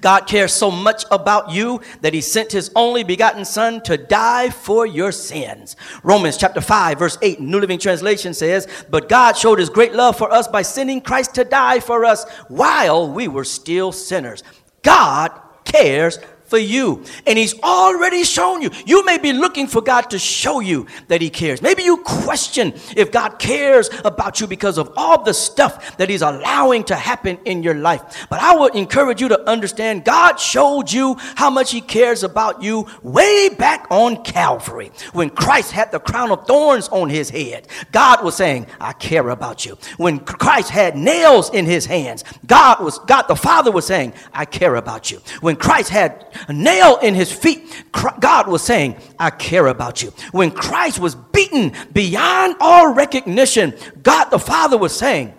God 0.00 0.26
cares 0.26 0.52
so 0.52 0.70
much 0.70 1.04
about 1.10 1.50
you 1.50 1.80
that 2.02 2.14
he 2.14 2.20
sent 2.20 2.52
his 2.52 2.70
only 2.76 3.02
begotten 3.02 3.44
son 3.44 3.80
to 3.82 3.96
die 3.96 4.50
for 4.50 4.86
your 4.86 5.12
sins. 5.12 5.76
Romans 6.02 6.36
chapter 6.36 6.60
5 6.60 6.98
verse 6.98 7.18
8 7.22 7.40
New 7.40 7.60
Living 7.60 7.78
Translation 7.78 8.34
says, 8.34 8.66
"But 8.90 9.08
God 9.08 9.36
showed 9.36 9.58
his 9.58 9.70
great 9.70 9.94
love 9.94 10.16
for 10.16 10.32
us 10.32 10.48
by 10.48 10.62
sending 10.62 11.00
Christ 11.00 11.34
to 11.34 11.44
die 11.44 11.80
for 11.80 12.04
us 12.04 12.24
while 12.48 13.08
we 13.08 13.28
were 13.28 13.44
still 13.44 13.92
sinners." 13.92 14.42
God 14.82 15.32
cares 15.64 16.18
for 16.50 16.58
you. 16.58 17.04
And 17.26 17.38
He's 17.38 17.58
already 17.60 18.24
shown 18.24 18.60
you. 18.60 18.70
You 18.84 19.04
may 19.06 19.16
be 19.16 19.32
looking 19.32 19.68
for 19.68 19.80
God 19.80 20.10
to 20.10 20.18
show 20.18 20.60
you 20.60 20.86
that 21.06 21.22
He 21.22 21.30
cares. 21.30 21.62
Maybe 21.62 21.84
you 21.84 21.98
question 21.98 22.74
if 22.96 23.12
God 23.12 23.38
cares 23.38 23.88
about 24.04 24.40
you 24.40 24.46
because 24.46 24.76
of 24.76 24.92
all 24.96 25.22
the 25.22 25.32
stuff 25.32 25.96
that 25.96 26.10
He's 26.10 26.22
allowing 26.22 26.84
to 26.84 26.96
happen 26.96 27.38
in 27.44 27.62
your 27.62 27.74
life. 27.74 28.26
But 28.28 28.40
I 28.40 28.56
would 28.56 28.74
encourage 28.74 29.20
you 29.20 29.28
to 29.28 29.48
understand 29.48 30.04
God 30.04 30.38
showed 30.40 30.92
you 30.92 31.16
how 31.36 31.48
much 31.48 31.70
He 31.70 31.80
cares 31.80 32.24
about 32.24 32.62
you 32.62 32.86
way 33.02 33.48
back 33.48 33.86
on 33.90 34.22
Calvary 34.24 34.90
when 35.12 35.30
Christ 35.30 35.70
had 35.70 35.92
the 35.92 36.00
crown 36.00 36.32
of 36.32 36.46
thorns 36.46 36.88
on 36.88 37.08
His 37.08 37.30
head. 37.30 37.68
God 37.92 38.24
was 38.24 38.36
saying, 38.36 38.66
I 38.80 38.92
care 38.92 39.28
about 39.28 39.64
you. 39.64 39.78
When 39.96 40.18
Christ 40.18 40.70
had 40.70 40.96
nails 40.96 41.50
in 41.50 41.64
His 41.64 41.86
hands, 41.86 42.24
God 42.46 42.80
was, 42.82 42.98
God 43.00 43.22
the 43.22 43.36
Father 43.36 43.70
was 43.70 43.86
saying, 43.86 44.14
I 44.32 44.44
care 44.44 44.74
about 44.74 45.10
you. 45.12 45.20
When 45.40 45.54
Christ 45.54 45.90
had 45.90 46.26
a 46.48 46.52
nail 46.52 46.98
in 46.98 47.14
his 47.14 47.32
feet, 47.32 47.84
God 48.20 48.48
was 48.48 48.62
saying, 48.62 48.96
I 49.18 49.30
care 49.30 49.66
about 49.66 50.02
you. 50.02 50.12
When 50.32 50.50
Christ 50.50 50.98
was 50.98 51.14
beaten 51.14 51.72
beyond 51.92 52.56
all 52.60 52.92
recognition, 52.92 53.74
God 54.02 54.26
the 54.26 54.38
Father 54.38 54.78
was 54.78 54.96
saying, 54.96 55.34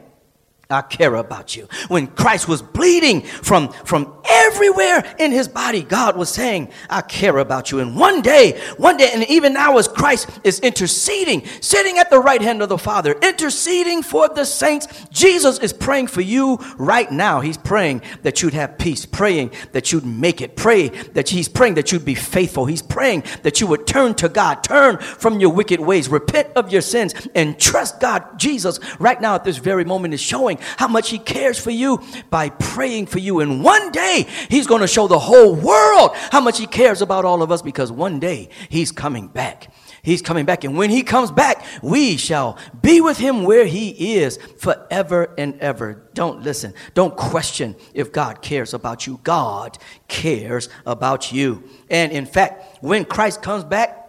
I 0.72 0.82
care 0.82 1.16
about 1.16 1.56
you. 1.56 1.68
When 1.88 2.08
Christ 2.08 2.48
was 2.48 2.62
bleeding 2.62 3.22
from, 3.22 3.70
from 3.86 4.14
everywhere 4.30 5.16
in 5.20 5.32
his 5.32 5.48
body, 5.48 5.84
God 5.84 6.16
was 6.16 6.30
saying, 6.30 6.70
I 6.90 7.02
care 7.02 7.38
about 7.38 7.72
you. 7.72 7.80
And 7.80 7.96
one 7.96 8.22
day, 8.22 8.60
one 8.78 8.98
day, 8.98 9.10
and 9.14 9.24
even 9.30 9.54
now 9.54 9.78
as 9.78 9.88
Christ 9.88 10.30
is 10.44 10.60
interceding, 10.60 11.46
sitting 11.62 11.98
at 11.98 12.10
the 12.10 12.20
right 12.20 12.42
hand 12.42 12.62
of 12.62 12.70
the 12.70 12.78
Father, 12.78 13.14
interceding 13.22 14.04
for 14.04 14.30
the 14.30 14.46
saints, 14.46 14.88
Jesus 15.12 15.60
is 15.60 15.74
praying 15.74 16.08
for 16.08 16.22
you 16.22 16.58
right 16.78 17.12
now. 17.12 17.42
He's 17.42 17.58
praying 17.58 18.02
that 18.24 18.42
you'd 18.42 18.54
have 18.54 18.78
peace, 18.78 19.06
praying 19.06 19.52
that 19.72 19.92
you'd 19.92 20.06
make 20.06 20.42
it, 20.42 20.56
pray 20.56 20.90
that 20.90 21.30
he's 21.30 21.48
praying 21.48 21.76
that 21.76 21.92
you'd 21.92 22.06
be 22.06 22.16
faithful. 22.16 22.66
He's 22.66 22.82
praying 22.82 23.24
that 23.44 23.60
you 23.60 23.68
would 23.68 23.88
turn 23.88 24.16
to 24.16 24.30
God, 24.30 24.64
turn 24.64 24.98
from 24.98 25.40
your 25.40 25.52
wicked 25.52 25.80
ways, 25.80 26.10
repent 26.10 26.50
of 26.56 26.72
your 26.72 26.82
sins, 26.82 27.14
and 27.36 27.60
trust 27.60 28.00
God. 28.00 28.40
Jesus, 28.40 28.80
right 29.00 29.20
now 29.20 29.36
at 29.36 29.44
this 29.44 29.58
very 29.58 29.86
moment, 29.86 30.14
is 30.14 30.22
showing 30.22 30.58
how 30.78 30.88
much 30.88 31.10
He 31.10 31.20
cares 31.20 31.60
for 31.60 31.72
you 31.72 32.02
by 32.30 32.50
praying 32.50 33.08
for 33.08 33.20
you. 33.20 33.40
And 33.40 33.64
one 33.64 33.92
day, 33.92 34.26
He's 34.50 34.68
going 34.68 34.82
to 34.82 34.88
show 34.88 35.08
the 35.08 35.20
whole 35.20 35.54
world 35.56 36.12
how 36.32 36.42
much 36.42 36.58
He 36.58 36.68
cares 36.68 37.02
about 37.02 37.26
all 37.26 37.42
of 37.42 37.52
us 37.52 37.62
because 37.62 37.92
one 37.92 38.20
day 38.20 38.50
He's 38.70 38.92
coming 38.92 39.28
back. 39.28 39.68
He's 40.04 40.22
coming 40.22 40.46
back. 40.46 40.64
And 40.64 40.78
when 40.78 40.90
he 40.90 41.04
comes 41.04 41.32
back, 41.32 41.64
we 41.82 42.18
shall 42.18 42.58
be 42.82 43.02
with 43.02 43.18
him 43.18 43.44
where 43.44 43.66
he 43.66 44.16
is 44.16 44.38
forever 44.58 45.34
and 45.38 45.60
ever. 45.60 46.10
Don't 46.14 46.42
listen. 46.42 46.74
Don't 46.94 47.16
question 47.16 47.76
if 47.94 48.12
God 48.12 48.42
cares 48.42 48.74
about 48.74 49.06
you. 49.06 49.20
God 49.24 49.78
cares 50.08 50.70
about 50.86 51.32
you. 51.32 51.64
And 51.90 52.12
in 52.12 52.26
fact, 52.26 52.84
when 52.84 53.06
Christ 53.06 53.42
comes 53.42 53.64
back, 53.64 54.01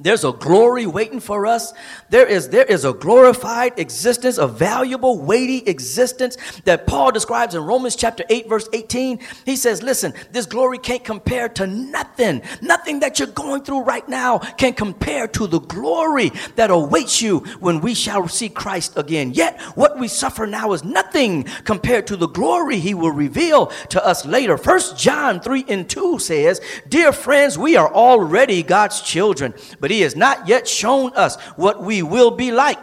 there's 0.00 0.24
a 0.24 0.32
glory 0.32 0.86
waiting 0.86 1.20
for 1.20 1.46
us. 1.46 1.72
There 2.10 2.26
is, 2.26 2.48
there 2.48 2.64
is 2.64 2.84
a 2.84 2.92
glorified 2.92 3.78
existence, 3.78 4.38
a 4.38 4.46
valuable, 4.46 5.18
weighty 5.18 5.58
existence 5.58 6.36
that 6.64 6.86
Paul 6.86 7.12
describes 7.12 7.54
in 7.54 7.62
Romans 7.62 7.96
chapter 7.96 8.24
8, 8.28 8.48
verse 8.48 8.68
18. 8.72 9.20
He 9.44 9.56
says, 9.56 9.82
Listen, 9.82 10.14
this 10.32 10.46
glory 10.46 10.78
can't 10.78 11.04
compare 11.04 11.48
to 11.50 11.66
nothing. 11.66 12.42
Nothing 12.62 13.00
that 13.00 13.18
you're 13.18 13.28
going 13.28 13.62
through 13.62 13.82
right 13.82 14.08
now 14.08 14.38
can 14.38 14.72
compare 14.72 15.28
to 15.28 15.46
the 15.46 15.60
glory 15.60 16.30
that 16.56 16.70
awaits 16.70 17.20
you 17.20 17.40
when 17.60 17.80
we 17.80 17.94
shall 17.94 18.28
see 18.28 18.48
Christ 18.48 18.96
again. 18.96 19.32
Yet, 19.32 19.60
what 19.74 19.98
we 19.98 20.08
suffer 20.08 20.46
now 20.46 20.72
is 20.72 20.84
nothing 20.84 21.44
compared 21.64 22.06
to 22.08 22.16
the 22.16 22.28
glory 22.28 22.78
he 22.78 22.94
will 22.94 23.10
reveal 23.10 23.66
to 23.90 24.04
us 24.04 24.24
later. 24.24 24.56
First 24.56 24.98
John 24.98 25.40
3 25.40 25.64
and 25.68 25.88
2 25.88 26.18
says, 26.18 26.60
Dear 26.88 27.12
friends, 27.12 27.58
we 27.58 27.76
are 27.76 27.92
already 27.92 28.62
God's 28.62 29.00
children, 29.00 29.54
but 29.80 29.87
but 29.88 29.94
he 29.94 30.02
has 30.02 30.14
not 30.14 30.46
yet 30.46 30.68
shown 30.68 31.14
us 31.16 31.40
what 31.56 31.82
we 31.82 32.02
will 32.02 32.30
be 32.30 32.52
like 32.52 32.78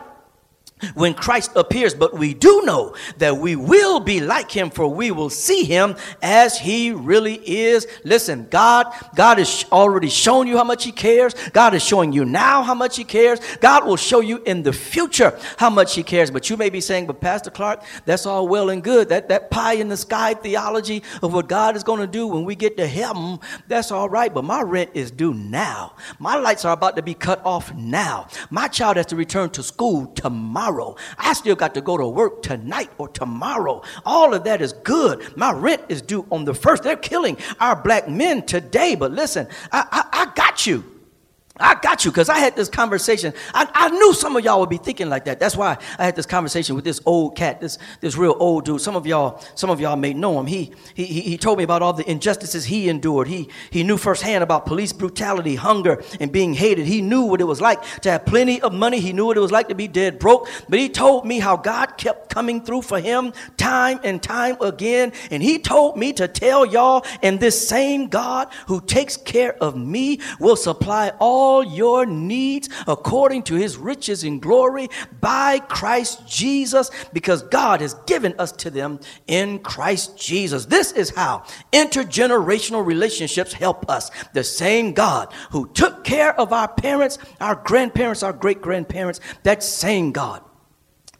when 0.94 1.14
Christ 1.14 1.52
appears, 1.56 1.94
but 1.94 2.14
we 2.14 2.34
do 2.34 2.62
know 2.64 2.96
that 3.18 3.38
we 3.38 3.56
will 3.56 4.00
be 4.00 4.20
like 4.20 4.52
him, 4.52 4.70
for 4.70 4.88
we 4.88 5.12
will 5.12 5.30
see 5.30 5.64
him 5.64 5.96
as 6.22 6.58
he 6.58 6.92
really 6.92 7.36
is. 7.36 7.88
Listen, 8.04 8.48
God, 8.50 8.88
God 9.16 9.38
has 9.38 9.66
already 9.72 10.10
shown 10.10 10.48
you 10.48 10.58
how 10.58 10.64
much 10.64 10.84
he 10.84 10.92
cares. 10.92 11.34
God 11.52 11.74
is 11.74 11.84
showing 11.84 12.12
you 12.12 12.26
now 12.26 12.64
how 12.64 12.76
much 12.76 12.98
he 12.98 13.04
cares. 13.04 13.40
God 13.58 13.86
will 13.86 13.98
show 13.98 14.20
you 14.20 14.42
in 14.46 14.64
the 14.64 14.74
future 14.74 15.38
how 15.58 15.70
much 15.70 15.96
he 15.96 16.04
cares. 16.04 16.32
But 16.32 16.50
you 16.50 16.58
may 16.58 16.70
be 16.70 16.82
saying, 16.82 17.08
but 17.08 17.22
Pastor 17.22 17.50
Clark, 17.50 17.84
that's 18.06 18.26
all 18.26 18.48
well 18.48 18.70
and 18.70 18.84
good. 18.84 19.10
That, 19.10 19.30
that 19.30 19.50
pie 19.50 19.74
in 19.74 19.88
the 19.88 19.98
sky 19.98 20.34
theology 20.34 21.04
of 21.22 21.34
what 21.34 21.48
God 21.48 21.76
is 21.76 21.84
going 21.84 22.02
to 22.02 22.08
do 22.08 22.28
when 22.28 22.46
we 22.46 22.56
get 22.56 22.78
to 22.78 22.88
heaven, 22.88 23.40
that's 23.68 23.92
all 23.92 24.10
right. 24.10 24.34
But 24.34 24.44
my 24.44 24.62
rent 24.62 24.92
is 24.94 25.12
due 25.12 25.34
now. 25.34 25.96
My 26.20 26.36
lights 26.36 26.66
are 26.66 26.74
about 26.74 26.96
to 26.98 27.02
be 27.02 27.14
cut 27.14 27.44
off 27.46 27.74
now. 27.74 28.28
My 28.50 28.68
child 28.68 28.98
has 28.98 29.06
to 29.08 29.16
return 29.16 29.50
to 29.52 29.64
school 29.64 30.08
tomorrow 30.08 30.74
tomorrow. 30.76 30.95
I 31.17 31.34
still 31.34 31.55
got 31.55 31.73
to 31.76 31.82
go 31.82 31.97
to 31.97 32.07
work 32.07 32.41
tonight 32.41 32.91
or 32.97 33.07
tomorrow. 33.07 33.82
All 34.05 34.34
of 34.34 34.43
that 34.43 34.61
is 34.61 34.73
good. 34.73 35.38
My 35.38 35.53
rent 35.53 35.84
is 35.89 36.01
due 36.01 36.26
on 36.32 36.45
the 36.45 36.53
first. 36.53 36.84
They're 36.84 36.95
killing 36.95 37.38
our 37.59 37.76
black 37.76 38.09
men 38.09 38.45
today. 38.45 38.95
But 38.95 39.11
listen, 39.11 39.47
I, 39.71 39.88
I, 39.91 40.23
I 40.23 40.34
got 40.36 40.67
you. 40.67 40.95
I 41.58 41.76
got 41.76 42.03
you 42.03 42.12
because 42.12 42.28
I 42.28 42.39
had 42.39 42.58
this 42.58 42.68
conversation. 42.68 43.34
I, 43.53 43.66
I 43.74 43.89
knew 43.89 44.14
some 44.14 44.36
of 44.36 44.43
y'all 44.43 44.60
would 44.60 44.70
be 44.70 44.78
thinking 44.78 45.08
like 45.08 45.24
that. 45.24 45.39
That's 45.39 45.56
why 45.56 45.78
I 45.97 46.03
had 46.03 46.14
this 46.14 46.26
conversation 46.26 46.76
with 46.76 46.84
this 46.84 46.99
old 47.06 47.38
cat, 47.38 47.62
this, 47.62 47.78
this 48.01 48.18
real 48.18 48.36
old 48.39 48.66
dude. 48.66 48.82
Some 48.82 48.97
of 48.97 49.08
y'all, 49.08 49.41
some 49.56 49.70
of 49.70 49.80
y'all 49.80 49.95
may 49.95 50.14
know 50.14 50.38
him. 50.38 50.47
He, 50.47 50.74
he, 50.93 51.06
he 51.06 51.38
told 51.38 51.58
me 51.58 51.64
about 51.64 51.82
all 51.82 51.93
the 51.93 52.10
injustices 52.12 52.66
he 52.66 52.89
endured. 52.89 53.30
He, 53.30 53.49
he 53.70 53.84
knew 53.84 53.95
firsthand 53.95 54.43
about 54.43 54.66
police 54.66 54.91
brutality, 54.91 55.56
hunger, 55.56 56.03
and 56.20 56.30
being 56.30 56.53
hated. 56.53 56.88
He 56.88 57.01
knew 57.01 57.22
what 57.22 57.39
it 57.39 57.45
was 57.45 57.62
like 57.62 57.82
to 58.01 58.12
have 58.12 58.26
plenty 58.26 58.62
of 58.62 58.74
money. 58.74 58.99
He 58.99 59.14
knew 59.14 59.26
what 59.26 59.38
it 59.38 59.41
was 59.41 59.53
like 59.53 59.70
to 59.70 59.76
be 59.76 59.88
dead 59.88 60.20
broke. 60.20 60.49
But 60.68 60.80
he 60.80 60.89
told 60.89 61.26
me 61.26 61.39
how 61.39 61.56
God 61.56 61.97
kept 61.97 62.34
coming 62.34 62.66
through 62.66 62.82
for 62.82 62.99
him 62.99 63.32
time 63.56 64.01
and 64.03 64.22
time 64.22 64.58
again. 64.60 65.14
And 65.32 65.41
he 65.41 65.60
told 65.60 65.95
me 65.95 66.12
to 66.14 66.28
tell 66.28 66.66
y'all, 66.66 67.06
and 67.24 67.39
this 67.39 67.66
same 67.66 68.08
God 68.08 68.49
who 68.68 68.82
takes 68.82 69.16
care 69.16 69.56
of 69.64 69.78
me 69.78 70.20
will 70.38 70.58
supply 70.58 71.14
all 71.18 71.45
all 71.46 71.64
your 71.64 72.06
needs 72.06 72.70
according 72.88 73.43
to 73.43 73.56
his 73.56 73.78
riches 73.78 74.24
in 74.24 74.39
glory 74.39 74.89
by 75.22 75.60
Christ 75.60 76.28
Jesus, 76.28 76.89
because 77.14 77.43
God 77.43 77.82
has 77.82 77.93
given 78.06 78.34
us 78.39 78.52
to 78.64 78.70
them 78.70 79.00
in 79.28 79.60
Christ 79.60 80.18
Jesus. 80.18 80.66
This 80.66 80.91
is 80.91 81.12
how 81.12 81.43
intergenerational 81.72 82.86
relationships 82.86 83.54
help 83.54 83.89
us. 83.89 84.10
The 84.34 84.43
same 84.43 84.93
God 84.93 85.32
who 85.52 85.68
took 85.74 86.04
care 86.04 86.38
of 86.39 86.52
our 86.52 86.68
parents, 86.68 87.18
our 87.39 87.56
grandparents, 87.56 88.24
our 88.24 88.34
great 88.34 88.62
grandparents, 88.62 89.20
that 89.43 89.62
same 89.62 90.12
God 90.12 90.41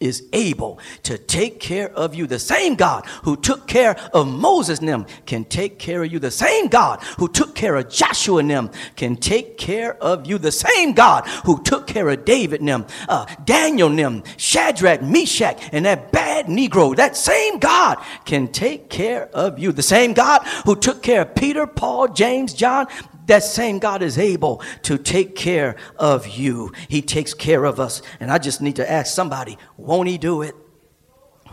is 0.06 0.28
able 0.34 0.80
to 1.04 1.18
take 1.18 1.60
care 1.60 1.92
of 1.92 2.16
you. 2.16 2.28
The 2.28 2.40
same 2.40 2.76
God 2.76 3.06
who 3.24 3.36
took 3.36 3.68
care 3.68 3.98
of 4.14 4.28
Moses 4.28 4.80
and 4.80 4.88
them 4.88 5.06
can 5.26 5.44
take 5.46 5.80
care 5.80 6.04
of 6.04 6.12
you. 6.12 6.20
The 6.20 6.32
same 6.32 6.68
God 6.68 7.02
who 7.18 7.28
took 7.28 7.56
care 7.56 7.76
of 7.76 7.90
Joshua 7.90 8.38
and 8.38 8.50
them 8.50 8.72
can 8.96 9.16
take 9.18 9.58
care 9.58 9.96
of 10.02 10.26
you. 10.28 10.38
The 10.38 10.52
same 10.52 10.94
God 10.94 11.28
who 11.46 11.62
took 11.64 11.88
care 11.88 12.08
of 12.10 12.26
David 12.26 12.60
and 12.62 12.70
them, 12.70 12.86
uh, 13.10 13.26
Daniel 13.44 13.90
and 13.90 14.00
them, 14.00 14.24
Shadrach, 14.38 15.02
Meshach, 15.02 15.58
and 15.72 15.86
that 15.86 16.12
bad 16.12 16.46
Negro, 16.46 16.96
that 16.96 17.18
same 17.18 17.60
God 17.60 17.98
can 18.26 18.48
take 18.48 18.90
care 18.90 19.28
of 19.34 19.60
you. 19.60 19.72
The 19.72 19.84
same 19.84 20.14
God 20.14 20.44
who 20.66 20.76
took 20.76 21.02
care 21.02 21.22
of 21.22 21.36
Peter, 21.36 21.66
Paul, 21.68 22.10
James, 22.10 22.54
John, 22.54 22.88
that 23.28 23.44
same 23.44 23.80
God 23.80 24.02
is 24.02 24.18
able 24.18 24.62
to 24.84 24.98
take 24.98 25.36
care 25.36 25.76
of 25.98 26.28
you. 26.28 26.72
He 26.88 27.02
takes 27.02 27.34
care 27.34 27.66
of 27.66 27.80
us. 27.80 28.02
And 28.20 28.32
I 28.32 28.38
just 28.38 28.62
need 28.62 28.76
to 28.78 28.90
ask 28.90 29.14
somebody, 29.14 29.58
won't 29.78 30.10
he 30.10 30.18
do 30.18 30.42
it? 30.42 30.56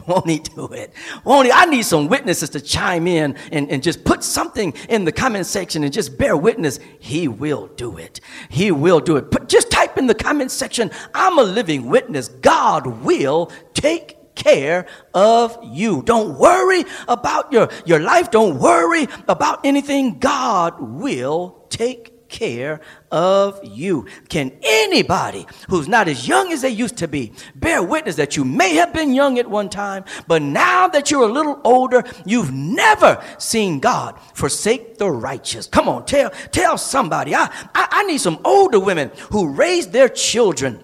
Won't 0.06 0.28
he 0.28 0.40
do 0.40 0.66
it? 0.72 0.92
Won't 1.24 1.46
he? 1.46 1.52
I 1.52 1.64
need 1.66 1.82
some 1.84 2.08
witnesses 2.08 2.50
to 2.50 2.60
chime 2.60 3.06
in 3.06 3.36
and, 3.52 3.70
and 3.70 3.82
just 3.82 4.04
put 4.04 4.24
something 4.24 4.72
in 4.88 5.04
the 5.04 5.12
comment 5.12 5.46
section 5.46 5.84
and 5.84 5.92
just 5.92 6.18
bear 6.18 6.36
witness. 6.36 6.80
He 6.98 7.28
will 7.28 7.68
do 7.68 7.98
it. 7.98 8.20
He 8.48 8.72
will 8.72 8.98
do 9.00 9.16
it. 9.16 9.30
But 9.30 9.48
just 9.48 9.70
type 9.70 9.98
in 9.98 10.08
the 10.08 10.14
comment 10.14 10.50
section, 10.50 10.90
I'm 11.14 11.38
a 11.38 11.42
living 11.42 11.86
witness. 11.86 12.28
God 12.28 12.86
will 12.86 13.52
take 13.74 14.16
care 14.34 14.86
of 15.14 15.58
you. 15.62 16.02
Don't 16.02 16.38
worry 16.38 16.84
about 17.08 17.52
your, 17.52 17.68
your 17.84 18.00
life. 18.00 18.30
Don't 18.30 18.58
worry 18.58 19.06
about 19.28 19.64
anything. 19.64 20.18
God 20.18 20.80
will 20.80 21.66
take 21.70 22.12
care 22.32 22.80
of 23.10 23.60
you. 23.62 24.06
Can 24.28 24.52
anybody 24.62 25.46
who's 25.68 25.86
not 25.86 26.08
as 26.08 26.26
young 26.26 26.50
as 26.50 26.62
they 26.62 26.70
used 26.70 26.96
to 26.96 27.06
be 27.06 27.32
bear 27.54 27.82
witness 27.82 28.16
that 28.16 28.36
you 28.36 28.44
may 28.44 28.74
have 28.76 28.92
been 28.92 29.12
young 29.12 29.38
at 29.38 29.48
one 29.48 29.68
time, 29.68 30.04
but 30.26 30.42
now 30.42 30.88
that 30.88 31.10
you're 31.10 31.28
a 31.28 31.32
little 31.32 31.60
older, 31.62 32.02
you've 32.24 32.52
never 32.52 33.22
seen 33.38 33.78
God 33.78 34.18
forsake 34.34 34.96
the 34.96 35.10
righteous? 35.10 35.66
Come 35.66 35.88
on, 35.88 36.06
tell, 36.06 36.30
tell 36.50 36.78
somebody. 36.78 37.34
I, 37.34 37.44
I, 37.74 37.88
I 37.90 38.04
need 38.04 38.18
some 38.18 38.40
older 38.44 38.80
women 38.80 39.12
who 39.30 39.52
raised 39.52 39.92
their 39.92 40.08
children 40.08 40.82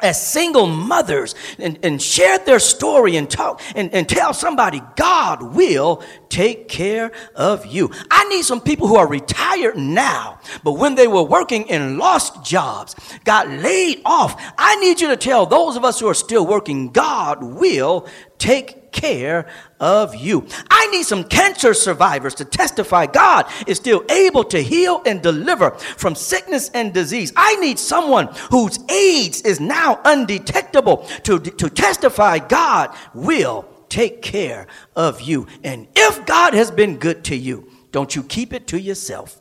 as 0.00 0.24
single 0.24 0.66
mothers 0.66 1.34
and, 1.58 1.78
and 1.82 2.00
share 2.00 2.38
their 2.38 2.58
story 2.60 3.16
and 3.16 3.28
talk 3.28 3.60
and, 3.74 3.92
and 3.92 4.08
tell 4.08 4.32
somebody 4.32 4.80
God 4.96 5.42
will 5.54 6.02
take 6.28 6.68
care 6.68 7.10
of 7.34 7.66
you. 7.66 7.90
I 8.10 8.28
need 8.28 8.44
some 8.44 8.60
people 8.60 8.86
who 8.86 8.96
are 8.96 9.08
retired 9.08 9.76
now, 9.76 10.40
but 10.62 10.72
when 10.72 10.94
they 10.94 11.08
were 11.08 11.22
working 11.22 11.66
in 11.68 11.98
lost 11.98 12.44
jobs, 12.44 12.94
got 13.24 13.48
laid 13.48 14.00
off. 14.04 14.40
I 14.56 14.76
need 14.76 15.00
you 15.00 15.08
to 15.08 15.16
tell 15.16 15.46
those 15.46 15.76
of 15.76 15.84
us 15.84 15.98
who 15.98 16.08
are 16.08 16.14
still 16.14 16.46
working, 16.46 16.90
God 16.90 17.42
will 17.42 18.06
take 18.38 18.87
care 19.00 19.46
of 19.80 20.14
you. 20.14 20.46
I 20.70 20.88
need 20.88 21.04
some 21.04 21.24
cancer 21.24 21.72
survivors 21.74 22.34
to 22.36 22.44
testify 22.44 23.06
God 23.06 23.46
is 23.66 23.76
still 23.76 24.04
able 24.10 24.44
to 24.44 24.62
heal 24.62 25.02
and 25.06 25.22
deliver 25.22 25.70
from 25.70 26.14
sickness 26.14 26.70
and 26.74 26.92
disease. 26.92 27.32
I 27.36 27.56
need 27.56 27.78
someone 27.78 28.28
whose 28.50 28.78
AIDS 28.90 29.42
is 29.42 29.60
now 29.60 30.00
undetectable 30.04 31.08
to, 31.24 31.38
to 31.38 31.70
testify 31.70 32.38
God 32.38 32.94
will 33.14 33.68
take 33.88 34.20
care 34.20 34.66
of 34.96 35.20
you. 35.20 35.46
And 35.64 35.86
if 35.94 36.26
God 36.26 36.54
has 36.54 36.70
been 36.70 36.98
good 36.98 37.24
to 37.24 37.36
you, 37.36 37.70
don't 37.92 38.14
you 38.14 38.22
keep 38.22 38.52
it 38.52 38.66
to 38.68 38.80
yourself. 38.80 39.40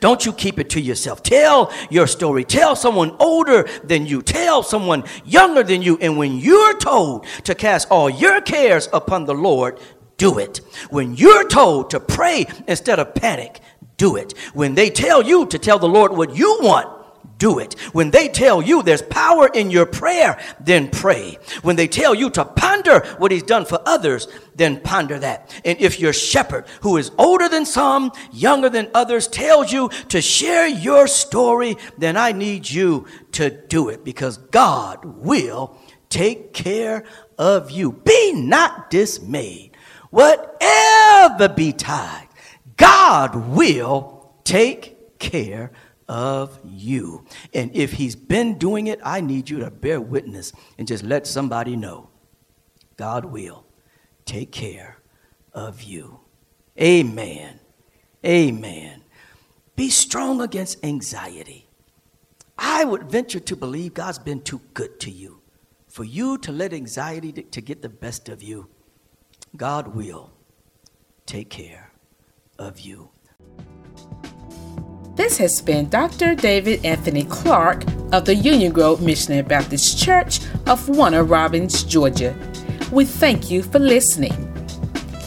Don't 0.00 0.24
you 0.26 0.32
keep 0.32 0.58
it 0.58 0.70
to 0.70 0.80
yourself. 0.80 1.22
Tell 1.22 1.72
your 1.90 2.06
story. 2.06 2.44
Tell 2.44 2.76
someone 2.76 3.16
older 3.18 3.68
than 3.84 4.06
you. 4.06 4.22
Tell 4.22 4.62
someone 4.62 5.04
younger 5.24 5.62
than 5.62 5.82
you. 5.82 5.98
And 6.00 6.16
when 6.18 6.36
you're 6.36 6.76
told 6.78 7.26
to 7.44 7.54
cast 7.54 7.90
all 7.90 8.08
your 8.10 8.40
cares 8.40 8.88
upon 8.92 9.24
the 9.24 9.34
Lord, 9.34 9.80
do 10.16 10.38
it. 10.38 10.60
When 10.90 11.14
you're 11.14 11.48
told 11.48 11.90
to 11.90 12.00
pray 12.00 12.46
instead 12.68 12.98
of 12.98 13.14
panic, 13.14 13.60
do 13.96 14.16
it. 14.16 14.36
When 14.54 14.74
they 14.74 14.90
tell 14.90 15.22
you 15.22 15.46
to 15.46 15.58
tell 15.58 15.78
the 15.78 15.88
Lord 15.88 16.12
what 16.12 16.36
you 16.36 16.58
want, 16.60 17.01
do 17.42 17.58
it. 17.58 17.74
When 17.92 18.12
they 18.12 18.28
tell 18.28 18.62
you 18.62 18.84
there's 18.84 19.02
power 19.02 19.48
in 19.52 19.68
your 19.68 19.84
prayer, 19.84 20.38
then 20.60 20.88
pray. 20.88 21.38
When 21.62 21.74
they 21.74 21.88
tell 21.88 22.14
you 22.14 22.30
to 22.30 22.44
ponder 22.44 23.00
what 23.18 23.32
he's 23.32 23.42
done 23.42 23.64
for 23.64 23.82
others, 23.84 24.28
then 24.54 24.80
ponder 24.80 25.18
that. 25.18 25.50
And 25.64 25.76
if 25.80 25.98
your 25.98 26.12
shepherd, 26.12 26.66
who 26.82 26.96
is 26.98 27.10
older 27.18 27.48
than 27.48 27.66
some, 27.66 28.12
younger 28.30 28.68
than 28.68 28.92
others, 28.94 29.26
tells 29.26 29.72
you 29.72 29.88
to 30.10 30.22
share 30.22 30.68
your 30.68 31.08
story, 31.08 31.76
then 31.98 32.16
I 32.16 32.30
need 32.30 32.70
you 32.70 33.08
to 33.32 33.50
do 33.50 33.88
it 33.88 34.04
because 34.04 34.36
God 34.36 35.04
will 35.04 35.76
take 36.10 36.52
care 36.54 37.04
of 37.38 37.72
you. 37.72 37.90
Be 37.90 38.34
not 38.34 38.88
dismayed. 38.88 39.76
Whatever 40.10 41.48
betide, 41.48 42.28
God 42.76 43.34
will 43.34 44.32
take 44.44 45.18
care 45.18 45.72
of 46.08 46.58
you. 46.64 47.24
And 47.54 47.74
if 47.74 47.92
he's 47.92 48.16
been 48.16 48.58
doing 48.58 48.86
it, 48.86 49.00
I 49.04 49.20
need 49.20 49.48
you 49.48 49.60
to 49.60 49.70
bear 49.70 50.00
witness 50.00 50.52
and 50.78 50.86
just 50.86 51.02
let 51.02 51.26
somebody 51.26 51.76
know 51.76 52.10
God 52.96 53.24
will 53.24 53.64
take 54.24 54.52
care 54.52 54.98
of 55.52 55.82
you. 55.82 56.20
Amen. 56.80 57.60
Amen. 58.24 59.02
Be 59.76 59.90
strong 59.90 60.40
against 60.40 60.84
anxiety. 60.84 61.66
I 62.58 62.84
would 62.84 63.10
venture 63.10 63.40
to 63.40 63.56
believe 63.56 63.94
God's 63.94 64.18
been 64.18 64.40
too 64.40 64.60
good 64.74 65.00
to 65.00 65.10
you 65.10 65.42
for 65.92 66.04
you 66.04 66.38
to 66.38 66.50
let 66.50 66.72
anxiety 66.72 67.32
to, 67.32 67.60
get 67.60 67.82
the 67.82 67.88
best 67.90 68.30
of 68.30 68.42
you. 68.42 68.66
God 69.54 69.88
will 69.88 70.32
take 71.26 71.50
care 71.50 71.92
of 72.58 72.80
you. 72.80 73.10
This 75.14 75.36
has 75.36 75.60
been 75.60 75.90
Dr. 75.90 76.34
David 76.34 76.86
Anthony 76.86 77.24
Clark 77.24 77.84
of 78.12 78.24
the 78.24 78.34
Union 78.34 78.72
Grove 78.72 79.02
Missionary 79.02 79.42
Baptist 79.42 80.02
Church 80.02 80.40
of 80.66 80.88
Warner 80.88 81.22
Robins, 81.22 81.84
Georgia. 81.84 82.34
We 82.90 83.04
thank 83.04 83.50
you 83.50 83.62
for 83.62 83.78
listening. 83.78 84.32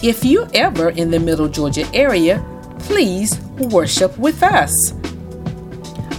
If 0.01 0.25
you're 0.25 0.49
ever 0.55 0.89
in 0.89 1.11
the 1.11 1.19
Middle 1.19 1.47
Georgia 1.47 1.88
area, 1.93 2.43
please 2.79 3.39
worship 3.59 4.17
with 4.17 4.41
us. 4.41 4.91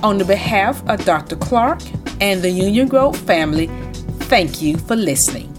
On 0.05 0.17
the 0.17 0.25
behalf 0.25 0.89
of 0.89 1.05
Dr. 1.05 1.35
Clark 1.35 1.81
and 2.21 2.43
the 2.43 2.51
Union 2.51 2.87
Grove 2.87 3.17
family, 3.17 3.67
thank 4.31 4.63
you 4.63 4.77
for 4.77 4.95
listening. 4.95 5.56